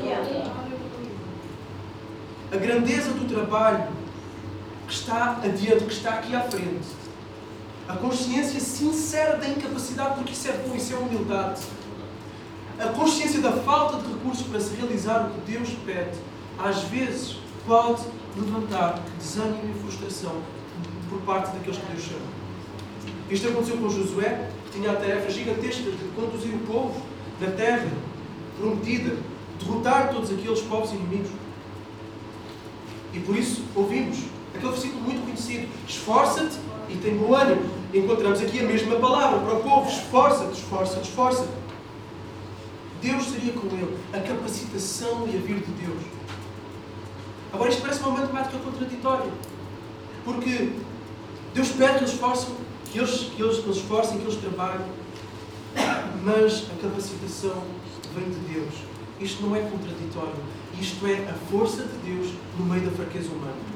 A 2.51 2.57
grandeza 2.57 3.11
do 3.13 3.25
trabalho 3.33 3.87
que 4.87 4.93
está 4.93 5.39
adiante, 5.43 5.85
que 5.85 5.93
está 5.93 6.11
aqui 6.11 6.35
à 6.35 6.41
frente. 6.41 6.87
A 7.87 7.95
consciência 7.95 8.59
sincera 8.59 9.37
da 9.37 9.47
incapacidade, 9.47 10.15
porque 10.15 10.33
isso 10.33 10.49
é 10.49 10.53
bom, 10.53 10.75
isso 10.75 10.93
é 10.93 10.97
humildade. 10.97 11.61
A 12.79 12.87
consciência 12.89 13.39
da 13.41 13.53
falta 13.53 13.97
de 13.97 14.13
recursos 14.13 14.45
para 14.47 14.59
se 14.59 14.75
realizar 14.75 15.27
o 15.27 15.29
que 15.29 15.51
Deus 15.51 15.69
pede, 15.85 16.17
às 16.59 16.83
vezes 16.83 17.37
pode 17.65 18.01
levantar 18.35 18.99
desânimo 19.17 19.73
e 19.75 19.79
frustração 19.81 20.41
por 21.09 21.19
parte 21.21 21.51
daqueles 21.51 21.77
que 21.77 21.85
Deus 21.85 22.03
chama. 22.03 22.41
Isto 23.29 23.47
aconteceu 23.47 23.77
com 23.77 23.89
Josué, 23.89 24.49
que 24.65 24.79
tinha 24.79 24.91
a 24.91 24.95
tarefa 24.95 25.29
gigantesca 25.29 25.83
de 25.83 26.11
conduzir 26.15 26.53
o 26.53 26.59
povo 26.59 27.01
da 27.39 27.51
terra 27.51 27.87
prometida, 28.61 29.17
derrotar 29.59 30.09
todos 30.11 30.31
aqueles 30.31 30.61
povos 30.61 30.91
inimigos. 30.91 31.31
E 33.13 33.19
por 33.19 33.35
isso 33.35 33.63
ouvimos 33.75 34.19
Aquele 34.55 34.71
versículo 34.71 35.01
muito 35.01 35.23
conhecido. 35.23 35.67
Esforça-te 35.87 36.57
e 36.89 36.95
tem 36.97 37.17
bom 37.17 37.33
ânimo. 37.33 37.63
Encontramos 37.93 38.41
aqui 38.41 38.59
a 38.59 38.63
mesma 38.63 38.95
palavra 38.97 39.39
para 39.39 39.55
o 39.55 39.63
povo. 39.63 39.89
Esforça-te, 39.89 40.53
esforça-te, 40.53 41.09
esforça-te. 41.09 41.49
Deus 43.01 43.23
seria 43.29 43.53
com 43.53 43.67
ele. 43.67 43.97
A 44.13 44.19
capacitação 44.19 45.27
e 45.27 45.37
a 45.37 45.39
vir 45.39 45.59
de 45.59 45.71
Deus. 45.71 46.03
Agora 47.53 47.69
isto 47.69 47.81
parece 47.81 48.01
uma 48.01 48.19
matemática 48.19 48.57
contraditória. 48.59 49.31
Porque 50.23 50.73
Deus 51.53 51.69
pede 51.69 51.99
que 51.99 52.03
eles 52.03 52.13
que 52.91 52.99
eles, 52.99 53.11
que 53.35 53.41
eles, 53.41 53.59
que 53.59 53.67
eles 53.67 53.77
esforcem, 53.77 54.17
que 54.19 54.25
eles 54.25 54.35
trabalhem. 54.35 54.85
Mas 56.23 56.65
a 56.71 56.81
capacitação 56.81 57.63
vem 58.15 58.29
de 58.29 58.53
Deus. 58.53 58.73
Isto 59.19 59.43
não 59.43 59.55
é 59.55 59.61
contraditório. 59.61 60.33
Isto 60.79 61.05
é 61.05 61.29
a 61.29 61.33
força 61.51 61.83
de 61.83 62.11
Deus 62.11 62.33
no 62.57 62.65
meio 62.65 62.81
da 62.81 62.91
fraqueza 62.91 63.29
humana. 63.29 63.71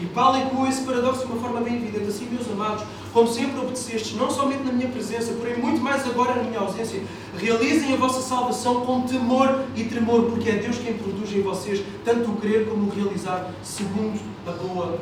E 0.00 0.06
Paulo 0.06 0.38
ecoa 0.38 0.68
esse 0.68 0.82
paradoxo 0.82 1.26
de 1.26 1.32
uma 1.32 1.40
forma 1.40 1.60
bem 1.60 1.76
evidente. 1.76 2.08
Assim, 2.08 2.28
meus 2.30 2.48
amados, 2.48 2.84
como 3.12 3.26
sempre 3.26 3.58
obedecestes, 3.58 4.16
não 4.16 4.30
somente 4.30 4.62
na 4.62 4.72
minha 4.72 4.88
presença, 4.88 5.32
porém 5.32 5.58
muito 5.58 5.80
mais 5.80 6.06
agora 6.06 6.36
na 6.36 6.44
minha 6.44 6.60
ausência, 6.60 7.02
realizem 7.36 7.92
a 7.92 7.96
vossa 7.96 8.22
salvação 8.22 8.82
com 8.86 9.02
temor 9.02 9.64
e 9.74 9.84
tremor, 9.84 10.30
porque 10.30 10.50
é 10.50 10.56
Deus 10.56 10.78
quem 10.78 10.94
produz 10.94 11.32
em 11.32 11.42
vocês 11.42 11.82
tanto 12.04 12.30
o 12.30 12.36
querer 12.36 12.68
como 12.68 12.88
o 12.88 12.94
realizar, 12.94 13.50
segundo 13.62 14.20
a 14.46 14.52
boa 14.52 15.00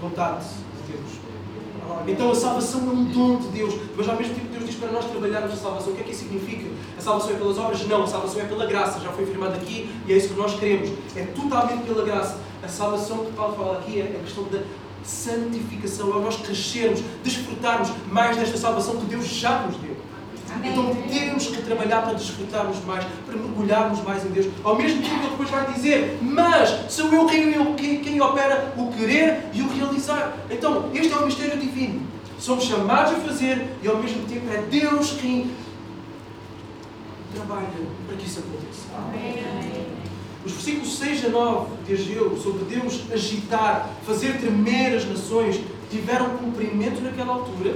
vontade 0.00 0.46
de 0.46 0.92
Deus. 0.92 1.17
Então 2.06 2.30
a 2.30 2.34
salvação 2.34 2.80
é 2.80 2.92
um 2.92 3.04
dom 3.04 3.36
de 3.36 3.48
Deus, 3.48 3.74
mas 3.96 4.08
ao 4.08 4.16
mesmo 4.16 4.34
tempo 4.34 4.48
Deus 4.48 4.66
diz 4.66 4.74
para 4.76 4.90
nós 4.90 5.04
trabalharmos 5.06 5.52
a 5.52 5.56
salvação. 5.56 5.92
O 5.92 5.96
que 5.96 6.02
é 6.02 6.04
que 6.04 6.10
isso 6.10 6.24
significa? 6.24 6.68
A 6.96 7.00
salvação 7.00 7.30
é 7.30 7.34
pelas 7.34 7.58
obras? 7.58 7.86
Não, 7.86 8.04
a 8.04 8.06
salvação 8.06 8.40
é 8.42 8.44
pela 8.44 8.66
graça, 8.66 9.00
já 9.00 9.10
foi 9.10 9.24
afirmado 9.24 9.54
aqui 9.54 9.90
e 10.06 10.12
é 10.12 10.16
isso 10.16 10.28
que 10.28 10.34
nós 10.34 10.58
queremos. 10.58 10.90
É 11.16 11.24
totalmente 11.24 11.84
pela 11.84 12.04
graça. 12.04 12.38
A 12.62 12.68
salvação 12.68 13.24
que 13.24 13.32
Paulo 13.32 13.54
fala 13.56 13.78
aqui 13.78 14.00
é 14.00 14.04
a 14.04 14.24
questão 14.24 14.44
da 14.44 14.60
santificação, 15.02 16.16
é 16.18 16.20
nós 16.20 16.36
crescermos, 16.36 17.00
desfrutarmos 17.22 17.90
mais 18.10 18.36
desta 18.36 18.56
salvação 18.56 18.96
que 18.96 19.06
Deus 19.06 19.26
já 19.26 19.62
nos 19.62 19.76
deu. 19.76 19.96
Amém. 20.54 20.70
Então 20.70 20.94
temos 21.08 21.46
que 21.46 21.62
trabalhar 21.62 22.02
para 22.02 22.14
desfrutarmos 22.14 22.84
mais, 22.84 23.04
para 23.26 23.36
mergulharmos 23.36 24.02
mais 24.02 24.24
em 24.24 24.30
Deus. 24.30 24.46
Ao 24.64 24.76
mesmo 24.76 25.02
tempo, 25.02 25.16
Ele 25.16 25.30
depois 25.30 25.50
vai 25.50 25.72
dizer: 25.72 26.18
Mas 26.22 26.92
sou 26.92 27.12
eu 27.12 27.26
quem, 27.26 27.74
quem, 27.74 28.00
quem 28.00 28.20
opera 28.20 28.72
o 28.76 28.90
querer 28.92 29.46
e 29.52 29.62
o 29.62 29.68
realizar. 29.68 30.36
Então, 30.50 30.90
este 30.94 31.12
é 31.12 31.16
o 31.16 31.26
mistério 31.26 31.58
divino. 31.58 32.02
Somos 32.38 32.64
chamados 32.64 33.12
a 33.12 33.16
fazer 33.16 33.66
e 33.82 33.88
ao 33.88 33.98
mesmo 33.98 34.24
tempo 34.26 34.46
é 34.52 34.62
Deus 34.62 35.12
quem 35.20 35.50
trabalha 37.34 37.68
para 38.06 38.16
que 38.16 38.26
isso 38.26 38.40
aconteça. 38.40 38.86
Amém. 38.96 39.88
Os 40.44 40.52
versículos 40.52 40.96
6 40.98 41.26
a 41.26 41.28
9 41.30 41.66
de 41.84 41.92
Ageu, 41.94 42.36
sobre 42.36 42.64
Deus 42.64 43.02
agitar, 43.12 43.90
fazer 44.06 44.38
tremer 44.38 44.96
as 44.96 45.04
nações, 45.04 45.60
tiveram 45.90 46.30
cumprimento 46.36 47.02
naquela 47.02 47.34
altura, 47.34 47.74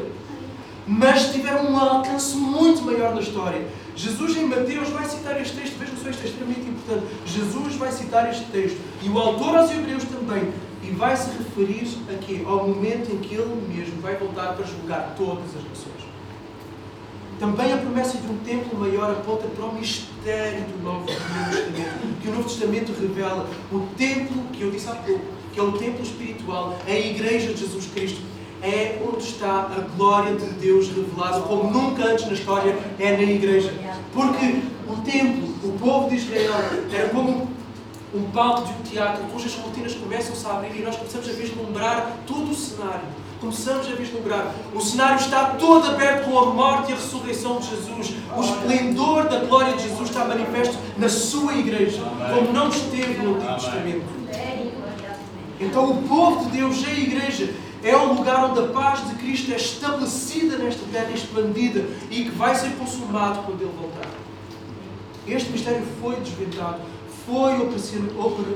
mas 0.87 1.33
tiveram 1.33 1.71
um 1.71 1.79
alcance 1.79 2.37
muito 2.37 2.83
maior 2.83 3.15
na 3.15 3.21
história. 3.21 3.67
Jesus 3.95 4.37
em 4.37 4.47
Mateus 4.47 4.89
vai 4.89 5.05
citar 5.05 5.41
este 5.41 5.57
texto, 5.57 5.79
vejam 5.79 5.97
só, 5.97 6.09
isto 6.11 6.23
é 6.23 6.27
extremamente 6.27 6.69
importante. 6.69 7.07
Jesus 7.27 7.75
vai 7.77 7.93
citar 7.93 8.31
este 8.31 8.45
texto, 8.47 8.79
e 9.03 9.09
o 9.09 9.19
autor 9.19 9.57
aos 9.57 9.71
Hebreus 9.71 10.05
também, 10.05 10.53
e 10.83 10.91
vai 10.91 11.17
se 11.17 11.31
referir 11.31 11.87
aqui 12.11 12.43
ao 12.45 12.67
momento 12.69 13.13
em 13.13 13.19
que 13.19 13.35
ele 13.35 13.55
mesmo 13.69 14.01
vai 14.01 14.17
voltar 14.17 14.55
para 14.55 14.65
julgar 14.67 15.15
todas 15.17 15.45
as 15.57 15.63
nações. 15.69 16.03
Também 17.39 17.73
a 17.73 17.77
promessa 17.77 18.19
de 18.19 18.27
um 18.27 18.39
templo 18.39 18.63
mistério 19.83 20.65
do 20.65 20.83
Novo 20.83 21.07
Testamento, 21.07 22.21
que 22.21 22.29
o 22.29 22.35
Novo 22.35 22.49
Testamento 22.49 22.93
revela. 23.01 23.49
O 23.73 23.81
templo, 23.97 24.43
que 24.53 24.63
eu 24.63 24.71
disse 24.71 24.89
há 24.89 24.95
pouco, 24.95 25.25
que 25.53 25.59
é 25.59 25.63
o 25.63 25.73
templo 25.73 26.03
espiritual, 26.03 26.79
é 26.87 26.93
a 26.93 27.01
igreja 27.01 27.53
de 27.53 27.61
Jesus 27.61 27.87
Cristo, 27.93 28.21
é 28.63 29.03
onde 29.05 29.25
está 29.25 29.69
a 29.77 29.97
glória 29.97 30.37
de 30.37 30.47
Deus 30.55 30.89
revelada, 30.89 31.41
como 31.41 31.71
nunca 31.71 32.05
antes 32.05 32.27
na 32.27 32.33
história 32.33 32.79
é 32.99 33.17
na 33.17 33.23
igreja. 33.23 33.75
Porque 34.13 34.63
o 34.89 34.97
templo, 35.05 35.49
o 35.65 35.79
povo 35.79 36.09
de 36.09 36.17
Israel, 36.17 36.53
era 36.93 37.09
como 37.09 37.49
um 38.15 38.23
palco 38.25 38.67
de 38.67 38.73
um 38.73 38.83
teatro 38.83 39.25
cujas 39.25 39.55
cortinas 39.55 39.95
começam-se 39.95 40.47
a 40.47 40.51
abrir 40.51 40.81
e 40.81 40.83
nós 40.83 40.97
começamos 40.97 41.29
a 41.29 41.33
vislumbrar 41.33 42.19
todo 42.27 42.51
o 42.51 42.55
cenário. 42.55 43.01
Começamos 43.41 43.89
a 43.89 43.95
vislumbrar. 43.97 44.55
O 44.73 44.81
cenário 44.81 45.17
está 45.17 45.47
todo 45.59 45.89
aberto 45.89 46.31
com 46.31 46.39
a 46.39 46.47
morte 46.47 46.91
e 46.91 46.93
a 46.93 46.97
ressurreição 46.97 47.59
de 47.59 47.71
Jesus. 47.71 48.15
O 48.37 48.41
esplendor 48.41 49.29
da 49.29 49.41
glória 49.41 49.73
de 49.73 49.83
Jesus 49.83 50.11
está 50.11 50.25
manifesto 50.25 50.77
na 50.97 51.09
sua 51.09 51.55
igreja, 51.55 52.03
como 52.33 52.53
não 52.53 52.69
esteve 52.69 53.15
no 53.15 53.35
Antigo 53.35 53.55
Testamento. 53.55 54.23
Então, 55.59 55.91
o 55.91 56.03
povo 56.03 56.45
de 56.45 56.59
Deus, 56.59 56.85
a 56.87 56.93
igreja, 56.93 57.53
é 57.83 57.97
o 57.97 58.15
lugar 58.15 58.51
onde 58.51 58.61
a 58.61 58.69
paz 58.69 59.09
de 59.09 59.15
Cristo 59.17 59.53
é 59.53 59.57
estabelecida 59.57 60.57
nesta 60.57 60.85
terra, 60.93 61.11
expandida 61.11 61.85
e 62.11 62.25
que 62.25 62.31
vai 62.31 62.55
ser 62.55 62.71
consumado 62.77 63.43
quando 63.45 63.61
Ele 63.63 63.73
voltar. 63.79 64.09
Este 65.27 65.51
mistério 65.51 65.85
foi 66.01 66.17
desvendado 66.17 66.81
foi 67.27 67.57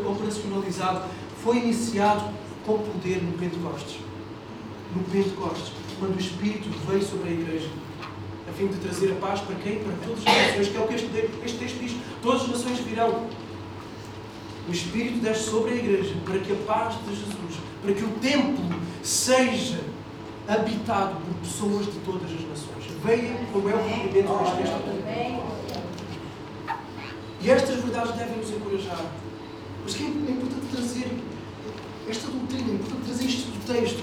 operacionalizado, 0.04 1.04
foi 1.42 1.58
iniciado 1.58 2.24
com 2.64 2.78
poder 2.78 3.22
no 3.22 3.32
Pentecostes. 3.38 3.98
No 4.94 5.02
Pentecostes, 5.04 5.72
quando 5.98 6.16
o 6.16 6.20
Espírito 6.20 6.68
veio 6.86 7.02
sobre 7.02 7.30
a 7.30 7.32
igreja, 7.32 7.68
a 8.48 8.52
fim 8.52 8.66
de 8.68 8.76
trazer 8.78 9.12
a 9.12 9.14
paz 9.16 9.40
para 9.40 9.56
quem? 9.56 9.78
Para 9.80 9.92
todas 10.04 10.18
as 10.18 10.46
nações, 10.48 10.68
que 10.68 10.76
é 10.76 10.80
o 10.80 10.86
que 10.86 10.94
este 10.94 11.58
texto 11.58 11.78
diz: 11.80 11.96
todas 12.22 12.42
as 12.42 12.48
nações 12.48 12.78
virão. 12.80 13.26
O 14.68 14.72
Espírito 14.72 15.18
desce 15.20 15.44
sobre 15.44 15.72
a 15.72 15.76
igreja 15.76 16.14
para 16.24 16.38
que 16.40 16.52
a 16.52 16.56
paz 16.66 16.94
de 17.06 17.14
Jesus, 17.14 17.60
para 17.82 17.94
que 17.94 18.02
o 18.02 18.08
templo 18.20 18.64
seja 19.06 19.78
habitado 20.48 21.16
por 21.20 21.34
pessoas 21.36 21.86
de 21.86 21.98
todas 22.00 22.24
as 22.24 22.40
nações. 22.48 22.86
Veja 23.04 23.34
como 23.52 23.70
é 23.70 23.74
o 23.74 23.78
cumprimento 23.78 24.12
deste 24.12 24.56
texto. 24.56 25.46
E 27.40 27.50
estas 27.50 27.76
verdades 27.76 28.12
devem 28.16 28.36
nos 28.38 28.50
encorajar. 28.50 29.04
Mas 29.84 29.94
que 29.94 30.04
é 30.04 30.08
importante 30.08 30.66
trazer 30.72 31.18
esta 32.08 32.28
doutrina, 32.28 32.70
é 32.70 32.74
importante 32.74 33.02
trazer 33.04 33.24
isto 33.26 33.50
do 33.52 33.72
texto. 33.72 34.02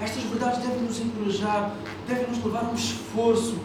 Estas 0.00 0.22
verdades 0.24 0.58
devem 0.58 0.82
nos 0.82 0.98
encorajar, 0.98 1.76
devem 2.08 2.26
nos 2.26 2.44
levar 2.44 2.64
a 2.64 2.70
um 2.70 2.74
esforço. 2.74 3.56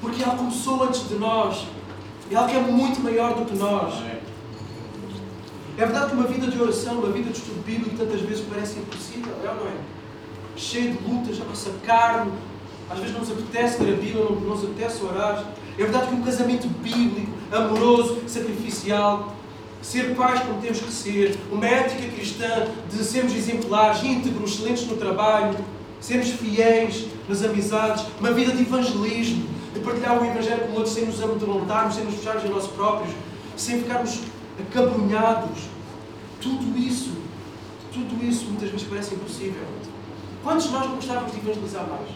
Porque 0.00 0.22
ela 0.22 0.36
começou 0.36 0.82
antes 0.82 1.08
de 1.08 1.14
nós. 1.14 1.64
É 2.28 2.34
algo 2.34 2.50
que 2.50 2.56
é 2.56 2.60
muito 2.60 3.00
maior 3.00 3.34
do 3.34 3.44
que 3.44 3.56
nós. 3.56 3.94
É 5.76 5.84
verdade 5.84 6.10
que 6.10 6.16
uma 6.16 6.26
vida 6.26 6.46
de 6.46 6.60
oração, 6.60 7.00
uma 7.00 7.10
vida 7.10 7.30
de 7.30 7.38
estudo 7.38 7.64
bíblico, 7.64 7.96
tantas 7.96 8.20
vezes 8.20 8.44
parece 8.48 8.78
impossível, 8.78 9.34
é 9.44 9.48
ou 9.48 9.56
não 9.56 9.66
é? 9.66 9.74
Cheio 10.56 10.92
de 10.92 11.04
lutas, 11.04 11.40
a 11.40 11.44
nossa 11.44 11.70
carne, 11.84 12.32
às 12.88 12.98
vezes 12.98 13.12
não 13.12 13.20
nos 13.20 13.30
apetece 13.32 13.82
ler 13.82 13.94
a 13.94 13.96
Bíblia, 13.96 14.24
não 14.24 14.40
nos 14.40 14.62
apetece 14.62 15.04
orar. 15.04 15.44
É 15.76 15.82
verdade 15.82 16.06
que 16.06 16.14
um 16.14 16.22
casamento 16.22 16.68
bíblico, 16.68 17.32
amoroso, 17.50 18.20
sacrificial, 18.28 19.34
ser 19.82 20.14
pais 20.14 20.40
como 20.40 20.60
temos 20.60 20.78
que 20.78 20.92
ser, 20.92 21.36
uma 21.50 21.66
ética 21.66 22.08
cristã 22.12 22.68
de 22.88 23.04
sermos 23.04 23.34
exemplares, 23.34 24.02
íntegros, 24.04 24.52
excelentes 24.52 24.86
no 24.86 24.96
trabalho, 24.96 25.56
sermos 26.00 26.28
fiéis 26.28 27.06
nas 27.28 27.42
amizades, 27.42 28.04
uma 28.20 28.30
vida 28.30 28.52
de 28.52 28.62
evangelismo, 28.62 29.48
de 29.74 29.80
partilhar 29.80 30.22
o 30.22 30.24
Evangelho 30.24 30.68
com 30.68 30.74
outros 30.74 30.94
sem 30.94 31.04
nos 31.04 31.20
amedrontarmos, 31.20 31.96
sem 31.96 32.04
nos 32.04 32.14
fecharmos 32.14 32.44
em 32.44 32.48
nós 32.48 32.66
próprios, 32.68 33.12
sem 33.56 33.80
ficarmos 33.80 34.20
acabrunhados. 34.60 35.68
Tudo 36.40 36.78
isso, 36.78 37.12
tudo 37.92 38.24
isso 38.24 38.46
muitas 38.46 38.70
vezes 38.70 38.86
parece 38.86 39.14
impossível. 39.14 39.66
Quantos 40.42 40.66
de 40.66 40.72
nós 40.72 40.86
não 40.86 40.96
gostávamos 40.96 41.32
de 41.32 41.38
evangelizar 41.38 41.86
mais? 41.88 42.10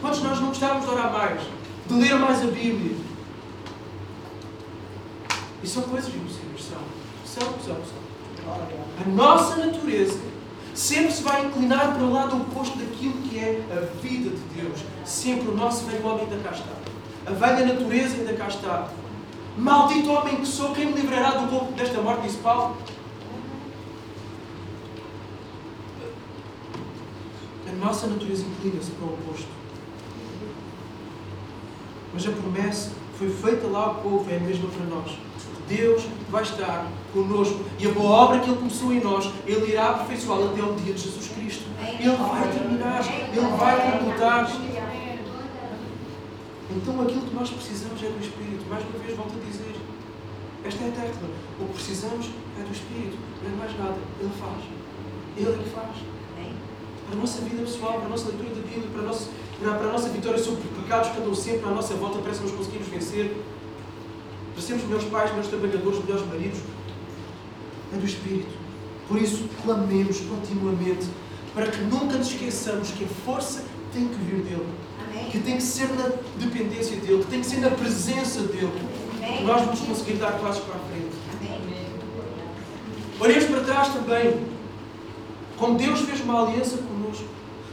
Quantos 0.00 0.20
de 0.20 0.26
nós 0.26 0.40
não 0.40 0.48
gostávamos 0.48 0.84
de 0.84 0.90
orar 0.90 1.12
mais? 1.12 1.42
de 1.86 1.94
ler 1.94 2.14
mais 2.14 2.42
a 2.42 2.46
Bíblia. 2.46 2.96
E 5.62 5.66
são 5.66 5.82
coisas 5.84 6.12
impossíveis, 6.14 6.64
são. 6.64 6.78
São, 7.24 7.52
são, 7.60 7.76
são. 7.76 8.02
A 9.04 9.08
nossa 9.08 9.56
natureza 9.56 10.20
sempre 10.74 11.12
se 11.12 11.22
vai 11.22 11.46
inclinar 11.46 11.94
para 11.94 12.02
o 12.02 12.12
lado 12.12 12.36
oposto 12.36 12.78
daquilo 12.78 13.14
que 13.22 13.38
é 13.38 13.62
a 13.70 14.00
vida 14.00 14.30
de 14.30 14.60
Deus. 14.60 14.80
Sempre 15.04 15.48
o 15.48 15.56
nosso 15.56 15.84
velho 15.84 16.06
homem 16.06 16.24
ainda 16.24 16.36
cá 16.36 16.50
está. 16.50 16.72
A 17.26 17.30
velha 17.30 17.74
natureza 17.74 18.16
ainda 18.16 18.32
cá 18.34 18.48
está. 18.48 18.88
Maldito 19.56 20.10
homem 20.10 20.36
que 20.36 20.46
sou, 20.46 20.72
quem 20.72 20.86
me 20.86 20.92
livrará 20.92 21.32
do 21.32 21.48
corpo 21.48 21.72
desta 21.72 22.00
morte? 22.00 22.22
Disse 22.22 22.38
Paulo. 22.38 22.76
A 27.68 27.84
nossa 27.84 28.06
natureza 28.06 28.44
inclina-se 28.44 28.90
para 28.92 29.06
o 29.06 29.12
oposto. 29.12 29.48
Mas 32.14 32.26
a 32.26 32.30
promessa 32.30 32.90
foi 33.18 33.28
feita 33.30 33.66
lá 33.66 33.84
ao 33.84 33.94
povo, 33.96 34.30
é 34.30 34.36
a 34.36 34.40
mesma 34.40 34.68
para 34.68 34.86
nós. 34.86 35.18
Deus 35.68 36.02
vai 36.30 36.42
estar 36.42 36.86
conosco 37.12 37.60
e 37.78 37.86
a 37.86 37.90
boa 37.90 38.10
obra 38.10 38.40
que 38.40 38.48
Ele 38.50 38.58
começou 38.58 38.92
em 38.92 39.00
nós, 39.00 39.30
Ele 39.46 39.72
irá 39.72 39.90
aperfeiçoá-la 39.90 40.50
até 40.50 40.62
o 40.62 40.74
dia 40.74 40.92
de 40.92 41.00
Jesus 41.02 41.28
Cristo. 41.28 41.64
Ele 41.98 42.16
vai 42.16 42.48
terminar, 42.50 43.00
Ele 43.32 43.56
vai 43.56 43.98
completar. 43.98 44.50
Então 46.76 47.00
aquilo 47.02 47.22
que 47.22 47.34
nós 47.34 47.50
precisamos 47.50 48.02
é 48.02 48.08
do 48.08 48.20
Espírito. 48.20 48.64
Mais 48.68 48.84
uma 48.84 48.98
vez 48.98 49.16
volto 49.16 49.34
a 49.36 49.46
dizer. 49.46 49.76
Esta 50.64 50.84
é 50.84 50.88
a 50.88 50.92
tecla. 50.92 51.28
O 51.60 51.66
que 51.66 51.72
precisamos 51.74 52.30
é 52.58 52.62
do 52.62 52.72
Espírito. 52.72 53.18
Não 53.42 53.52
é 53.52 53.56
mais 53.56 53.78
nada. 53.78 53.98
Ele 54.20 54.30
faz. 54.38 54.62
Ele 55.36 55.48
é 55.48 55.62
que 55.62 55.70
faz. 55.70 55.96
Para 57.06 57.18
a 57.18 57.20
nossa 57.20 57.42
vida 57.42 57.62
pessoal, 57.62 57.94
para 57.94 58.06
a 58.06 58.08
nossa 58.08 58.28
leitura 58.28 58.54
da 58.54 58.62
Bíblia, 58.62 58.88
para 58.92 59.02
a 59.02 59.06
nossa 59.06 59.28
para 59.62 59.88
a 59.88 59.92
nossa 59.92 60.08
vitória 60.08 60.38
sobre 60.42 60.62
pecados 60.68 61.10
que 61.10 61.18
andam 61.18 61.34
sempre 61.34 61.68
à 61.68 61.70
nossa 61.70 61.94
volta, 61.94 62.18
parece 62.18 62.40
que 62.40 62.46
nós 62.46 62.56
conseguimos 62.56 62.88
vencer. 62.88 63.36
Para 64.54 64.62
sermos 64.62 64.84
melhores 64.84 65.08
pais, 65.08 65.30
melhores 65.30 65.48
trabalhadores, 65.48 66.04
melhores 66.04 66.26
maridos. 66.26 66.60
É 67.94 67.96
do 67.96 68.06
Espírito. 68.06 68.50
Por 69.06 69.20
isso, 69.20 69.48
clamemos 69.62 70.20
continuamente 70.20 71.06
para 71.54 71.66
que 71.66 71.80
nunca 71.82 72.16
nos 72.16 72.28
esqueçamos 72.28 72.90
que 72.90 73.04
a 73.04 73.08
força 73.24 73.62
tem 73.92 74.08
que 74.08 74.16
vir 74.16 74.42
dele. 74.42 74.66
Amém. 75.12 75.30
Que 75.30 75.38
tem 75.38 75.56
que 75.56 75.62
ser 75.62 75.88
na 75.90 76.10
dependência 76.38 76.96
dele, 76.96 77.22
que 77.24 77.30
tem 77.30 77.40
que 77.40 77.46
ser 77.46 77.60
na 77.60 77.70
presença 77.70 78.40
dele. 78.40 78.72
Amém. 79.22 79.44
Nós 79.44 79.62
vamos 79.62 79.80
conseguir 79.80 80.14
dar 80.14 80.32
passos 80.32 80.64
para 80.64 80.76
a 80.76 80.78
frente. 80.78 81.14
Amém. 81.30 81.82
Olhemos 83.20 83.44
para 83.44 83.60
trás 83.60 83.88
também. 83.88 84.40
Como 85.56 85.78
Deus 85.78 86.00
fez 86.00 86.20
uma 86.20 86.42
aliança 86.42 86.78
connosco. 86.78 87.24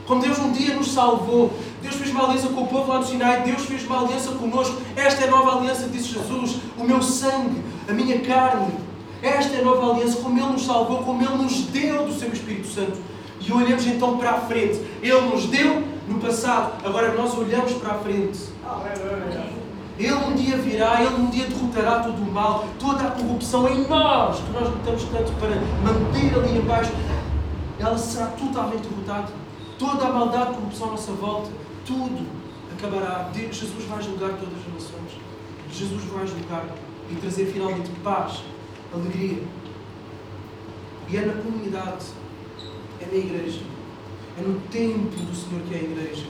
Como 0.06 0.22
Deus 0.22 0.38
um 0.40 0.52
dia 0.52 0.76
nos 0.76 0.92
salvou. 0.92 1.52
Deus 1.82 1.96
fez 1.96 2.12
uma 2.12 2.26
aliança 2.26 2.50
com 2.50 2.64
o 2.64 2.68
povo 2.68 2.92
lá 2.92 3.00
no 3.00 3.06
Sinai. 3.08 3.44
Deus 3.44 3.64
fez 3.66 3.86
uma 3.86 4.04
aliança 4.04 4.32
connosco. 4.32 4.82
Esta 4.96 5.24
é 5.24 5.28
a 5.28 5.32
nova 5.32 5.58
aliança, 5.58 5.88
disse 5.88 6.10
Jesus. 6.10 6.58
O 6.78 6.84
meu 6.84 7.02
sangue, 7.02 7.64
a 7.88 7.94
minha 7.94 8.20
carne. 8.22 8.74
Esta 9.22 9.58
é 9.58 9.62
a 9.62 9.64
nova 9.64 9.94
aliança, 9.94 10.18
como 10.18 10.38
Ele 10.38 10.48
nos 10.54 10.66
salvou, 10.66 11.04
como 11.04 11.22
Ele 11.22 11.44
nos 11.44 11.62
deu 11.64 12.06
do 12.06 12.14
seu 12.14 12.32
Espírito 12.32 12.68
Santo. 12.68 12.98
E 13.42 13.52
olhamos 13.52 13.86
então 13.86 14.18
para 14.18 14.32
a 14.32 14.42
frente. 14.42 14.82
Ele 15.02 15.22
nos 15.22 15.46
deu 15.46 15.84
no 16.10 16.20
passado, 16.20 16.74
agora 16.84 17.14
nós 17.14 17.38
olhamos 17.38 17.74
para 17.74 17.94
a 17.94 17.98
frente. 18.00 18.40
Ele 19.98 20.14
um 20.14 20.34
dia 20.34 20.58
virá, 20.58 21.04
Ele 21.04 21.14
um 21.16 21.30
dia 21.30 21.46
derrotará 21.46 22.00
todo 22.00 22.18
o 22.18 22.32
mal, 22.32 22.66
toda 22.80 23.04
a 23.04 23.12
corrupção 23.12 23.68
em 23.68 23.88
nós, 23.88 24.40
que 24.40 24.52
nós 24.52 24.70
lutamos 24.70 25.04
tanto 25.04 25.32
para 25.34 25.56
manter 25.84 26.34
ali 26.36 26.58
embaixo. 26.58 26.92
Ela 27.78 27.98
será 27.98 28.28
totalmente 28.28 28.88
derrotada 28.88 29.28
toda 29.80 30.06
a 30.06 30.12
maldade, 30.12 30.56
corrupção 30.56 30.88
à 30.90 30.92
nossa 30.92 31.12
volta, 31.14 31.50
tudo 31.86 32.28
acabará. 32.78 33.30
Jesus 33.34 33.86
vai 33.86 34.02
julgar 34.02 34.32
todas 34.32 34.54
as 34.60 34.74
nações. 34.74 35.20
Jesus 35.72 36.04
vai 36.06 36.28
julgar 36.28 36.66
e 37.10 37.16
trazer 37.16 37.46
finalmente 37.46 37.90
paz, 38.04 38.44
alegria. 38.94 39.42
E 41.08 41.18
é 41.18 41.26
na 41.26 41.34
comunidade, 41.42 42.06
é 43.02 43.06
na 43.06 43.18
igreja, 43.18 43.62
é 44.40 44.42
no 44.42 44.60
templo 44.72 45.26
do 45.26 45.36
Senhor 45.36 45.62
que 45.68 45.76
é 45.76 45.78
a 45.78 45.82
igreja, 45.82 46.26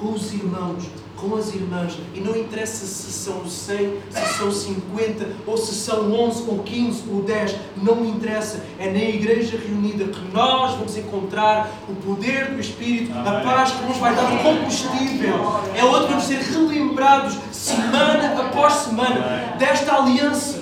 com 0.00 0.12
os 0.12 0.32
irmãos, 0.34 0.84
com 1.16 1.36
as 1.36 1.54
irmãs, 1.54 1.96
e 2.12 2.20
não 2.20 2.36
interessa 2.36 2.84
se 2.84 3.12
são 3.12 3.46
100, 3.46 3.92
se 4.10 4.38
são 4.38 4.50
50, 4.50 5.28
ou 5.46 5.56
se 5.56 5.72
são 5.72 6.12
11, 6.12 6.42
ou 6.48 6.58
15, 6.64 7.04
ou 7.12 7.22
10, 7.22 7.56
não 7.80 7.94
me 7.94 8.08
interessa. 8.08 8.64
É 8.76 8.90
na 8.90 8.98
igreja 8.98 9.56
reunida 9.56 10.06
que 10.06 10.20
nós 10.32 10.72
vamos 10.72 10.96
encontrar 10.96 11.70
o 11.88 11.94
poder 11.94 12.50
do 12.50 12.60
Espírito, 12.60 13.16
a 13.16 13.40
paz 13.40 13.70
que 13.70 13.84
nos 13.84 13.98
vai 13.98 14.16
dar 14.16 14.34
o 14.34 14.38
combustível. 14.42 15.34
É 15.76 15.84
onde 15.84 16.08
vamos 16.08 16.24
ser 16.24 16.40
relembrados, 16.40 17.38
semana 17.52 18.40
após 18.40 18.72
semana, 18.72 19.54
desta 19.60 19.94
aliança, 19.94 20.60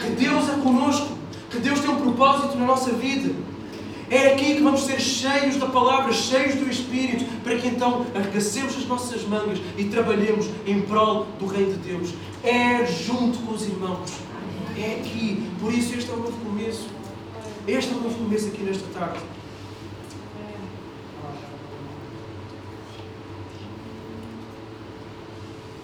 que 0.00 0.08
Deus 0.12 0.48
é 0.48 0.54
conosco, 0.62 1.08
que 1.50 1.58
Deus 1.58 1.80
tem 1.80 1.90
um 1.90 1.96
propósito 1.96 2.56
na 2.56 2.64
nossa 2.64 2.92
vida. 2.92 3.30
É 4.10 4.32
aqui 4.32 4.54
que 4.54 4.62
vamos 4.62 4.84
ser 4.84 4.98
cheios 4.98 5.56
da 5.56 5.66
palavra, 5.66 6.12
cheios 6.14 6.54
do 6.54 6.70
Espírito, 6.70 7.26
para 7.42 7.56
que 7.58 7.68
então 7.68 8.06
arregacemos 8.14 8.74
as 8.74 8.86
nossas 8.86 9.22
mangas 9.24 9.58
e 9.76 9.84
trabalhemos 9.84 10.46
em 10.66 10.80
prol 10.80 11.26
do 11.38 11.46
Reino 11.46 11.74
de 11.74 11.90
Deus. 11.90 12.14
É 12.42 12.86
junto 12.86 13.38
com 13.40 13.52
os 13.52 13.66
irmãos. 13.66 14.10
É 14.78 15.00
aqui. 15.00 15.50
Por 15.60 15.74
isso, 15.74 15.94
este 15.94 16.10
é 16.10 16.14
o 16.14 16.18
novo 16.18 16.38
começo. 16.42 16.88
Este 17.66 17.92
é 17.92 17.96
o 17.96 18.00
novo 18.00 18.16
começo 18.16 18.48
aqui 18.48 18.62
nesta 18.62 18.86
tarde. 18.98 19.18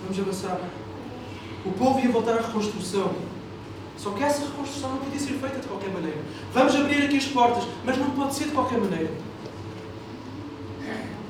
Vamos 0.03 0.19
avançar. 0.19 0.61
O 1.67 1.73
povo 1.73 2.01
ia 2.01 2.11
voltar 2.11 2.39
à 2.39 2.41
reconstrução. 2.41 3.15
Só 3.97 4.11
que 4.11 4.23
essa 4.23 4.45
reconstrução 4.45 4.91
não 4.91 4.99
podia 4.99 5.19
ser 5.19 5.35
feita 5.35 5.61
de 5.61 5.67
qualquer 5.67 5.91
maneira. 5.91 6.19
Vamos 6.53 6.75
abrir 6.75 7.05
aqui 7.05 7.17
as 7.17 7.27
portas, 7.27 7.65
mas 7.85 7.97
não 7.97 8.11
pode 8.11 8.35
ser 8.35 8.45
de 8.45 8.51
qualquer 8.51 8.79
maneira. 8.79 9.11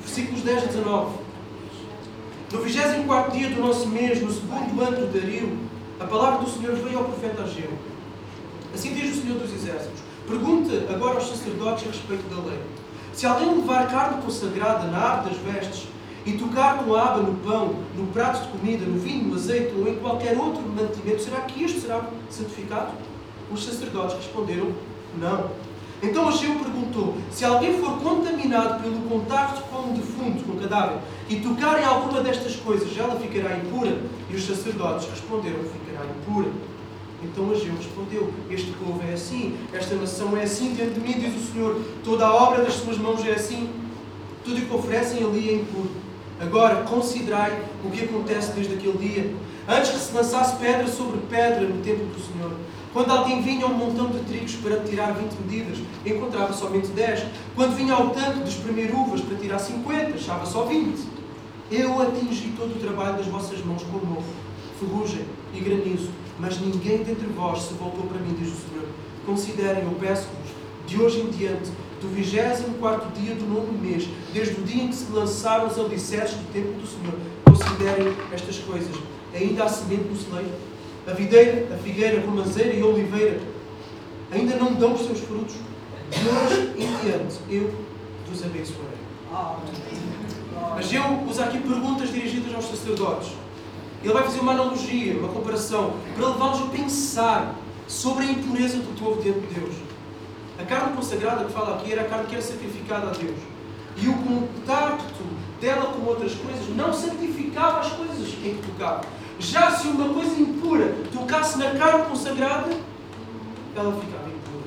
Versículos 0.00 0.42
10 0.42 0.62
a 0.62 0.66
19. 0.66 1.18
No 2.52 2.60
24 2.60 3.32
dia 3.32 3.50
do 3.50 3.60
nosso 3.60 3.88
mês, 3.88 4.22
no 4.22 4.32
segundo 4.32 4.80
ano 4.80 5.06
de 5.06 5.18
Dario, 5.18 5.58
a 5.98 6.04
palavra 6.04 6.44
do 6.44 6.50
Senhor 6.50 6.74
veio 6.76 6.98
ao 6.98 7.04
profeta 7.04 7.42
Ageu. 7.42 7.70
Assim 8.72 8.94
diz 8.94 9.16
o 9.16 9.22
Senhor 9.22 9.38
dos 9.38 9.52
Exércitos: 9.52 10.00
Pergunta 10.26 10.92
agora 10.92 11.14
aos 11.14 11.28
sacerdotes 11.28 11.84
a 11.84 11.90
respeito 11.90 12.28
da 12.34 12.48
lei. 12.48 12.60
Se 13.12 13.26
alguém 13.26 13.54
levar 13.54 13.88
carne 13.88 14.22
consagrada 14.22 14.86
na 14.88 15.14
aba 15.14 15.28
das 15.28 15.38
vestes 15.38 15.86
e 16.26 16.32
tocar 16.32 16.78
a 16.78 17.02
aba 17.02 17.22
no 17.22 17.34
pão, 17.36 17.74
no 17.96 18.06
prato 18.06 18.42
de 18.42 18.58
comida, 18.58 18.86
no 18.86 18.98
vinho, 18.98 19.28
no 19.28 19.34
azeite 19.34 19.74
ou 19.76 19.86
em 19.86 19.96
qualquer 19.96 20.36
outro 20.38 20.62
mantimento, 20.62 21.22
será 21.22 21.42
que 21.42 21.62
este 21.62 21.80
será 21.80 22.08
santificado? 22.30 22.92
Os 23.52 23.64
sacerdotes 23.64 24.16
responderam: 24.16 24.72
Não. 25.20 25.50
Então 26.02 26.28
Ageu 26.28 26.54
perguntou: 26.54 27.16
Se 27.30 27.44
alguém 27.44 27.78
for 27.78 27.98
contaminado 28.00 28.82
pelo 28.82 29.00
contacto 29.02 29.62
com 29.64 29.90
um 29.90 29.92
defunto, 29.92 30.44
com 30.44 30.52
um 30.52 30.60
cadáver, 30.60 30.98
e 31.28 31.36
tocar 31.36 31.80
em 31.80 31.84
alguma 31.84 32.22
destas 32.22 32.56
coisas, 32.56 32.96
ela 32.96 33.18
ficará 33.20 33.56
impura? 33.58 33.98
E 34.30 34.34
os 34.34 34.44
sacerdotes 34.44 35.08
responderam: 35.10 35.60
Ficará 35.64 36.06
impura. 36.06 36.48
Então 37.22 37.50
Ageu 37.50 37.74
respondeu: 37.76 38.32
Este 38.50 38.72
povo 38.72 39.00
é 39.06 39.12
assim, 39.12 39.58
esta 39.72 39.94
nação 39.94 40.34
é 40.36 40.44
assim 40.44 40.74
diante 40.74 40.94
de 40.94 41.00
mim, 41.00 41.12
diz 41.12 41.34
o 41.34 41.52
Senhor. 41.52 41.80
Toda 42.02 42.26
a 42.26 42.34
obra 42.34 42.62
das 42.62 42.74
suas 42.74 42.96
mãos 42.96 43.24
é 43.26 43.32
assim. 43.32 43.68
Tudo 44.42 44.58
o 44.58 44.66
que 44.66 44.74
oferecem 44.74 45.24
ali 45.24 45.50
é 45.50 45.54
impuro. 45.54 45.90
Agora, 46.40 46.82
considerai 46.82 47.56
o 47.84 47.90
que 47.90 48.04
acontece 48.04 48.52
desde 48.52 48.74
aquele 48.74 48.98
dia. 48.98 49.34
Antes 49.68 49.90
que 49.90 49.98
se 49.98 50.14
lançasse 50.14 50.56
pedra 50.56 50.86
sobre 50.88 51.20
pedra 51.30 51.60
no 51.60 51.82
templo 51.82 52.06
do 52.06 52.20
Senhor. 52.20 52.52
Quando 52.92 53.10
alguém 53.10 53.42
vinha 53.42 53.64
a 53.66 53.68
um 53.68 53.74
montão 53.74 54.08
de 54.08 54.18
trigos 54.20 54.54
para 54.56 54.78
tirar 54.80 55.12
20 55.14 55.32
medidas, 55.40 55.78
encontrava 56.04 56.52
somente 56.52 56.88
10. 56.88 57.24
Quando 57.54 57.74
vinha 57.74 57.94
ao 57.94 58.10
tanque 58.10 58.40
de 58.40 58.48
espremer 58.50 58.94
uvas 58.94 59.20
para 59.20 59.36
tirar 59.36 59.58
50, 59.58 60.14
achava 60.14 60.46
só 60.46 60.64
20. 60.64 61.14
Eu 61.70 62.00
atingi 62.00 62.52
todo 62.56 62.76
o 62.76 62.78
trabalho 62.78 63.16
das 63.16 63.26
vossas 63.26 63.64
mãos 63.64 63.82
com 63.82 63.98
novo, 64.06 64.24
ferrugem 64.78 65.24
e 65.54 65.60
granizo, 65.60 66.10
mas 66.38 66.60
ninguém 66.60 66.98
dentre 66.98 67.26
vós 67.28 67.62
se 67.62 67.74
voltou 67.74 68.06
para 68.06 68.20
mim, 68.20 68.36
diz 68.38 68.48
o 68.48 68.68
Senhor. 68.68 68.86
Considerem, 69.24 69.82
eu 69.82 69.96
peço-vos, 69.98 70.50
de 70.86 71.00
hoje 71.00 71.20
em 71.20 71.30
diante, 71.30 71.70
do 72.04 72.14
24 72.14 73.10
dia 73.20 73.34
do 73.34 73.46
nono 73.46 73.72
mês, 73.72 74.06
desde 74.32 74.60
o 74.60 74.64
dia 74.64 74.84
em 74.84 74.88
que 74.88 74.94
se 74.94 75.10
lançaram 75.10 75.66
os 75.66 75.78
alicerces 75.78 76.36
do 76.36 76.52
templo 76.52 76.72
do 76.74 76.86
Senhor. 76.86 77.14
Considerem 77.44 78.14
estas 78.32 78.58
coisas. 78.58 78.94
Ainda 79.34 79.64
há 79.64 79.68
semente 79.68 80.04
no 80.04 80.16
celeiro. 80.16 80.52
A 81.06 81.12
videira, 81.12 81.74
a 81.74 81.78
figueira, 81.78 82.20
a 82.20 82.24
romanceira 82.24 82.74
e 82.74 82.80
a 82.80 82.86
oliveira 82.86 83.40
ainda 84.30 84.56
não 84.56 84.74
dão 84.74 84.94
os 84.94 85.06
seus 85.06 85.20
frutos. 85.20 85.54
De 86.10 86.28
hoje 86.28 86.72
em 86.76 86.96
diante 87.02 87.36
eu 87.48 87.74
vos 88.28 88.44
abençoarei. 88.44 88.98
Mas 90.74 90.92
eu 90.92 91.02
uso 91.28 91.42
aqui 91.42 91.58
perguntas 91.58 92.12
dirigidas 92.12 92.54
aos 92.54 92.66
sacerdotes. 92.66 93.32
Ele 94.02 94.12
vai 94.12 94.22
fazer 94.22 94.40
uma 94.40 94.52
analogia, 94.52 95.16
uma 95.18 95.28
comparação, 95.28 95.94
para 96.14 96.28
levá-los 96.28 96.60
a 96.60 96.66
pensar 96.66 97.54
sobre 97.88 98.24
a 98.24 98.30
impureza 98.30 98.76
do 98.78 98.98
povo 98.98 99.22
diante 99.22 99.40
de 99.40 99.54
Deus. 99.54 99.83
A 100.64 100.66
carne 100.66 100.96
consagrada 100.96 101.44
que 101.44 101.52
fala 101.52 101.76
aqui 101.76 101.92
era 101.92 102.00
a 102.00 102.04
carne 102.06 102.24
que 102.24 102.36
era 102.36 102.42
sacrificada 102.42 103.08
a 103.08 103.10
Deus. 103.10 103.36
E 103.98 104.08
o 104.08 104.14
contacto 104.14 105.22
dela 105.60 105.92
com 105.92 106.06
outras 106.06 106.34
coisas 106.36 106.74
não 106.74 106.90
santificava 106.90 107.80
as 107.80 107.92
coisas 107.92 108.28
em 108.42 108.54
que 108.54 108.62
tocava. 108.68 109.04
Já 109.38 109.72
se 109.72 109.88
uma 109.88 110.08
coisa 110.08 110.40
impura 110.40 110.96
tocasse 111.12 111.58
na 111.58 111.72
carne 111.72 112.06
consagrada, 112.06 112.70
ela 113.76 114.00
ficava 114.00 114.30
impura. 114.30 114.64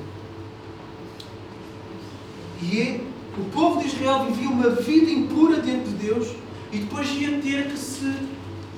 E 2.62 2.80
é, 2.80 3.00
o 3.36 3.44
povo 3.50 3.80
de 3.80 3.88
Israel 3.88 4.24
vivia 4.26 4.50
uma 4.50 4.70
vida 4.70 5.10
impura 5.10 5.60
diante 5.60 5.90
de 5.90 5.96
Deus 5.96 6.28
e 6.70 6.78
depois 6.78 7.10
ia 7.10 7.42
ter 7.42 7.66
que 7.66 7.76
se 7.76 8.28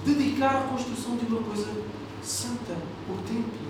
dedicar 0.07 0.57
à 0.57 0.61
construção 0.63 1.19
de 1.19 1.27
uma 1.27 1.43
coisa 1.43 1.69
santa, 2.23 2.79
o 3.11 3.15
templo. 3.29 3.61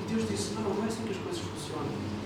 E 0.00 0.14
Deus 0.14 0.26
disse: 0.30 0.54
Não, 0.54 0.62
não 0.62 0.82
é 0.82 0.86
assim 0.86 1.02
que 1.02 1.10
as 1.10 1.18
coisas 1.18 1.42
funcionam. 1.42 2.23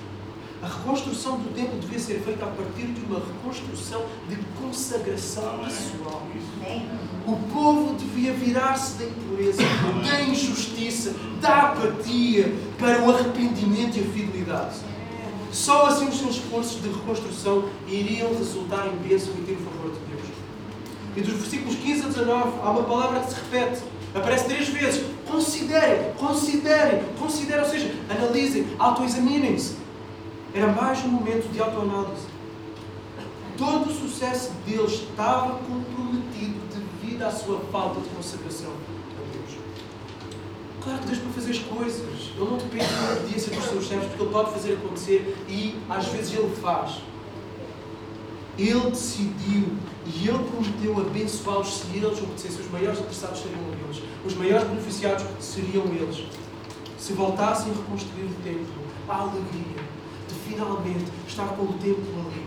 A 0.61 0.67
reconstrução 0.67 1.39
do 1.39 1.55
templo 1.55 1.79
devia 1.79 2.01
ser 2.01 2.21
feita 2.21 2.45
a 2.45 2.49
partir 2.49 2.87
de 2.87 3.05
uma 3.05 3.21
reconstrução 3.21 4.05
de 4.29 4.37
consagração 4.61 5.61
pessoal. 5.65 6.23
O 7.25 7.37
povo 7.53 7.95
devia 7.95 8.33
virar-se 8.33 8.99
da 8.99 9.05
impureza, 9.05 9.63
da 10.05 10.21
injustiça, 10.23 11.15
da 11.41 11.71
apatia 11.71 12.53
para 12.77 13.03
o 13.03 13.15
arrependimento 13.15 13.99
e 13.99 14.01
a 14.01 14.13
fidelidade. 14.13 14.79
Só 15.53 15.87
assim 15.87 16.09
os 16.09 16.19
seus 16.19 16.37
esforços 16.37 16.83
de 16.83 16.89
reconstrução 16.89 17.69
iriam 17.87 18.37
resultar 18.37 18.89
em 18.89 19.09
bênção 19.09 19.33
e 19.39 19.43
ter 19.43 19.53
o 19.53 19.59
favor 19.59 19.93
de 19.93 20.01
Deus. 20.11 20.29
E 21.17 21.21
dos 21.21 21.35
versículos 21.35 21.77
15 21.77 22.03
a 22.03 22.09
19 22.09 22.53
há 22.63 22.71
uma 22.71 22.83
palavra 22.83 23.21
que 23.21 23.31
se 23.31 23.37
repete. 23.37 23.83
Aparece 24.13 24.47
três 24.47 24.69
vezes. 24.69 25.05
Considerem, 25.29 26.13
considerem, 26.15 27.03
considerem, 27.19 27.63
ou 27.63 27.71
seja, 27.71 27.95
analisem, 28.11 28.67
autoexaminem-se. 28.79 29.88
Era 30.55 30.73
mais 30.73 31.05
um 31.05 31.09
momento 31.09 31.53
de 31.53 31.61
autoanálise. 31.61 32.27
Todo 33.57 33.91
o 33.91 33.93
sucesso 33.93 34.53
deles 34.65 34.93
estava 34.93 35.59
comprometido 35.59 36.59
devido 36.73 37.23
à 37.23 37.31
sua 37.31 37.61
falta 37.73 38.01
de 38.01 38.09
consagração 38.09 38.71
a 38.71 39.33
Deus. 39.33 39.59
Claro 40.83 40.99
que 41.01 41.07
Deus 41.07 41.19
pode 41.19 41.35
fazer 41.35 41.51
as 41.51 41.59
coisas. 41.59 42.33
Ele 42.37 42.51
não 42.51 42.57
depende 42.57 42.85
da 42.85 43.13
obediência 43.13 43.55
dos 43.55 43.65
seus 43.65 43.89
servos, 43.89 44.07
porque 44.07 44.23
Ele 44.23 44.33
pode 44.33 44.51
fazer 44.53 44.73
acontecer 44.75 45.37
e 45.49 45.77
às 45.89 46.07
vezes 46.07 46.33
Ele 46.33 46.57
faz. 46.57 47.03
Ele 48.57 48.91
decidiu 48.91 49.69
e 50.07 50.29
Ele 50.29 50.39
prometeu 50.39 50.99
abençoá-los 50.99 51.79
se 51.79 51.97
eles 51.97 52.19
obedecessem. 52.19 52.61
Os 52.61 52.71
maiores 52.71 52.99
interessados 53.01 53.41
seriam 53.41 53.61
eles. 53.61 54.03
Os 54.25 54.35
maiores 54.35 54.67
beneficiados 54.67 55.25
seriam 55.41 55.85
eles. 55.87 56.25
Se 56.99 57.13
voltassem 57.13 57.71
a 57.73 57.75
reconstruir 57.75 58.25
o 58.25 58.35
templo, 58.43 58.83
a 59.09 59.17
alegria, 59.17 59.83
finalmente 60.59 61.05
estar 61.29 61.47
com 61.49 61.63
o 61.63 61.73
tempo 61.75 62.03
ali. 62.27 62.47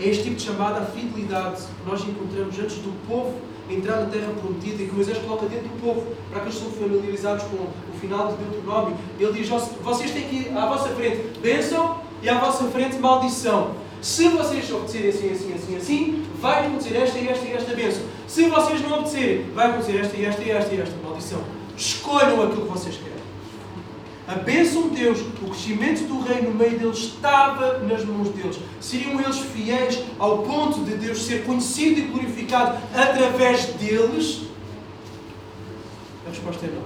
É 0.00 0.08
este 0.08 0.24
tipo 0.24 0.36
de 0.36 0.42
chamada 0.42 0.80
à 0.80 0.84
fidelidade 0.86 1.62
que 1.62 1.90
nós 1.90 2.00
encontramos 2.02 2.58
antes 2.58 2.76
do 2.76 2.92
povo 3.08 3.34
entrar 3.68 4.00
na 4.00 4.06
terra 4.06 4.30
prometida 4.40 4.82
e 4.82 4.88
que 4.88 4.94
Moisés 4.94 5.18
coloca 5.18 5.46
dentro 5.46 5.68
do 5.68 5.80
povo, 5.80 6.06
para 6.30 6.40
que 6.40 6.48
eles 6.48 6.58
sejam 6.58 6.72
familiarizados 6.72 7.44
com 7.44 7.56
o 7.56 7.98
final 7.98 8.28
de 8.28 8.36
Deuteronômio. 8.36 8.96
Ele 9.18 9.32
diz: 9.32 9.48
vocês 9.48 10.10
têm 10.10 10.28
que 10.28 10.48
à 10.50 10.66
vossa 10.66 10.88
frente 10.90 11.38
bênção 11.40 12.00
e 12.22 12.28
à 12.28 12.38
vossa 12.38 12.64
frente 12.64 12.98
maldição. 12.98 13.72
Se 14.02 14.28
vocês 14.28 14.70
obedecerem 14.70 15.08
assim, 15.08 15.32
assim, 15.32 15.54
assim, 15.54 15.76
assim, 15.76 16.26
vai 16.38 16.66
acontecer 16.66 16.94
esta 16.96 17.18
e 17.18 17.28
esta 17.28 17.46
e 17.46 17.52
esta 17.52 17.74
bênção. 17.74 18.02
Se 18.26 18.48
vocês 18.48 18.82
não 18.82 18.98
obedecerem, 18.98 19.46
vai 19.54 19.70
acontecer 19.70 19.96
esta 19.96 20.16
e 20.16 20.24
esta 20.26 20.42
e 20.42 20.50
esta 20.50 20.74
e 20.74 20.80
esta 20.80 20.94
maldição. 21.02 21.40
Escolham 21.74 22.42
aquilo 22.42 22.66
que 22.66 22.68
vocês 22.68 22.96
querem. 22.96 23.13
A 24.26 24.36
bênção 24.36 24.88
de 24.88 24.96
Deus, 24.96 25.20
o 25.20 25.30
crescimento 25.32 26.08
do 26.08 26.20
reino 26.20 26.50
no 26.50 26.54
meio 26.54 26.78
deles 26.78 26.98
estava 26.98 27.78
nas 27.78 28.04
mãos 28.04 28.30
deles. 28.30 28.58
Seriam 28.80 29.20
eles 29.20 29.38
fiéis 29.38 30.02
ao 30.18 30.38
ponto 30.38 30.82
de 30.82 30.96
Deus 30.96 31.22
ser 31.22 31.44
conhecido 31.44 32.00
e 32.00 32.02
glorificado 32.04 32.78
através 32.94 33.66
deles? 33.74 34.44
A 36.26 36.30
resposta 36.30 36.64
é 36.64 36.70
não. 36.70 36.82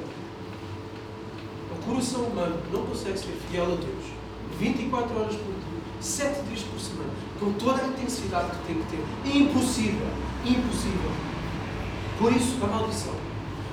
O 1.77 1.83
coração 1.85 2.23
humano 2.23 2.57
não 2.73 2.83
consegue 2.87 3.19
ser 3.19 3.39
fiel 3.51 3.65
a 3.65 3.77
Deus 3.77 4.19
24 4.59 5.21
horas 5.21 5.37
por 5.37 5.55
dia, 5.55 5.81
7 6.01 6.43
dias 6.43 6.63
por 6.63 6.81
semana, 6.81 7.11
com 7.39 7.53
toda 7.53 7.83
a 7.83 7.87
intensidade 7.87 8.51
que 8.51 8.67
tem 8.67 8.83
que 8.83 8.97
ter. 8.97 9.39
Impossível. 9.39 10.07
Impossível. 10.45 11.11
Por 12.19 12.33
isso, 12.33 12.57
a 12.63 12.67
maldição. 12.67 13.28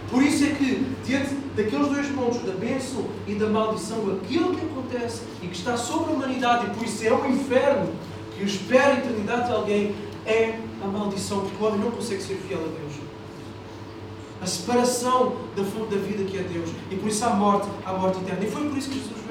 Por 0.10 0.22
isso 0.22 0.45
é 0.45 0.49
que, 0.49 0.86
diante 1.03 1.34
daqueles 1.56 1.88
dois 1.88 2.08
pontos, 2.08 2.41
da 2.43 2.53
bênção 2.53 3.06
e 3.28 3.36
da 3.36 3.47
maldição, 3.47 4.18
aquilo 4.22 4.56
que 4.56 4.66
acontece 4.66 5.24
e 5.41 5.47
que 5.47 5.56
está 5.56 5.76
sobre 5.78 6.12
a 6.12 6.16
humanidade, 6.16 6.68
e 6.68 6.70
por 6.70 6.84
isso 6.86 7.06
é 7.06 7.12
o 7.12 7.26
inferno 7.26 7.91
que 8.38 8.43
espera 8.43 8.93
a 8.93 8.97
eternidade 8.99 9.47
de 9.47 9.53
alguém, 9.53 9.95
é 10.26 10.60
a 10.84 10.88
maldição, 10.88 11.41
porque 11.41 11.64
o 11.64 11.68
homem 11.68 11.80
não 11.80 11.91
consegue 11.91 12.22
ser 12.22 12.36
fiel 12.36 12.60
a 12.60 12.80
Deus. 12.80 12.93
A 14.41 14.45
separação 14.45 15.38
da 15.56 15.64
fonte 15.64 15.95
da 15.95 16.01
vida 16.01 16.24
que 16.24 16.38
é 16.38 16.43
Deus. 16.43 16.70
E 16.91 16.95
por 16.95 17.10
isso 17.10 17.26
há 17.26 17.30
morte, 17.30 17.68
há 17.86 17.93
morte 17.93 18.20
eterna. 18.20 18.43
E 18.43 18.51
foi 18.51 18.68
por 18.68 18.78
isso 18.78 18.89
que 18.89 18.95
Jesus. 18.95 19.24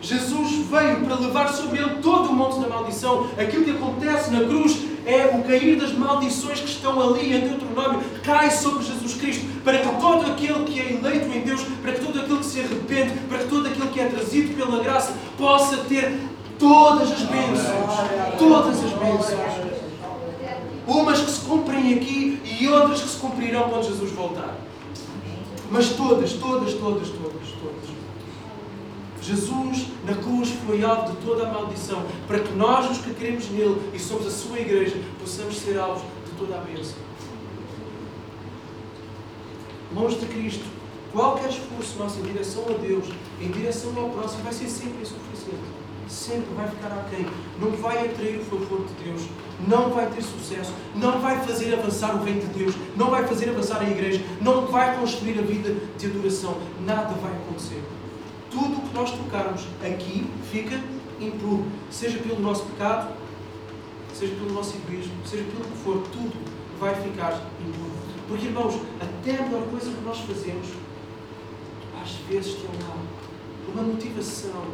Jesus 0.00 0.66
veio 0.68 1.00
para 1.04 1.16
levar 1.16 1.48
sobre 1.48 1.80
ele 1.80 1.96
todo 2.02 2.30
o 2.30 2.32
monte 2.34 2.60
da 2.60 2.68
maldição. 2.68 3.26
Aquilo 3.38 3.64
que 3.64 3.70
acontece 3.70 4.30
na 4.30 4.40
cruz 4.40 4.78
é 5.06 5.26
o 5.36 5.42
cair 5.44 5.78
das 5.78 5.92
maldições 5.92 6.60
que 6.60 6.68
estão 6.68 7.00
ali 7.00 7.32
em 7.32 7.40
Deuteronômio, 7.40 8.02
cai 8.24 8.50
sobre 8.50 8.84
Jesus 8.84 9.14
Cristo, 9.14 9.46
para 9.62 9.78
que 9.78 10.00
todo 10.00 10.26
aquele 10.26 10.64
que 10.64 10.80
é 10.80 10.92
eleito 10.92 11.28
em 11.36 11.40
Deus, 11.42 11.62
para 11.80 11.92
que 11.92 12.00
todo 12.04 12.18
aquele 12.18 12.38
que 12.38 12.46
se 12.46 12.60
arrepende, 12.60 13.12
para 13.28 13.38
que 13.38 13.48
todo 13.48 13.66
aquele 13.66 13.88
que 13.88 14.00
é 14.00 14.06
trazido 14.06 14.54
pela 14.54 14.82
graça, 14.82 15.14
possa 15.38 15.76
ter 15.78 16.18
todas 16.58 17.12
as 17.12 17.22
bênçãos. 17.22 17.94
Todas 18.38 18.84
as 18.84 18.92
bênçãos. 18.92 19.76
Umas 20.86 21.20
que 21.20 21.30
se 21.30 21.40
cumprem 21.40 21.94
aqui 21.94 22.40
e 22.60 22.68
outras 22.68 23.02
que 23.02 23.08
se 23.08 23.16
cumprirão 23.16 23.68
quando 23.68 23.84
Jesus 23.84 24.10
voltar. 24.12 24.56
Mas 25.70 25.88
todas, 25.90 26.32
todas, 26.32 26.74
todas, 26.74 27.08
todas. 27.08 27.35
Jesus 29.26 29.88
na 30.04 30.14
cruz 30.14 30.50
foi 30.64 30.84
alvo 30.84 31.10
de 31.10 31.16
toda 31.26 31.48
a 31.48 31.52
maldição, 31.52 32.06
para 32.28 32.38
que 32.38 32.52
nós, 32.52 32.88
os 32.88 32.98
que 32.98 33.12
queremos 33.12 33.50
nele 33.50 33.90
e 33.92 33.98
somos 33.98 34.24
a 34.24 34.30
sua 34.30 34.60
igreja, 34.60 35.02
possamos 35.18 35.56
ser 35.56 35.76
alvos 35.78 36.02
de 36.24 36.30
toda 36.38 36.54
a 36.54 36.60
bênção. 36.60 36.94
Longe 39.92 40.16
de 40.16 40.26
Cristo, 40.26 40.64
qualquer 41.12 41.48
esforço 41.48 41.98
nosso 41.98 42.20
em 42.20 42.22
direção 42.22 42.66
a 42.68 42.78
Deus, 42.78 43.06
em 43.40 43.50
direção 43.50 43.92
ao 43.98 44.10
próximo, 44.10 44.44
vai 44.44 44.52
ser 44.52 44.68
sempre 44.68 45.02
insuficiente. 45.02 45.76
Sempre 46.08 46.54
vai 46.54 46.68
ficar 46.68 46.92
aquém. 46.92 47.26
Não 47.60 47.72
vai 47.72 48.06
atrair 48.06 48.38
o 48.38 48.44
favor 48.44 48.86
de 48.86 49.04
Deus. 49.04 49.22
Não 49.66 49.90
vai 49.90 50.08
ter 50.08 50.22
sucesso. 50.22 50.72
Não 50.94 51.20
vai 51.20 51.44
fazer 51.44 51.74
avançar 51.74 52.14
o 52.14 52.22
reino 52.22 52.42
de 52.42 52.58
Deus. 52.58 52.76
Não 52.96 53.10
vai 53.10 53.26
fazer 53.26 53.50
avançar 53.50 53.80
a 53.80 53.90
igreja. 53.90 54.22
Não 54.40 54.66
vai 54.66 54.96
construir 55.00 55.36
a 55.40 55.42
vida 55.42 55.74
de 55.98 56.06
adoração. 56.06 56.58
Nada 56.86 57.12
vai 57.14 57.32
acontecer 57.32 57.82
tudo 58.56 58.78
o 58.78 58.88
que 58.88 58.94
nós 58.94 59.10
tocarmos 59.10 59.66
aqui 59.84 60.26
fica 60.50 60.80
impuro. 61.20 61.66
Seja 61.90 62.18
pelo 62.18 62.40
nosso 62.40 62.64
pecado, 62.64 63.12
seja 64.14 64.34
pelo 64.34 64.54
nosso 64.54 64.74
egoísmo, 64.76 65.12
seja 65.26 65.44
pelo 65.44 65.64
que 65.64 65.76
for, 65.84 66.02
tudo 66.10 66.32
vai 66.80 66.94
ficar 66.94 67.34
impuro. 67.60 67.92
Porque, 68.26 68.46
irmãos, 68.46 68.80
até 68.98 69.36
a 69.36 69.42
melhor 69.42 69.62
coisa 69.68 69.90
que 69.90 70.00
nós 70.02 70.18
fazemos, 70.20 70.68
às 72.02 72.12
vezes 72.30 72.54
tem 72.54 72.70
lá 72.82 72.96
uma 73.74 73.82
motivação. 73.82 74.64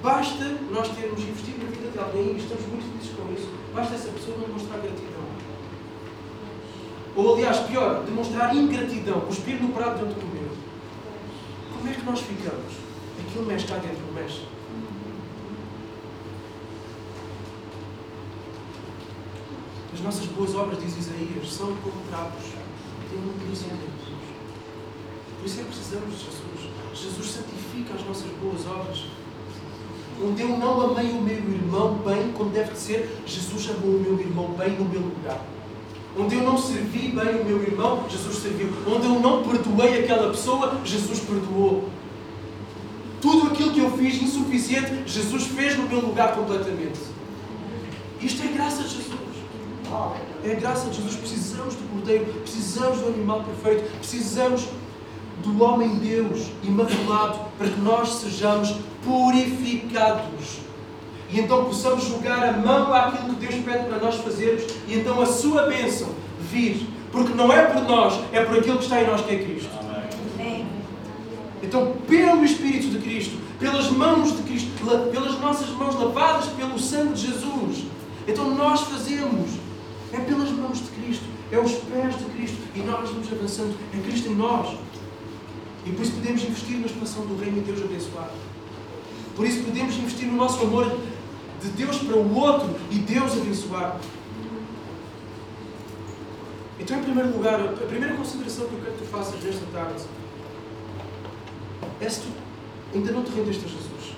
Basta 0.00 0.44
nós 0.70 0.88
termos 0.90 1.20
investido 1.20 1.64
na 1.64 1.70
vida 1.70 1.90
de 1.90 1.98
alguém 1.98 2.34
e 2.34 2.38
estamos 2.38 2.64
muito 2.68 2.84
felizes 2.88 3.16
com 3.16 3.32
isso. 3.34 3.50
Basta 3.74 3.96
essa 3.96 4.10
pessoa 4.10 4.36
não 4.38 4.46
demonstrar 4.46 4.78
gratidão. 4.78 5.26
Ou, 7.16 7.34
aliás, 7.34 7.58
pior, 7.66 8.04
demonstrar 8.04 8.54
ingratidão, 8.54 9.22
cuspir 9.22 9.60
no 9.60 9.70
prato 9.70 10.04
dentro 10.04 10.14
do 10.14 10.20
comer. 10.20 10.37
Nós 12.08 12.20
ficamos? 12.20 12.72
Aquilo 13.20 13.44
mexe 13.44 13.66
cá 13.66 13.76
dentro, 13.76 14.02
mexe. 14.14 14.44
As 19.92 20.00
nossas 20.00 20.24
boas 20.26 20.54
obras, 20.54 20.82
diz 20.82 20.96
Isaías, 20.96 21.52
são 21.52 21.66
como 21.76 22.00
trapos. 22.08 22.44
Tem 23.10 23.18
um 23.18 23.38
delícia 23.38 23.68
Deus. 23.68 24.16
Por 25.38 25.46
isso 25.46 25.60
é 25.60 25.62
que 25.64 25.68
precisamos 25.68 26.18
de 26.18 26.24
Jesus. 26.24 26.70
Jesus 26.94 27.30
santifica 27.30 27.94
as 27.94 28.06
nossas 28.06 28.30
boas 28.40 28.66
obras. 28.66 29.04
Onde 30.24 30.42
eu 30.42 30.56
não 30.56 30.80
amei 30.80 31.10
o 31.10 31.20
meu 31.20 31.36
irmão 31.36 31.98
bem, 31.98 32.32
como 32.32 32.50
deve 32.50 32.72
de 32.72 32.78
ser, 32.78 33.22
Jesus 33.26 33.68
amou 33.70 33.96
o 33.96 34.00
meu 34.00 34.18
irmão 34.18 34.48
bem 34.52 34.70
no 34.78 34.86
meu 34.86 35.02
lugar. 35.02 35.44
Onde 36.18 36.36
eu 36.36 36.42
não 36.42 36.56
servi 36.56 37.08
bem 37.08 37.40
o 37.40 37.44
meu 37.44 37.62
irmão, 37.62 38.04
Jesus 38.08 38.38
serviu. 38.38 38.68
Onde 38.86 39.06
eu 39.06 39.20
não 39.20 39.44
perdoei 39.44 40.04
aquela 40.04 40.30
pessoa, 40.30 40.80
Jesus 40.84 41.20
perdoou. 41.20 41.88
Tudo 43.20 43.48
aquilo 43.48 43.72
que 43.72 43.80
eu 43.80 43.87
fiz 43.98 44.22
insuficiente, 44.22 45.02
Jesus 45.06 45.46
fez 45.46 45.76
no 45.76 45.88
meu 45.88 46.00
lugar 46.00 46.34
completamente. 46.34 46.98
Isto 48.20 48.42
é 48.44 48.46
graça 48.48 48.82
de 48.82 48.88
Jesus. 48.88 49.18
É 50.44 50.54
graça 50.54 50.88
de 50.88 50.96
Jesus. 50.96 51.16
Precisamos 51.16 51.74
do 51.74 51.90
Cordeiro, 51.90 52.24
precisamos 52.42 52.98
do 53.00 53.08
animal 53.08 53.44
perfeito, 53.44 53.90
precisamos 53.98 54.68
do 55.42 55.62
homem 55.62 55.96
Deus 55.96 56.46
imaculado 56.62 57.38
para 57.58 57.68
que 57.68 57.80
nós 57.80 58.14
sejamos 58.14 58.74
purificados 59.04 60.68
e 61.30 61.40
então 61.40 61.64
possamos 61.64 62.04
jogar 62.04 62.42
a 62.42 62.52
mão 62.52 62.92
àquilo 62.92 63.34
que 63.34 63.46
Deus 63.46 63.54
pede 63.62 63.84
para 63.84 63.98
nós 63.98 64.16
fazermos 64.16 64.64
e 64.86 64.94
então 64.94 65.20
a 65.20 65.26
sua 65.26 65.66
bênção 65.66 66.08
vir. 66.50 66.86
Porque 67.12 67.34
não 67.34 67.52
é 67.52 67.64
por 67.64 67.82
nós, 67.82 68.18
é 68.32 68.42
por 68.42 68.58
aquilo 68.58 68.78
que 68.78 68.84
está 68.84 69.02
em 69.02 69.06
nós 69.06 69.20
que 69.22 69.34
é 69.34 69.38
Cristo. 69.38 69.70
Amém. 70.38 70.66
Então, 71.62 71.94
pelo 72.06 72.44
Espírito 72.44 72.88
de 72.88 72.98
Cristo, 72.98 73.38
pelas 73.58 73.90
mãos 73.90 74.36
de 74.36 74.42
Cristo, 74.42 74.70
pelas 75.10 75.38
nossas 75.40 75.68
mãos 75.70 75.94
lavadas 75.94 76.46
pelo 76.50 76.78
sangue 76.78 77.14
de 77.14 77.26
Jesus, 77.26 77.84
então 78.26 78.54
nós 78.54 78.82
fazemos. 78.82 79.50
É 80.10 80.18
pelas 80.20 80.50
mãos 80.50 80.78
de 80.78 80.90
Cristo, 80.90 81.24
é 81.52 81.58
os 81.58 81.72
pés 81.72 82.16
de 82.18 82.24
Cristo 82.24 82.58
e 82.74 82.78
nós 82.78 83.10
vamos 83.10 83.30
avançando. 83.30 83.76
É 83.92 84.00
Cristo 84.00 84.30
em 84.30 84.34
nós. 84.34 84.78
E 85.84 85.90
por 85.90 86.02
isso 86.02 86.12
podemos 86.12 86.42
investir 86.42 86.78
na 86.78 86.86
expansão 86.86 87.26
do 87.26 87.36
reino 87.38 87.60
de 87.60 87.72
Deus 87.72 87.82
abençoado. 87.82 88.32
Por 89.36 89.46
isso 89.46 89.62
podemos 89.64 89.96
investir 89.96 90.26
no 90.28 90.36
nosso 90.36 90.62
amor 90.62 90.98
de 91.62 91.68
Deus 91.70 91.98
para 91.98 92.16
o 92.16 92.34
outro 92.34 92.74
e 92.90 92.98
Deus 92.98 93.32
abençoar. 93.32 93.98
Então, 96.80 96.98
em 96.98 97.02
primeiro 97.02 97.36
lugar, 97.36 97.60
a 97.60 97.86
primeira 97.86 98.14
consideração 98.14 98.66
que 98.66 98.74
eu 98.74 98.80
quero 98.80 98.92
que 98.92 99.04
tu 99.04 99.10
faças 99.10 99.42
nesta 99.42 99.66
tarde 99.72 100.04
é 102.00 102.08
se 102.08 102.20
tu 102.20 102.28
ainda 102.94 103.12
não 103.12 103.22
te 103.22 103.30
rendeste 103.32 103.64
a 103.64 103.68
Jesus. 103.68 104.16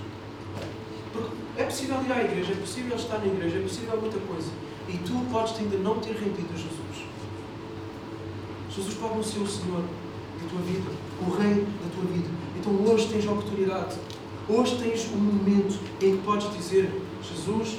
Porque 1.13 1.31
é 1.57 1.65
possível 1.65 1.97
ir 2.05 2.13
à 2.13 2.25
igreja, 2.25 2.53
é 2.53 2.57
possível 2.57 2.97
estar 2.97 3.19
na 3.19 3.27
igreja, 3.27 3.59
é 3.59 3.63
possível 3.63 4.01
muita 4.01 4.19
coisa. 4.21 4.51
E 4.89 4.97
tu 4.99 5.13
podes 5.31 5.57
ainda 5.59 5.77
não 5.79 5.99
ter 6.01 6.13
rendido 6.13 6.49
a 6.53 6.57
Jesus. 6.57 6.81
Jesus 8.75 8.95
pode 8.95 9.27
ser 9.27 9.41
o 9.41 9.47
Senhor 9.47 9.83
da 9.83 10.49
tua 10.49 10.61
vida, 10.63 10.91
o 11.21 11.31
Rei 11.31 11.65
da 11.65 11.91
tua 11.95 12.05
vida. 12.13 12.29
Então 12.59 12.73
hoje 12.85 13.09
tens 13.09 13.27
a 13.27 13.33
oportunidade. 13.33 13.97
Hoje 14.49 14.77
tens 14.83 15.07
um 15.13 15.19
momento 15.19 15.79
em 16.01 16.17
que 16.17 16.23
podes 16.23 16.53
dizer 16.57 16.91
Jesus, 17.23 17.79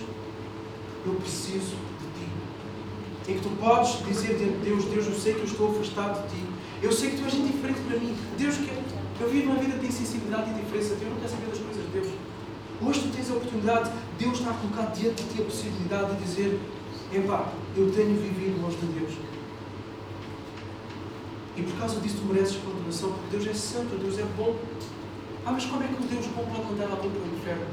eu 1.06 1.14
preciso 1.16 1.76
de 2.00 2.20
ti. 2.20 3.32
Em 3.32 3.36
que 3.36 3.42
tu 3.42 3.50
podes 3.60 4.06
dizer 4.06 4.36
Deus, 4.64 4.86
Deus, 4.86 5.08
eu 5.08 5.16
sei 5.16 5.34
que 5.34 5.40
eu 5.40 5.46
estou 5.46 5.72
afastado 5.72 6.28
de 6.28 6.36
ti. 6.36 6.44
Eu 6.82 6.92
sei 6.92 7.12
que 7.12 7.18
tu 7.18 7.26
és 7.26 7.34
indiferente 7.34 7.80
para 7.82 8.00
mim. 8.00 8.16
Deus 8.38 8.58
quer. 8.58 9.01
Eu 9.22 9.30
vivo 9.30 9.52
uma 9.52 9.62
vida 9.62 9.78
de 9.78 9.86
insensibilidade 9.86 10.50
e 10.50 10.54
indiferença. 10.54 10.98
Eu 11.00 11.12
não 11.12 11.18
quero 11.18 11.30
saber 11.30 11.46
das 11.46 11.60
coisas 11.60 11.86
de 11.86 11.92
Deus. 11.92 12.08
Hoje 12.82 13.02
tu 13.02 13.16
tens 13.16 13.30
a 13.30 13.34
oportunidade, 13.36 13.92
Deus 14.18 14.40
está 14.40 14.50
a 14.50 14.54
colocar 14.56 14.86
diante 14.94 15.22
de 15.22 15.30
ti 15.30 15.42
a 15.44 15.46
possibilidade 15.46 16.16
de 16.16 16.24
dizer: 16.24 16.60
Epá, 17.14 17.54
eu 17.78 17.92
tenho 17.92 18.18
vivido 18.18 18.60
longe 18.60 18.78
de 18.78 18.88
Deus. 18.88 19.14
E 21.56 21.62
por 21.62 21.78
causa 21.78 22.00
disso 22.00 22.18
tu 22.18 22.34
mereces 22.34 22.58
condenação, 22.58 23.12
porque 23.12 23.38
Deus 23.38 23.48
é 23.48 23.54
santo, 23.54 23.96
Deus 24.02 24.18
é 24.18 24.26
bom. 24.36 24.56
Ah, 25.46 25.52
mas 25.52 25.66
como 25.66 25.84
é 25.84 25.88
que 25.88 26.02
um 26.02 26.08
Deus 26.08 26.26
bom 26.26 26.44
pode 26.46 26.66
mandar 26.72 26.90
alguém 26.90 27.12
para 27.12 27.22
o 27.22 27.38
inferno? 27.38 27.66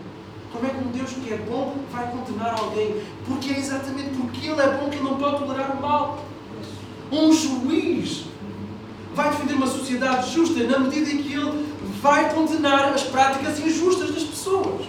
Como 0.52 0.66
é 0.66 0.68
que 0.68 0.84
um 0.84 0.90
Deus 0.90 1.12
que 1.12 1.32
é 1.32 1.36
bom 1.38 1.76
vai 1.90 2.10
condenar 2.10 2.58
alguém? 2.60 3.02
Porque 3.26 3.54
é 3.54 3.58
exatamente 3.58 4.10
porque 4.18 4.48
Ele 4.48 4.60
é 4.60 4.76
bom 4.76 4.90
que 4.90 4.96
Ele 4.96 5.04
não 5.04 5.16
pode 5.16 5.38
tolerar 5.38 5.78
o 5.78 5.80
mal. 5.80 6.24
Um 7.10 7.32
juiz 7.32 8.26
vai 9.18 9.30
defender 9.30 9.54
uma 9.54 9.66
sociedade 9.66 10.32
justa 10.32 10.62
na 10.62 10.78
medida 10.78 11.10
em 11.10 11.18
que 11.18 11.32
ele 11.34 11.66
vai 12.00 12.32
condenar 12.32 12.92
as 12.94 13.02
práticas 13.02 13.58
injustas 13.58 14.14
das 14.14 14.22
pessoas. 14.22 14.86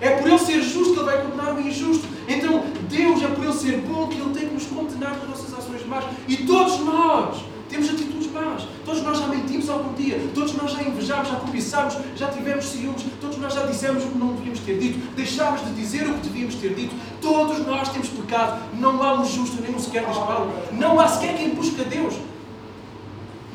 É 0.00 0.10
por 0.10 0.28
ele 0.28 0.38
ser 0.38 0.62
justo 0.62 0.94
que 0.94 1.00
ele 1.00 1.06
vai 1.06 1.22
condenar 1.22 1.52
o 1.52 1.60
injusto. 1.60 2.06
Então, 2.28 2.62
Deus 2.88 3.20
é 3.20 3.26
por 3.26 3.42
ele 3.42 3.52
ser 3.52 3.78
bom 3.78 4.06
que 4.06 4.20
ele 4.20 4.32
tem 4.32 4.46
que 4.46 4.54
nos 4.54 4.66
condenar 4.66 5.16
das 5.16 5.28
nossas 5.28 5.52
ações 5.58 5.84
más. 5.88 6.04
E 6.28 6.36
todos 6.36 6.78
nós 6.80 7.42
temos 7.68 7.90
atitudes 7.90 8.30
más. 8.30 8.62
Todos 8.84 9.02
nós 9.02 9.18
já 9.18 9.26
mentimos 9.26 9.68
algum 9.68 9.92
dia. 9.94 10.20
Todos 10.32 10.54
nós 10.54 10.70
já 10.70 10.82
invejámos, 10.84 11.28
já 11.28 11.36
cobiçámos, 11.36 11.96
já 12.14 12.28
tivemos 12.28 12.64
ciúmes. 12.66 13.02
Todos 13.20 13.38
nós 13.38 13.54
já 13.54 13.66
dissemos 13.66 14.04
o 14.04 14.06
que 14.06 14.18
não 14.18 14.34
devíamos 14.34 14.60
ter 14.60 14.78
dito. 14.78 15.00
Deixámos 15.16 15.64
de 15.64 15.72
dizer 15.72 16.08
o 16.08 16.14
que 16.14 16.28
devíamos 16.28 16.54
ter 16.54 16.74
dito. 16.74 16.94
Todos 17.20 17.66
nós 17.66 17.88
temos 17.88 18.08
pecado. 18.08 18.62
Não 18.78 19.02
há 19.02 19.20
um 19.20 19.24
justo 19.24 19.60
nem 19.60 19.74
um 19.74 19.80
sequer 19.80 20.04
respaldo. 20.04 20.52
Não 20.72 21.00
há 21.00 21.08
sequer 21.08 21.36
quem 21.36 21.50
busca 21.50 21.82
Deus. 21.82 22.14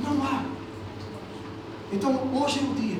Não 0.03 0.23
há. 0.23 0.43
Então 1.91 2.11
hoje 2.33 2.59
é 2.59 2.63
o 2.63 2.73
dia 2.73 2.99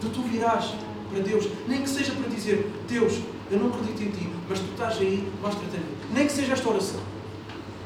de 0.00 0.08
tu 0.10 0.22
virás 0.22 0.74
para 1.10 1.20
Deus. 1.20 1.48
Nem 1.66 1.82
que 1.82 1.88
seja 1.88 2.12
para 2.12 2.28
dizer, 2.28 2.70
Deus, 2.88 3.20
eu 3.50 3.58
não 3.58 3.68
acredito 3.68 4.02
em 4.02 4.10
ti, 4.10 4.28
mas 4.48 4.58
tu 4.58 4.66
estás 4.72 4.98
aí, 4.98 5.30
mostra-te. 5.40 5.80
Nem 6.12 6.26
que 6.26 6.32
seja 6.32 6.52
esta 6.52 6.68
oração. 6.68 7.00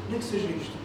Nem 0.08 0.18
que 0.18 0.24
seja 0.24 0.46
isto. 0.46 0.80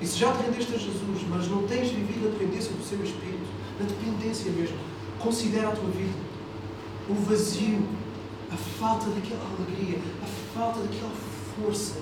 E 0.00 0.06
se 0.06 0.18
já 0.18 0.32
te 0.32 0.42
rendeste 0.42 0.74
a 0.74 0.78
Jesus, 0.78 1.26
mas 1.28 1.48
não 1.48 1.66
tens 1.66 1.90
vivido 1.90 2.28
a 2.28 2.30
dependência 2.30 2.72
do 2.72 2.82
seu 2.82 3.02
Espírito, 3.04 3.46
na 3.78 3.86
dependência 3.86 4.50
mesmo, 4.50 4.76
considera 5.18 5.68
a 5.68 5.72
tua 5.72 5.90
vida. 5.90 6.18
O 7.08 7.14
vazio, 7.14 7.82
a 8.50 8.56
falta 8.56 9.10
daquela 9.10 9.44
alegria, 9.58 9.98
a 10.22 10.58
falta 10.58 10.80
daquela 10.80 11.12
força, 11.56 11.96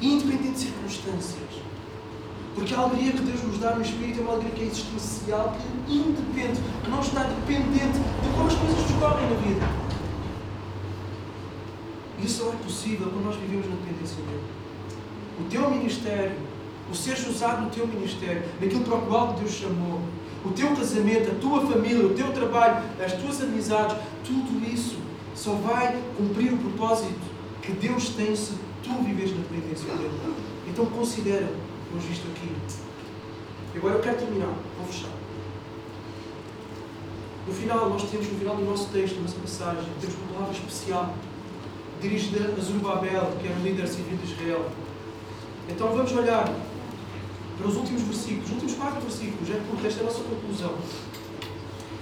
independente 0.00 0.52
de 0.52 0.60
circunstâncias. 0.60 1.64
Porque 2.54 2.74
a 2.74 2.78
alegria 2.78 3.12
que 3.12 3.22
Deus 3.22 3.42
nos 3.42 3.58
dá 3.58 3.74
no 3.74 3.82
Espírito 3.82 4.20
é 4.20 4.22
uma 4.22 4.32
alegria 4.32 4.54
que 4.54 4.62
é 4.62 4.66
existencial, 4.66 5.56
que 5.86 5.96
independe, 5.96 6.60
que 6.82 6.90
não 6.90 7.00
está 7.00 7.24
dependente 7.24 7.98
de 7.98 8.28
como 8.34 8.46
as 8.46 8.54
coisas 8.54 8.78
nos 8.78 9.00
correm 9.00 9.28
na 9.28 9.36
vida. 9.36 9.84
Isso 12.22 12.44
só 12.44 12.50
é 12.50 12.56
possível 12.56 13.08
quando 13.10 13.24
nós 13.24 13.36
vivemos 13.36 13.66
na 13.68 13.74
dependência 13.74 14.16
dele. 14.16 14.42
O 15.40 15.44
teu 15.44 15.68
ministério, 15.70 16.36
o 16.90 16.94
seres 16.94 17.26
usado 17.26 17.62
no 17.62 17.70
teu 17.70 17.86
ministério, 17.88 18.42
naquilo 18.60 18.84
para 18.84 18.94
o 18.94 19.02
qual 19.02 19.32
Deus 19.32 19.50
chamou, 19.50 20.00
o 20.44 20.50
teu 20.50 20.68
casamento, 20.76 21.32
a 21.32 21.34
tua 21.34 21.66
família, 21.66 22.06
o 22.06 22.14
teu 22.14 22.32
trabalho, 22.32 22.84
as 23.04 23.14
tuas 23.14 23.42
amizades, 23.42 23.96
tudo 24.24 24.64
isso 24.64 24.96
só 25.34 25.52
vai 25.54 25.98
cumprir 26.16 26.52
o 26.52 26.58
propósito 26.58 27.34
que 27.60 27.72
Deus 27.72 28.10
tem 28.10 28.36
se 28.36 28.52
tu 28.82 29.02
viveres 29.02 29.32
na 29.32 29.38
dependência 29.38 29.92
dele. 29.94 30.10
Então 30.68 30.86
considera 30.86 31.48
temos 31.94 32.04
visto 32.06 32.26
aqui. 32.28 32.50
E 33.74 33.78
agora 33.78 33.94
eu 33.94 34.00
quero 34.00 34.16
terminar, 34.18 34.52
vou 34.78 34.86
fechar. 34.86 35.10
No 37.46 37.54
final, 37.54 37.90
nós 37.90 38.02
temos, 38.10 38.26
no 38.26 38.38
final 38.38 38.56
do 38.56 38.64
nosso 38.64 38.88
texto, 38.88 39.20
nossa 39.20 39.38
passagem, 39.38 39.84
temos 40.00 40.16
uma 40.16 40.34
palavra 40.34 40.54
especial 40.54 41.14
dirigida 42.00 42.52
a 42.56 42.60
Zorobabel, 42.60 43.32
que 43.40 43.46
era 43.46 43.56
o 43.56 43.62
líder 43.62 43.86
civil 43.86 44.16
de 44.16 44.32
Israel. 44.32 44.70
Então 45.68 45.88
vamos 45.88 46.12
olhar 46.12 46.52
para 47.58 47.68
os 47.68 47.76
últimos 47.76 48.02
versículos, 48.02 48.46
os 48.46 48.52
últimos 48.52 48.74
quatro 48.74 49.00
versículos, 49.00 49.50
é 49.50 49.60
porque 49.68 49.86
esta 49.86 50.00
é 50.00 50.02
a 50.02 50.06
nossa 50.06 50.22
conclusão. 50.24 50.74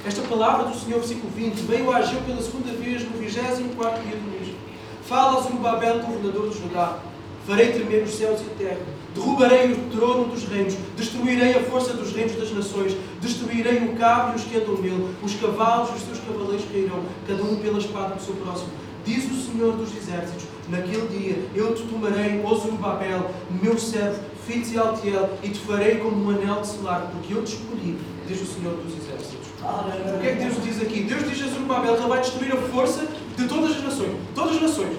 Esta 0.06 0.22
palavra 0.22 0.68
do 0.68 0.78
Senhor, 0.78 0.98
versículo 1.00 1.30
20, 1.32 1.54
veio 1.62 1.92
a 1.92 1.98
Ageu 1.98 2.20
pela 2.22 2.42
segunda 2.42 2.72
vez 2.72 3.04
no 3.04 3.18
24 3.18 4.02
dia 4.02 4.16
do 4.16 4.30
mês. 4.30 4.56
Fala 5.04 5.38
a 5.38 5.42
Zorobabel, 5.42 6.00
governador 6.00 6.48
de 6.48 6.58
Judá. 6.58 6.98
Farei 7.46 7.72
tremer 7.72 8.04
os 8.04 8.14
céus 8.14 8.40
e 8.40 8.44
a 8.44 8.54
terra 8.54 9.01
Derrubarei 9.14 9.72
o 9.72 9.90
trono 9.90 10.24
dos 10.26 10.44
reinos, 10.44 10.74
destruirei 10.96 11.54
a 11.54 11.62
força 11.64 11.92
dos 11.92 12.12
reinos 12.12 12.34
das 12.36 12.50
nações, 12.52 12.96
destruirei 13.20 13.78
o 13.84 13.96
cabo 13.96 14.32
e 14.32 14.36
os 14.36 14.44
que 14.44 14.56
andam 14.56 14.76
nele, 14.76 15.14
os 15.22 15.34
cavalos 15.34 15.90
e 15.90 15.92
os 15.96 16.02
seus 16.02 16.18
cavaleiros 16.20 16.64
cairão, 16.72 17.02
cada 17.26 17.42
um 17.42 17.56
pela 17.56 17.78
espada 17.78 18.14
do 18.14 18.22
seu 18.22 18.34
próximo. 18.36 18.70
Diz 19.04 19.24
o 19.30 19.50
Senhor 19.50 19.76
dos 19.76 19.94
Exércitos: 19.94 20.44
Naquele 20.68 21.08
dia 21.08 21.44
eu 21.54 21.74
te 21.74 21.82
tomarei, 21.82 22.40
ó 22.44 22.54
Zorobabel, 22.54 23.30
meu 23.62 23.78
servo, 23.78 24.20
filho 24.46 24.64
de 24.64 24.78
Altiel, 24.78 25.30
e 25.42 25.48
te 25.50 25.58
farei 25.60 25.96
como 25.96 26.24
um 26.24 26.30
anel 26.30 26.60
de 26.60 26.68
selar, 26.68 27.10
porque 27.12 27.34
eu 27.34 27.42
te 27.42 27.54
escolhi, 27.54 27.98
diz 28.26 28.40
o 28.40 28.46
Senhor 28.46 28.74
dos 28.74 28.94
Exércitos. 28.96 29.48
O 29.60 30.20
que 30.20 30.26
é 30.26 30.36
que 30.36 30.44
Deus 30.44 30.62
diz 30.62 30.80
aqui? 30.80 31.02
Deus 31.02 31.28
diz 31.28 31.42
a 31.42 31.48
Zorobabel 31.48 31.96
que 31.96 32.00
ele 32.00 32.08
vai 32.08 32.20
destruir 32.20 32.52
a 32.52 32.56
força 32.56 33.06
de 33.36 33.48
todas 33.48 33.72
as 33.72 33.82
nações. 33.82 34.16
Todas 34.34 34.56
as 34.56 34.62
nações. 34.62 34.96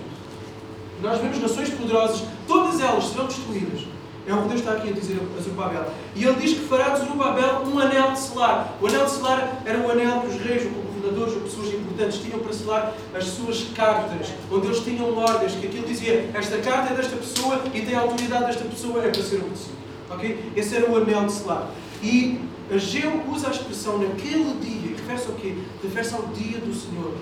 Nós 1.01 1.19
vemos 1.19 1.39
nações 1.39 1.69
poderosas, 1.69 2.23
todas 2.47 2.79
elas 2.79 3.05
serão 3.05 3.25
destruídas. 3.25 3.92
É 4.25 4.33
o 4.33 4.43
que 4.43 4.47
Deus 4.47 4.59
está 4.61 4.73
aqui 4.73 4.89
a 4.89 4.93
dizer 4.93 5.19
a 5.37 5.41
Zorobabel. 5.41 5.85
E 6.15 6.23
ele 6.23 6.35
diz 6.39 6.53
que 6.53 6.65
fará 6.65 6.89
de 6.89 6.99
Zorobabel 6.99 7.63
um 7.65 7.77
anel 7.77 8.13
de 8.13 8.19
selar. 8.19 8.73
O 8.81 8.87
anel 8.87 9.05
de 9.05 9.11
selar 9.11 9.61
era 9.65 9.79
o 9.79 9.91
anel 9.91 10.21
que 10.21 10.27
os 10.27 10.41
reis, 10.41 10.63
ou 10.65 10.81
governadores, 10.81 11.33
ou 11.33 11.41
pessoas 11.41 11.73
importantes 11.73 12.19
tinham 12.19 12.39
para 12.39 12.53
selar 12.53 12.93
as 13.13 13.25
suas 13.25 13.67
cartas, 13.75 14.29
onde 14.49 14.67
eles 14.67 14.79
tinham 14.79 15.13
ordens, 15.17 15.55
que 15.55 15.67
aquilo 15.67 15.85
dizia, 15.85 16.29
esta 16.33 16.57
carta 16.59 16.93
é 16.93 16.95
desta 16.95 17.17
pessoa 17.17 17.61
e 17.73 17.81
tem 17.81 17.95
a 17.95 17.99
autoridade 17.99 18.45
desta 18.45 18.63
pessoa, 18.63 19.03
é 19.03 19.09
para 19.09 19.21
ser 19.21 19.41
obedecido. 19.41 19.75
Ok? 20.09 20.51
Esse 20.55 20.77
era 20.77 20.89
o 20.89 20.95
anel 20.95 21.25
de 21.25 21.33
selar. 21.33 21.69
E 22.01 22.39
Ageu 22.73 23.23
usa 23.29 23.49
a 23.49 23.51
expressão 23.51 23.97
naquele 23.97 24.53
dia, 24.61 24.95
refere-se 24.95 25.27
ao 25.27 25.33
quê? 25.33 25.53
Refere-se 25.83 26.13
ao 26.13 26.23
dia 26.27 26.59
do 26.59 26.73
Senhor. 26.73 27.13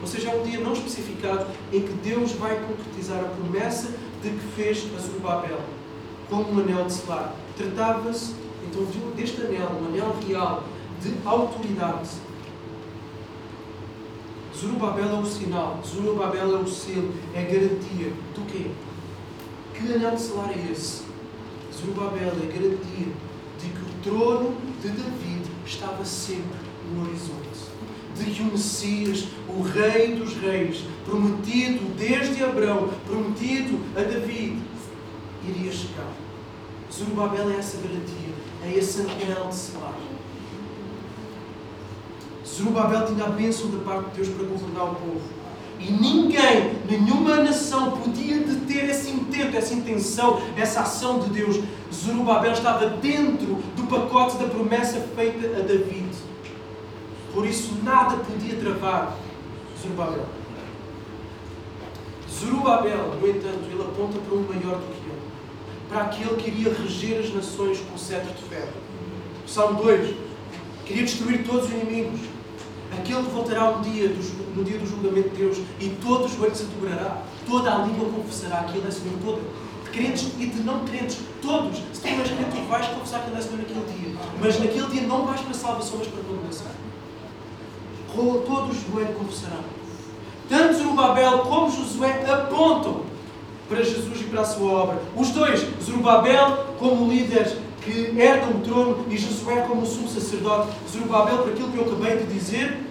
Ou 0.00 0.06
seja, 0.06 0.30
é 0.30 0.34
um 0.34 0.42
dia 0.42 0.60
não 0.60 0.72
especificado 0.72 1.46
em 1.72 1.80
que 1.82 1.92
Deus 2.02 2.32
vai 2.32 2.56
concretizar 2.56 3.18
a 3.18 3.28
promessa 3.28 3.88
de 4.22 4.30
que 4.30 4.46
fez 4.56 4.86
a 4.96 5.00
Zorobabel 5.00 5.58
como 6.28 6.52
um 6.52 6.60
anel 6.60 6.84
de 6.84 6.92
selar. 6.92 7.34
Tratava-se 7.56 8.34
então 8.66 8.84
deste 9.16 9.40
anel, 9.40 9.70
um 9.80 9.86
anel 9.88 10.14
real 10.26 10.64
de 11.00 11.14
autoridade. 11.24 12.10
Zorobabel 14.56 15.08
é 15.08 15.20
o 15.20 15.24
sinal, 15.24 15.80
Zorobabel 15.86 16.56
é 16.56 16.60
o 16.60 16.66
selo, 16.66 17.12
é 17.34 17.42
garantia 17.42 18.12
do 18.34 18.46
quê? 18.46 18.70
Que 19.74 19.92
anel 19.92 20.16
de 20.16 20.20
selar 20.20 20.50
é 20.50 20.72
esse? 20.72 21.02
Zorobabel 21.72 22.32
é 22.42 22.46
garantia 22.46 23.12
de 23.60 23.68
que 23.68 23.80
o 23.80 24.02
trono 24.02 24.56
de 24.82 24.88
David 24.88 25.42
estava 25.64 26.04
sempre 26.04 26.58
no 26.92 27.02
horizonte. 27.02 27.38
De 28.16 28.24
que 28.24 28.42
o 28.42 28.46
Messias, 28.46 29.28
o 29.48 29.62
Rei 29.62 30.16
dos 30.16 30.34
Reis, 30.34 30.82
prometido 31.04 31.94
desde 31.96 32.42
Abraão, 32.42 32.90
prometido 33.06 33.78
a 33.96 34.02
David, 34.02 34.58
iria 35.50 35.72
chegar. 35.72 36.12
Zorobabel 36.92 37.50
é 37.50 37.56
essa 37.56 37.76
garantia, 37.78 38.34
é 38.64 38.72
esse 38.72 39.02
anel 39.02 39.48
de 39.48 39.54
selar. 39.54 39.94
Zorobabel 42.46 43.06
tinha 43.06 43.24
a 43.24 43.28
bênção 43.28 43.70
da 43.70 43.78
parte 43.84 44.10
de 44.10 44.16
Deus 44.16 44.28
para 44.28 44.46
governar 44.46 44.84
o 44.84 44.94
povo. 44.96 45.38
E 45.78 45.92
ninguém, 45.92 46.76
nenhuma 46.88 47.36
nação 47.36 47.92
podia 47.92 48.38
deter 48.40 48.90
esse 48.90 49.10
intento, 49.10 49.56
essa 49.56 49.74
intenção, 49.74 50.40
essa 50.56 50.80
ação 50.80 51.20
de 51.20 51.30
Deus. 51.30 51.60
Zorobabel 51.92 52.52
estava 52.52 52.88
dentro 52.88 53.62
do 53.76 53.86
pacote 53.86 54.38
da 54.38 54.48
promessa 54.48 55.00
feita 55.14 55.46
a 55.56 55.60
David. 55.60 56.08
Por 57.32 57.46
isso 57.46 57.76
nada 57.84 58.16
podia 58.16 58.56
travar 58.56 59.16
Zorobabel. 59.80 60.26
Zorobabel, 62.28 63.14
no 63.20 63.28
entanto, 63.28 63.64
ele 63.70 63.80
aponta 63.80 64.18
para 64.18 64.36
um 64.36 64.42
maior 64.42 64.78
do 64.78 64.94
que 64.94 64.97
para 65.88 66.02
aquele 66.02 66.36
que 66.36 66.50
iria 66.50 66.72
reger 66.72 67.20
as 67.20 67.34
nações 67.34 67.78
com 67.80 67.96
cetro 67.96 68.32
de 68.34 68.42
ferro. 68.42 68.72
Salmo 69.46 69.82
2. 69.82 70.14
Queria 70.84 71.02
destruir 71.02 71.44
todos 71.44 71.66
os 71.66 71.70
inimigos. 71.70 72.20
Aquele 72.92 73.22
que 73.22 73.30
voltará 73.30 73.72
dia 73.82 74.08
do, 74.08 74.56
no 74.56 74.64
dia 74.64 74.78
do 74.78 74.86
julgamento 74.86 75.28
de 75.30 75.36
Deus 75.36 75.58
e 75.80 75.90
todo 76.02 76.24
o 76.24 76.28
joelho 76.28 76.54
se 76.54 76.64
dobrará, 76.64 77.22
toda 77.46 77.74
a 77.74 77.78
língua 77.84 78.08
confessará 78.10 78.64
que 78.64 78.78
Ele 78.78 78.88
é 78.88 78.90
Senhor, 78.90 79.14
toda. 79.24 79.42
De 79.84 79.90
crentes 79.90 80.28
e 80.38 80.46
de 80.46 80.62
não 80.62 80.84
crentes, 80.84 81.18
todos. 81.42 81.78
Se 81.92 82.00
tu 82.00 82.08
és 82.08 82.30
crente, 82.30 82.50
tu 82.50 82.68
vais 82.68 82.86
confessar 82.88 83.22
que 83.22 83.30
Ele 83.30 83.38
é 83.38 83.42
Senhor 83.42 83.58
naquele 83.58 83.84
dia. 83.98 84.16
Mas 84.40 84.58
naquele 84.58 84.86
dia 84.86 85.02
não 85.02 85.26
vais 85.26 85.40
para 85.40 85.54
salvação, 85.54 85.98
mas 85.98 86.08
para 86.08 86.22
condenação. 86.22 86.66
Todo 88.14 88.70
o 88.70 88.74
joelho 88.74 89.14
confessará. 89.14 89.60
Tanto 90.48 90.78
Zorobabel 90.78 91.40
como 91.40 91.70
Josué 91.70 92.24
apontam 92.30 93.02
para 93.68 93.82
Jesus 93.82 94.20
e 94.20 94.24
para 94.24 94.40
a 94.40 94.44
sua 94.44 94.72
obra. 94.72 95.02
Os 95.16 95.30
dois, 95.30 95.64
Zorobabel 95.82 96.74
como 96.78 97.10
líder 97.10 97.58
que 97.82 98.18
herda 98.18 98.48
o 98.48 98.60
trono 98.60 99.06
e 99.10 99.16
Josué 99.16 99.62
como 99.68 99.84
sumo 99.86 100.08
sacerdote. 100.08 100.72
Zorobabel 100.90 101.38
por 101.38 101.52
aquilo 101.52 101.70
que 101.70 101.78
eu 101.78 101.84
acabei 101.84 102.18
de 102.18 102.32
dizer 102.32 102.88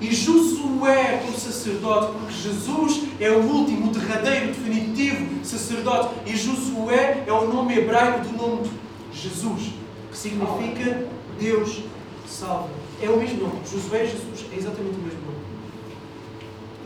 e 0.00 0.14
Josué 0.14 1.20
como 1.24 1.36
sacerdote, 1.36 2.12
porque 2.12 2.32
Jesus 2.32 3.02
é 3.18 3.30
o 3.30 3.40
último, 3.40 3.90
o 3.90 3.92
derradeiro, 3.92 4.48
definitivo 4.48 5.44
sacerdote. 5.44 6.14
E 6.26 6.36
Josué 6.36 7.24
é 7.26 7.32
o 7.32 7.52
nome 7.52 7.76
hebraico 7.76 8.28
do 8.28 8.36
nome 8.36 8.70
Jesus, 9.12 9.72
que 10.10 10.16
significa 10.16 11.04
Deus 11.40 11.80
salva. 12.28 12.68
É 13.02 13.10
o 13.10 13.16
mesmo 13.16 13.48
nome. 13.48 13.60
Josué 13.70 14.04
e 14.04 14.10
Jesus 14.10 14.46
é 14.52 14.56
exatamente 14.56 14.94
o 14.94 15.02
mesmo 15.02 15.20
nome. 15.20 15.38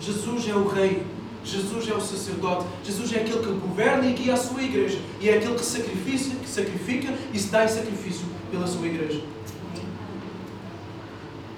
Jesus 0.01 0.49
é 0.49 0.55
o 0.55 0.67
Rei 0.69 1.03
Jesus 1.45 1.89
é 1.89 1.95
o 1.95 2.01
sacerdote, 2.01 2.67
Jesus 2.85 3.13
é 3.13 3.21
aquele 3.21 3.41
que 3.41 3.53
governa 3.53 4.07
e 4.07 4.13
guia 4.13 4.35
a 4.35 4.37
sua 4.37 4.63
igreja. 4.63 4.99
E 5.21 5.29
é 5.29 5.37
aquele 5.37 5.55
que 5.55 5.65
sacrifica, 5.65 6.37
que 6.37 6.49
sacrifica 6.49 7.15
e 7.33 7.39
se 7.39 7.49
dá 7.49 7.65
em 7.65 7.69
sacrifício 7.69 8.27
pela 8.51 8.67
sua 8.67 8.87
igreja. 8.87 9.23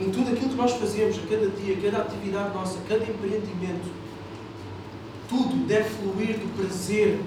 Em 0.01 0.11
tudo 0.11 0.33
aquilo 0.33 0.51
que 0.51 0.57
nós 0.57 0.73
fazemos, 0.73 1.19
a 1.19 1.21
cada 1.29 1.49
dia, 1.49 1.77
cada 1.83 1.99
atividade 1.99 2.55
nossa, 2.55 2.79
cada 2.89 3.05
empreendimento, 3.05 3.89
tudo 5.29 5.67
deve 5.67 5.89
fluir 5.91 6.39
do 6.39 6.57
prazer 6.57 7.21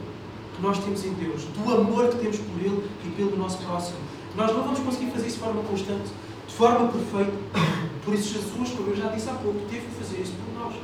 que 0.55 0.62
nós 0.62 0.78
temos 0.80 1.05
em 1.05 1.14
Deus, 1.14 1.43
do 1.43 1.74
amor 1.74 2.10
que 2.10 2.18
temos 2.18 2.38
por 2.38 2.60
Ele 2.60 2.84
e 3.05 3.10
pelo 3.12 3.38
nosso 3.38 3.60
próximo. 3.60 3.97
Nós 4.36 4.53
não 4.53 4.64
vamos 4.64 4.80
conseguir 4.80 5.12
fazer 5.12 5.28
isso 5.28 5.38
de 5.38 5.43
forma 5.43 5.64
constante, 5.64 6.10
de 6.47 6.53
forma 6.53 6.88
perfeita. 6.89 7.34
Por 8.03 8.14
isso, 8.14 8.34
Jesus, 8.34 8.70
como 8.72 8.89
eu 8.89 8.95
já 8.95 9.10
disse 9.10 9.30
há 9.30 9.34
pouco, 9.34 9.60
teve 9.70 9.86
que 9.86 10.03
fazer 10.03 10.22
isso 10.22 10.34
por 10.34 10.64
nós. 10.64 10.76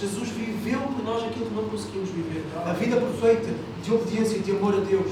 Jesus 0.00 0.28
viveu 0.28 0.80
por 0.80 1.02
nós 1.02 1.24
aquilo 1.24 1.46
que 1.46 1.54
não 1.54 1.64
conseguimos 1.64 2.10
viver. 2.10 2.44
A 2.66 2.72
vida 2.74 2.96
perfeita 2.96 3.48
de 3.82 3.94
obediência 3.94 4.36
e 4.36 4.40
de 4.40 4.50
amor 4.50 4.74
a 4.74 4.80
Deus. 4.80 5.10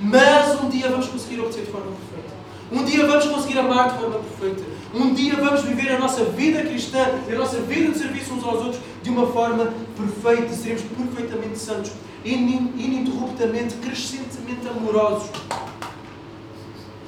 Mas 0.00 0.60
um 0.62 0.68
dia 0.68 0.90
vamos 0.90 1.08
conseguir 1.08 1.40
obedecer 1.40 1.64
de 1.64 1.70
forma 1.70 1.92
perfeita. 1.92 2.36
Um 2.70 2.84
dia 2.84 3.06
vamos 3.06 3.24
conseguir 3.24 3.58
amar 3.58 3.92
de 3.92 3.98
forma 3.98 4.18
perfeita. 4.18 4.62
Um 4.94 5.14
dia 5.14 5.36
vamos 5.36 5.62
viver 5.62 5.90
a 5.92 5.98
nossa 5.98 6.22
vida 6.24 6.62
cristã, 6.62 7.02
a 7.26 7.34
nossa 7.34 7.60
vida 7.62 7.92
de 7.92 7.98
serviço 7.98 8.34
uns 8.34 8.44
aos 8.44 8.58
outros 8.62 8.82
de 9.02 9.08
uma 9.08 9.26
forma 9.26 9.72
perfeita. 9.96 10.52
Seremos 10.52 10.82
perfeitamente 10.82 11.58
santos, 11.58 11.92
ininterruptamente, 12.24 13.74
crescentemente 13.76 14.68
amorosos. 14.68 15.30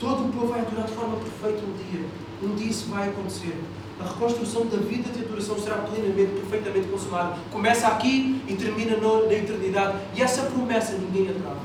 Todo 0.00 0.24
o 0.24 0.32
povo 0.32 0.46
vai 0.46 0.60
adorar 0.60 0.86
de 0.86 0.92
forma 0.92 1.16
perfeita 1.16 1.62
um 1.62 1.90
dia. 1.90 2.06
Um 2.42 2.54
dia 2.54 2.70
isso 2.70 2.86
vai 2.88 3.10
acontecer 3.10 3.54
a 4.00 4.08
reconstrução 4.08 4.66
da 4.66 4.78
vida 4.78 5.10
de 5.10 5.24
adoração 5.24 5.58
será 5.58 5.76
plenamente, 5.76 6.32
perfeitamente 6.40 6.88
consumada. 6.88 7.36
Começa 7.52 7.86
aqui 7.86 8.42
e 8.48 8.54
termina 8.54 8.96
na 8.96 9.32
eternidade. 9.32 9.98
E 10.14 10.22
essa 10.22 10.42
promessa 10.42 10.94
ninguém 10.94 11.28
a 11.28 11.34
trava. 11.34 11.60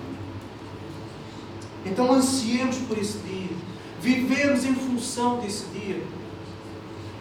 Então 1.85 2.11
ansiemos 2.11 2.77
por 2.79 2.97
esse 2.97 3.19
dia. 3.19 3.55
Vivemos 4.01 4.65
em 4.65 4.75
função 4.75 5.39
desse 5.39 5.65
dia. 5.67 6.01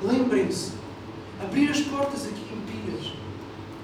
Lembrem-se, 0.03 0.73
abrir 1.43 1.71
as 1.71 1.81
portas 1.81 2.27
aqui 2.27 2.45
em 2.53 2.91
Pias, 2.91 3.13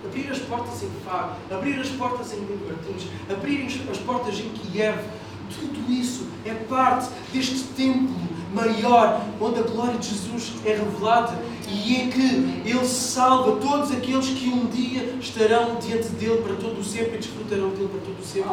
abrir 0.04 0.30
as 0.30 0.38
portas 0.38 0.82
em 0.82 0.90
Faro, 1.04 1.32
abrir 1.50 1.80
as 1.80 1.88
portas 1.90 2.32
em 2.32 2.40
Lino 2.40 2.66
Martins, 2.66 3.08
abrir 3.30 3.66
as 3.90 3.98
portas 3.98 4.38
em 4.38 4.48
Kiev, 4.50 4.98
tudo 5.50 5.92
isso 5.92 6.26
é 6.44 6.54
parte 6.54 7.10
deste 7.32 7.64
templo 7.74 8.29
maior, 8.52 9.24
onde 9.40 9.60
a 9.60 9.62
glória 9.62 9.98
de 9.98 10.08
Jesus 10.08 10.52
é 10.64 10.70
revelada 10.70 11.38
e 11.68 11.94
em 11.94 12.10
que 12.10 12.68
Ele 12.68 12.86
salva 12.86 13.60
todos 13.60 13.92
aqueles 13.92 14.28
que 14.28 14.48
um 14.48 14.66
dia 14.66 15.14
estarão 15.20 15.76
diante 15.76 16.08
dele 16.10 16.42
para 16.42 16.56
todo 16.56 16.80
o 16.80 16.84
sempre 16.84 17.14
e 17.14 17.18
desfrutarão 17.18 17.70
dele 17.70 17.88
para 17.88 18.00
todo 18.00 18.20
o 18.20 18.24
sempre. 18.24 18.50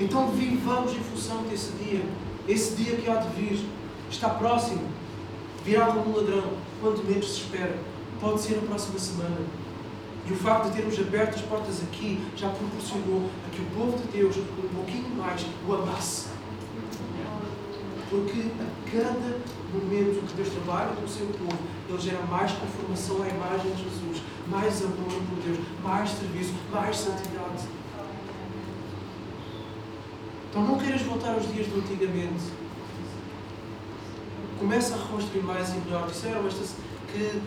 Então 0.00 0.28
vivamos 0.28 0.92
em 0.92 1.00
função 1.00 1.42
desse 1.42 1.72
dia. 1.72 2.02
Esse 2.46 2.76
dia 2.76 2.96
que 2.96 3.10
há 3.10 3.16
de 3.16 3.28
vir 3.36 3.60
está 4.10 4.30
próximo. 4.30 4.80
Virá 5.64 5.86
como 5.86 6.10
um 6.10 6.16
ladrão, 6.16 6.44
quanto 6.80 7.04
menos 7.04 7.26
se 7.26 7.40
espera. 7.40 7.76
Pode 8.20 8.40
ser 8.40 8.56
na 8.56 8.62
próxima 8.62 8.98
semana. 8.98 9.36
E 10.26 10.32
o 10.32 10.36
facto 10.36 10.70
de 10.70 10.76
termos 10.76 10.98
aberto 10.98 11.36
as 11.36 11.42
portas 11.42 11.82
aqui 11.82 12.20
já 12.36 12.48
proporcionou 12.48 13.28
a 13.46 13.50
que 13.50 13.60
o 13.60 13.64
povo 13.76 13.98
de 13.98 14.18
Deus 14.18 14.36
um 14.36 14.74
pouquinho 14.74 15.08
mais 15.16 15.44
o 15.66 15.74
amasse. 15.74 16.37
Porque 18.10 18.40
a 18.58 18.90
cada 18.90 19.36
momento 19.72 20.26
que 20.26 20.34
Deus 20.34 20.48
trabalha 20.48 20.96
com 20.96 21.04
o 21.04 21.08
seu 21.08 21.26
povo, 21.26 21.58
Ele 21.88 22.00
gera 22.00 22.22
mais 22.26 22.52
conformação 22.52 23.22
à 23.22 23.28
imagem 23.28 23.70
de 23.72 23.84
Jesus, 23.84 24.22
mais 24.46 24.82
amor 24.82 25.12
por 25.28 25.42
Deus, 25.44 25.58
mais 25.82 26.10
serviço, 26.10 26.54
mais 26.72 26.96
santidade. 26.96 27.68
Então 30.48 30.62
não 30.64 30.78
queiras 30.78 31.02
voltar 31.02 31.34
aos 31.34 31.52
dias 31.52 31.66
do 31.66 31.80
antigamente. 31.80 32.44
Começa 34.58 34.94
a 34.94 34.98
reconstruir 34.98 35.42
mais 35.42 35.68
e 35.74 35.76
melhor. 35.78 36.08
Disseram 36.08 36.46
esta, 36.46 36.64
que 37.12 37.42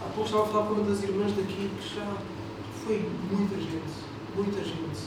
há 0.00 0.08
pouco 0.14 0.24
estava 0.24 0.44
a 0.44 0.46
falar 0.46 0.66
com 0.66 0.74
uma 0.74 0.84
das 0.84 1.02
irmãs 1.02 1.32
daqui 1.32 1.70
que 1.80 1.94
já 1.96 2.16
foi 2.84 3.10
muita 3.30 3.56
gente. 3.56 4.10
Muita 4.36 4.64
gente. 4.64 5.00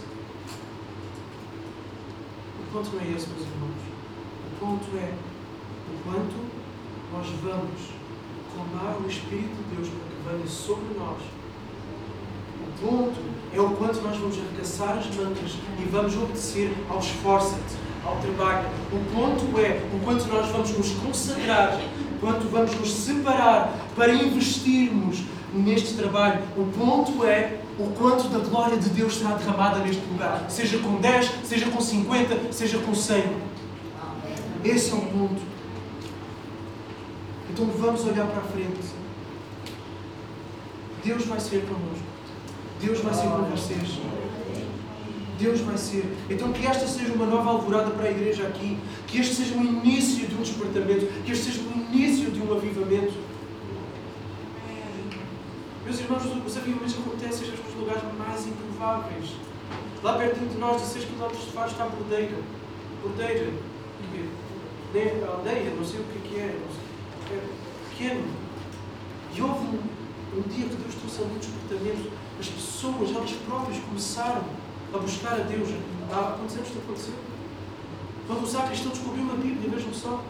O 2.59 2.73
ponto 2.73 2.89
não 2.93 3.01
é 3.01 3.15
esse, 3.15 3.29
meus 3.29 3.41
irmãos. 3.41 3.92
O 4.63 4.65
ponto 4.65 4.97
é 4.97 5.11
o 5.91 6.03
quanto 6.05 6.35
nós 7.11 7.27
vamos 7.43 7.81
clamar 8.55 8.95
o 9.03 9.09
Espírito 9.09 9.57
de 9.57 9.75
Deus 9.75 9.89
para 9.89 10.07
que 10.07 10.37
venha 10.37 10.47
sobre 10.47 10.85
nós. 10.97 11.17
O 12.61 12.87
ponto 12.87 13.19
é 13.53 13.59
o 13.59 13.71
quanto 13.71 14.01
nós 14.01 14.17
vamos 14.17 14.37
arregaçar 14.39 14.97
as 14.99 15.07
mangas 15.07 15.57
e 15.77 15.83
vamos 15.91 16.15
obedecer 16.15 16.73
ao 16.89 16.99
esforço-te, 16.99 17.75
ao 18.05 18.15
trabalho. 18.19 18.69
O 18.93 19.13
ponto 19.13 19.59
é 19.59 19.81
o 19.93 19.99
quanto 20.05 20.27
nós 20.27 20.47
vamos 20.47 20.77
nos 20.77 20.91
consagrar, 20.91 21.77
quanto 22.21 22.47
vamos 22.47 22.73
nos 22.79 22.89
separar 22.89 23.77
para 23.97 24.13
investirmos 24.13 25.23
neste 25.53 25.95
trabalho. 25.95 26.41
O 26.55 26.65
ponto 26.67 27.25
é 27.25 27.59
o 27.77 27.87
quanto 27.87 28.29
da 28.29 28.39
glória 28.39 28.77
de 28.77 28.89
Deus 28.91 29.17
será 29.17 29.31
derramada 29.31 29.79
neste 29.79 30.05
lugar, 30.05 30.45
seja 30.47 30.77
com 30.77 31.01
10, 31.01 31.31
seja 31.43 31.69
com 31.69 31.81
50, 31.81 32.53
seja 32.53 32.77
com 32.77 32.95
100. 32.95 33.52
Esse 34.63 34.91
é 34.91 34.95
o 34.95 35.01
ponto. 35.01 35.41
Então 37.49 37.65
vamos 37.65 38.05
olhar 38.05 38.25
para 38.27 38.39
a 38.39 38.45
frente. 38.45 38.79
Deus 41.03 41.25
vai 41.25 41.39
ser 41.39 41.65
connosco. 41.65 42.05
Deus 42.79 42.99
vai 42.99 43.13
ser 43.13 43.27
com 43.27 43.43
vocês. 43.43 43.99
Deus 45.37 45.59
vai 45.61 45.77
ser. 45.77 46.05
Então 46.29 46.53
que 46.53 46.65
esta 46.65 46.87
seja 46.87 47.13
uma 47.13 47.25
nova 47.25 47.49
alvorada 47.49 47.91
para 47.91 48.07
a 48.07 48.11
igreja 48.11 48.47
aqui. 48.47 48.77
Que 49.05 49.19
este 49.19 49.35
seja 49.35 49.55
o 49.55 49.61
início 49.61 50.27
de 50.27 50.35
um 50.35 50.41
despertamento. 50.41 51.07
Que 51.23 51.31
este 51.33 51.51
seja 51.51 51.61
o 51.61 51.71
início 51.71 52.31
de 52.31 52.39
um 52.39 52.53
avivamento. 52.53 53.13
Meus 55.83 55.99
irmãos, 55.99 56.23
os 56.23 56.57
avivamentos 56.57 56.95
acontecem 56.97 57.49
nos 57.49 57.75
lugares 57.75 58.03
mais 58.17 58.47
improváveis. 58.47 59.31
Lá 60.01 60.17
pertinho 60.17 60.49
de 60.49 60.57
nós, 60.57 60.81
a 60.81 60.85
6 60.85 61.05
km 61.05 61.27
de 61.27 61.51
Faro, 61.51 61.69
está 61.69 61.83
a 61.83 61.87
Bordeira. 61.87 62.37
Bordeira. 63.01 63.72
Nem 64.93 65.23
a 65.23 65.31
aldeia, 65.31 65.73
não 65.75 65.85
sei 65.85 65.99
o 65.99 66.03
que 66.03 66.17
é 66.17 66.29
que 66.29 66.35
é. 66.39 66.59
É 67.31 67.43
pequeno. 67.89 68.23
E 69.35 69.41
houve 69.41 69.65
um, 69.65 69.79
um 70.37 70.41
dia 70.41 70.67
que 70.67 70.75
Deus 70.75 70.95
trouxe 70.95 71.21
ali 71.21 71.35
um 71.35 71.39
despertamento 71.39 72.23
as 72.39 72.47
pessoas, 72.47 73.15
elas 73.15 73.31
próprias 73.47 73.79
começaram 73.83 74.43
a 74.93 74.97
buscar 74.97 75.33
a 75.33 75.43
Deus. 75.43 75.69
Há 76.11 76.35
quantos 76.37 76.55
anos 76.55 76.67
isto 76.67 76.79
aconteceu? 76.79 77.13
Quando 78.27 78.43
o 78.43 78.47
sacristão 78.47 78.91
descobriu 78.91 79.23
uma 79.23 79.35
Bíblia, 79.35 79.69
vejam 79.69 79.93
só. 79.93 80.23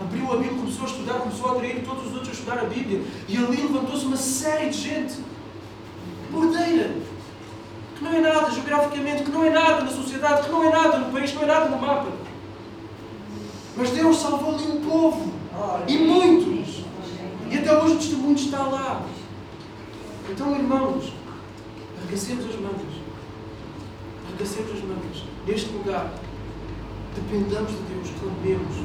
Abriu 0.00 0.32
a 0.32 0.36
Bíblia, 0.36 0.58
começou 0.58 0.84
a 0.84 0.88
estudar, 0.88 1.14
começou 1.20 1.48
a 1.48 1.52
atrair 1.52 1.84
todos 1.84 2.06
os 2.06 2.12
outros 2.12 2.28
a 2.28 2.32
estudar 2.32 2.58
a 2.58 2.64
Bíblia. 2.64 3.02
E 3.28 3.36
ali 3.36 3.56
levantou-se 3.56 4.04
uma 4.04 4.16
série 4.16 4.70
de 4.70 4.78
gente. 4.78 5.20
Bordeira. 6.30 6.96
Que 7.96 8.04
não 8.04 8.12
é 8.12 8.20
nada 8.20 8.50
geograficamente, 8.50 9.22
que 9.22 9.30
não 9.30 9.44
é 9.44 9.50
nada 9.50 9.84
na 9.84 9.90
sociedade, 9.90 10.42
que 10.42 10.50
não 10.50 10.64
é 10.64 10.70
nada 10.70 10.98
no 10.98 11.12
país, 11.12 11.30
que 11.30 11.36
não 11.36 11.44
é 11.44 11.46
nada 11.46 11.68
no 11.68 11.80
mapa. 11.80 12.08
Mas 13.76 13.90
Deus 13.90 14.16
salvou 14.16 14.54
ali 14.54 14.66
um 14.68 14.80
povo. 14.80 15.32
E 15.86 15.98
muitos. 15.98 16.84
E 17.50 17.58
até 17.58 17.76
hoje 17.76 17.94
o 17.94 17.98
testemunho 17.98 18.34
está 18.34 18.62
lá. 18.62 19.04
Então, 20.30 20.56
irmãos, 20.56 21.12
arregacemos 21.98 22.46
as 22.46 22.56
mangas. 22.56 22.96
Arregacemos 24.28 24.72
as 24.72 24.80
mangas. 24.82 25.22
Neste 25.46 25.70
lugar, 25.70 26.12
dependamos 27.14 27.70
de 27.70 27.78
Deus, 27.94 28.08
clamemos. 28.18 28.76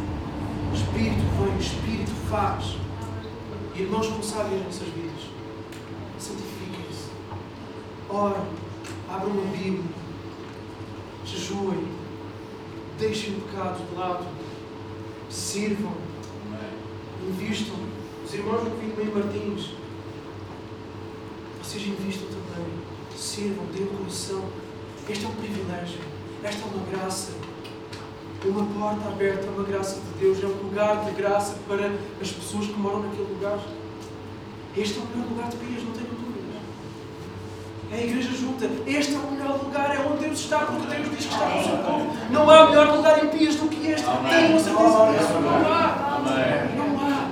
Espírito 0.73 1.21
vem, 1.39 1.57
Espírito 1.57 2.11
faz. 2.29 2.77
Irmãos 3.75 4.07
consagrem 4.07 4.59
as 4.59 4.65
nossas 4.65 4.87
vidas. 4.89 5.29
Santifiquem-se. 6.19 7.09
Orem. 8.09 8.43
Abram 9.09 9.31
uma 9.31 9.51
Bíblia. 9.51 9.83
Jejuem. 11.25 11.87
Deixem 12.99 13.35
o 13.35 13.41
pecado 13.41 13.83
de 13.89 13.95
lado. 13.95 14.25
Sirvam. 15.31 15.93
Invistam. 17.27 17.75
Os 18.25 18.33
irmãos 18.33 18.61
do 18.61 18.71
Pinto 18.79 19.17
Martins 19.17 19.81
vocês 21.71 21.87
invistam 21.87 22.27
também, 22.27 22.73
sirvam, 23.15 23.65
deem 23.67 23.87
coração. 23.87 24.43
Este 25.07 25.23
é 25.23 25.27
um 25.29 25.35
privilégio, 25.35 25.99
esta 26.43 26.61
é 26.61 26.65
uma 26.65 26.85
graça, 26.85 27.31
uma 28.43 28.65
porta 28.65 29.07
aberta, 29.07 29.49
uma 29.51 29.63
graça 29.63 30.01
de 30.01 30.19
Deus, 30.19 30.43
é 30.43 30.47
um 30.47 30.63
lugar 30.63 31.05
de 31.05 31.11
graça 31.11 31.55
para 31.67 31.93
as 32.19 32.29
pessoas 32.29 32.65
que 32.65 32.73
moram 32.73 33.03
naquele 33.03 33.33
lugar. 33.33 33.57
Este 34.75 34.99
é 34.99 35.01
o 35.01 35.05
melhor 35.05 35.29
lugar 35.29 35.49
de 35.49 35.57
Pias, 35.57 35.83
não 35.83 35.91
dúvidas. 35.91 36.10
É 37.91 37.95
a 37.95 38.03
igreja 38.03 38.31
junta. 38.31 38.65
Este 38.87 39.15
é 39.15 39.17
o 39.17 39.31
melhor 39.31 39.61
lugar, 39.63 39.93
é 39.93 39.99
onde 39.99 40.25
Deus 40.25 40.39
está, 40.39 40.59
porque 40.59 40.87
Deus 40.87 41.09
diz 41.09 41.25
que 41.25 41.33
está 41.33 41.49
com 41.49 41.59
o 41.59 41.63
seu 41.63 41.77
povo. 41.77 42.17
Não 42.31 42.49
há 42.49 42.69
melhor 42.69 42.95
lugar 42.95 43.23
em 43.23 43.27
Pias 43.29 43.55
do 43.55 43.67
que 43.67 43.87
este. 43.87 44.05
Tenho 44.05 44.55
a 44.55 44.59
certeza 44.59 45.11
disso. 45.11 45.33
Não 45.41 45.73
há. 45.73 46.19
Não 46.77 46.99
há. 46.99 47.29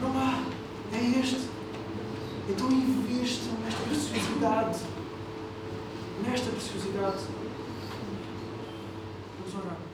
Não 0.00 0.18
há. 0.18 0.42
É 0.92 1.20
este. 1.20 1.40
Então 2.48 2.70
invistam 2.70 3.54
nesta 3.64 3.82
preciosidade. 3.82 4.78
Nesta 6.24 6.50
preciosidade. 6.50 7.22
Vamos 9.38 9.64
orar. 9.64 9.91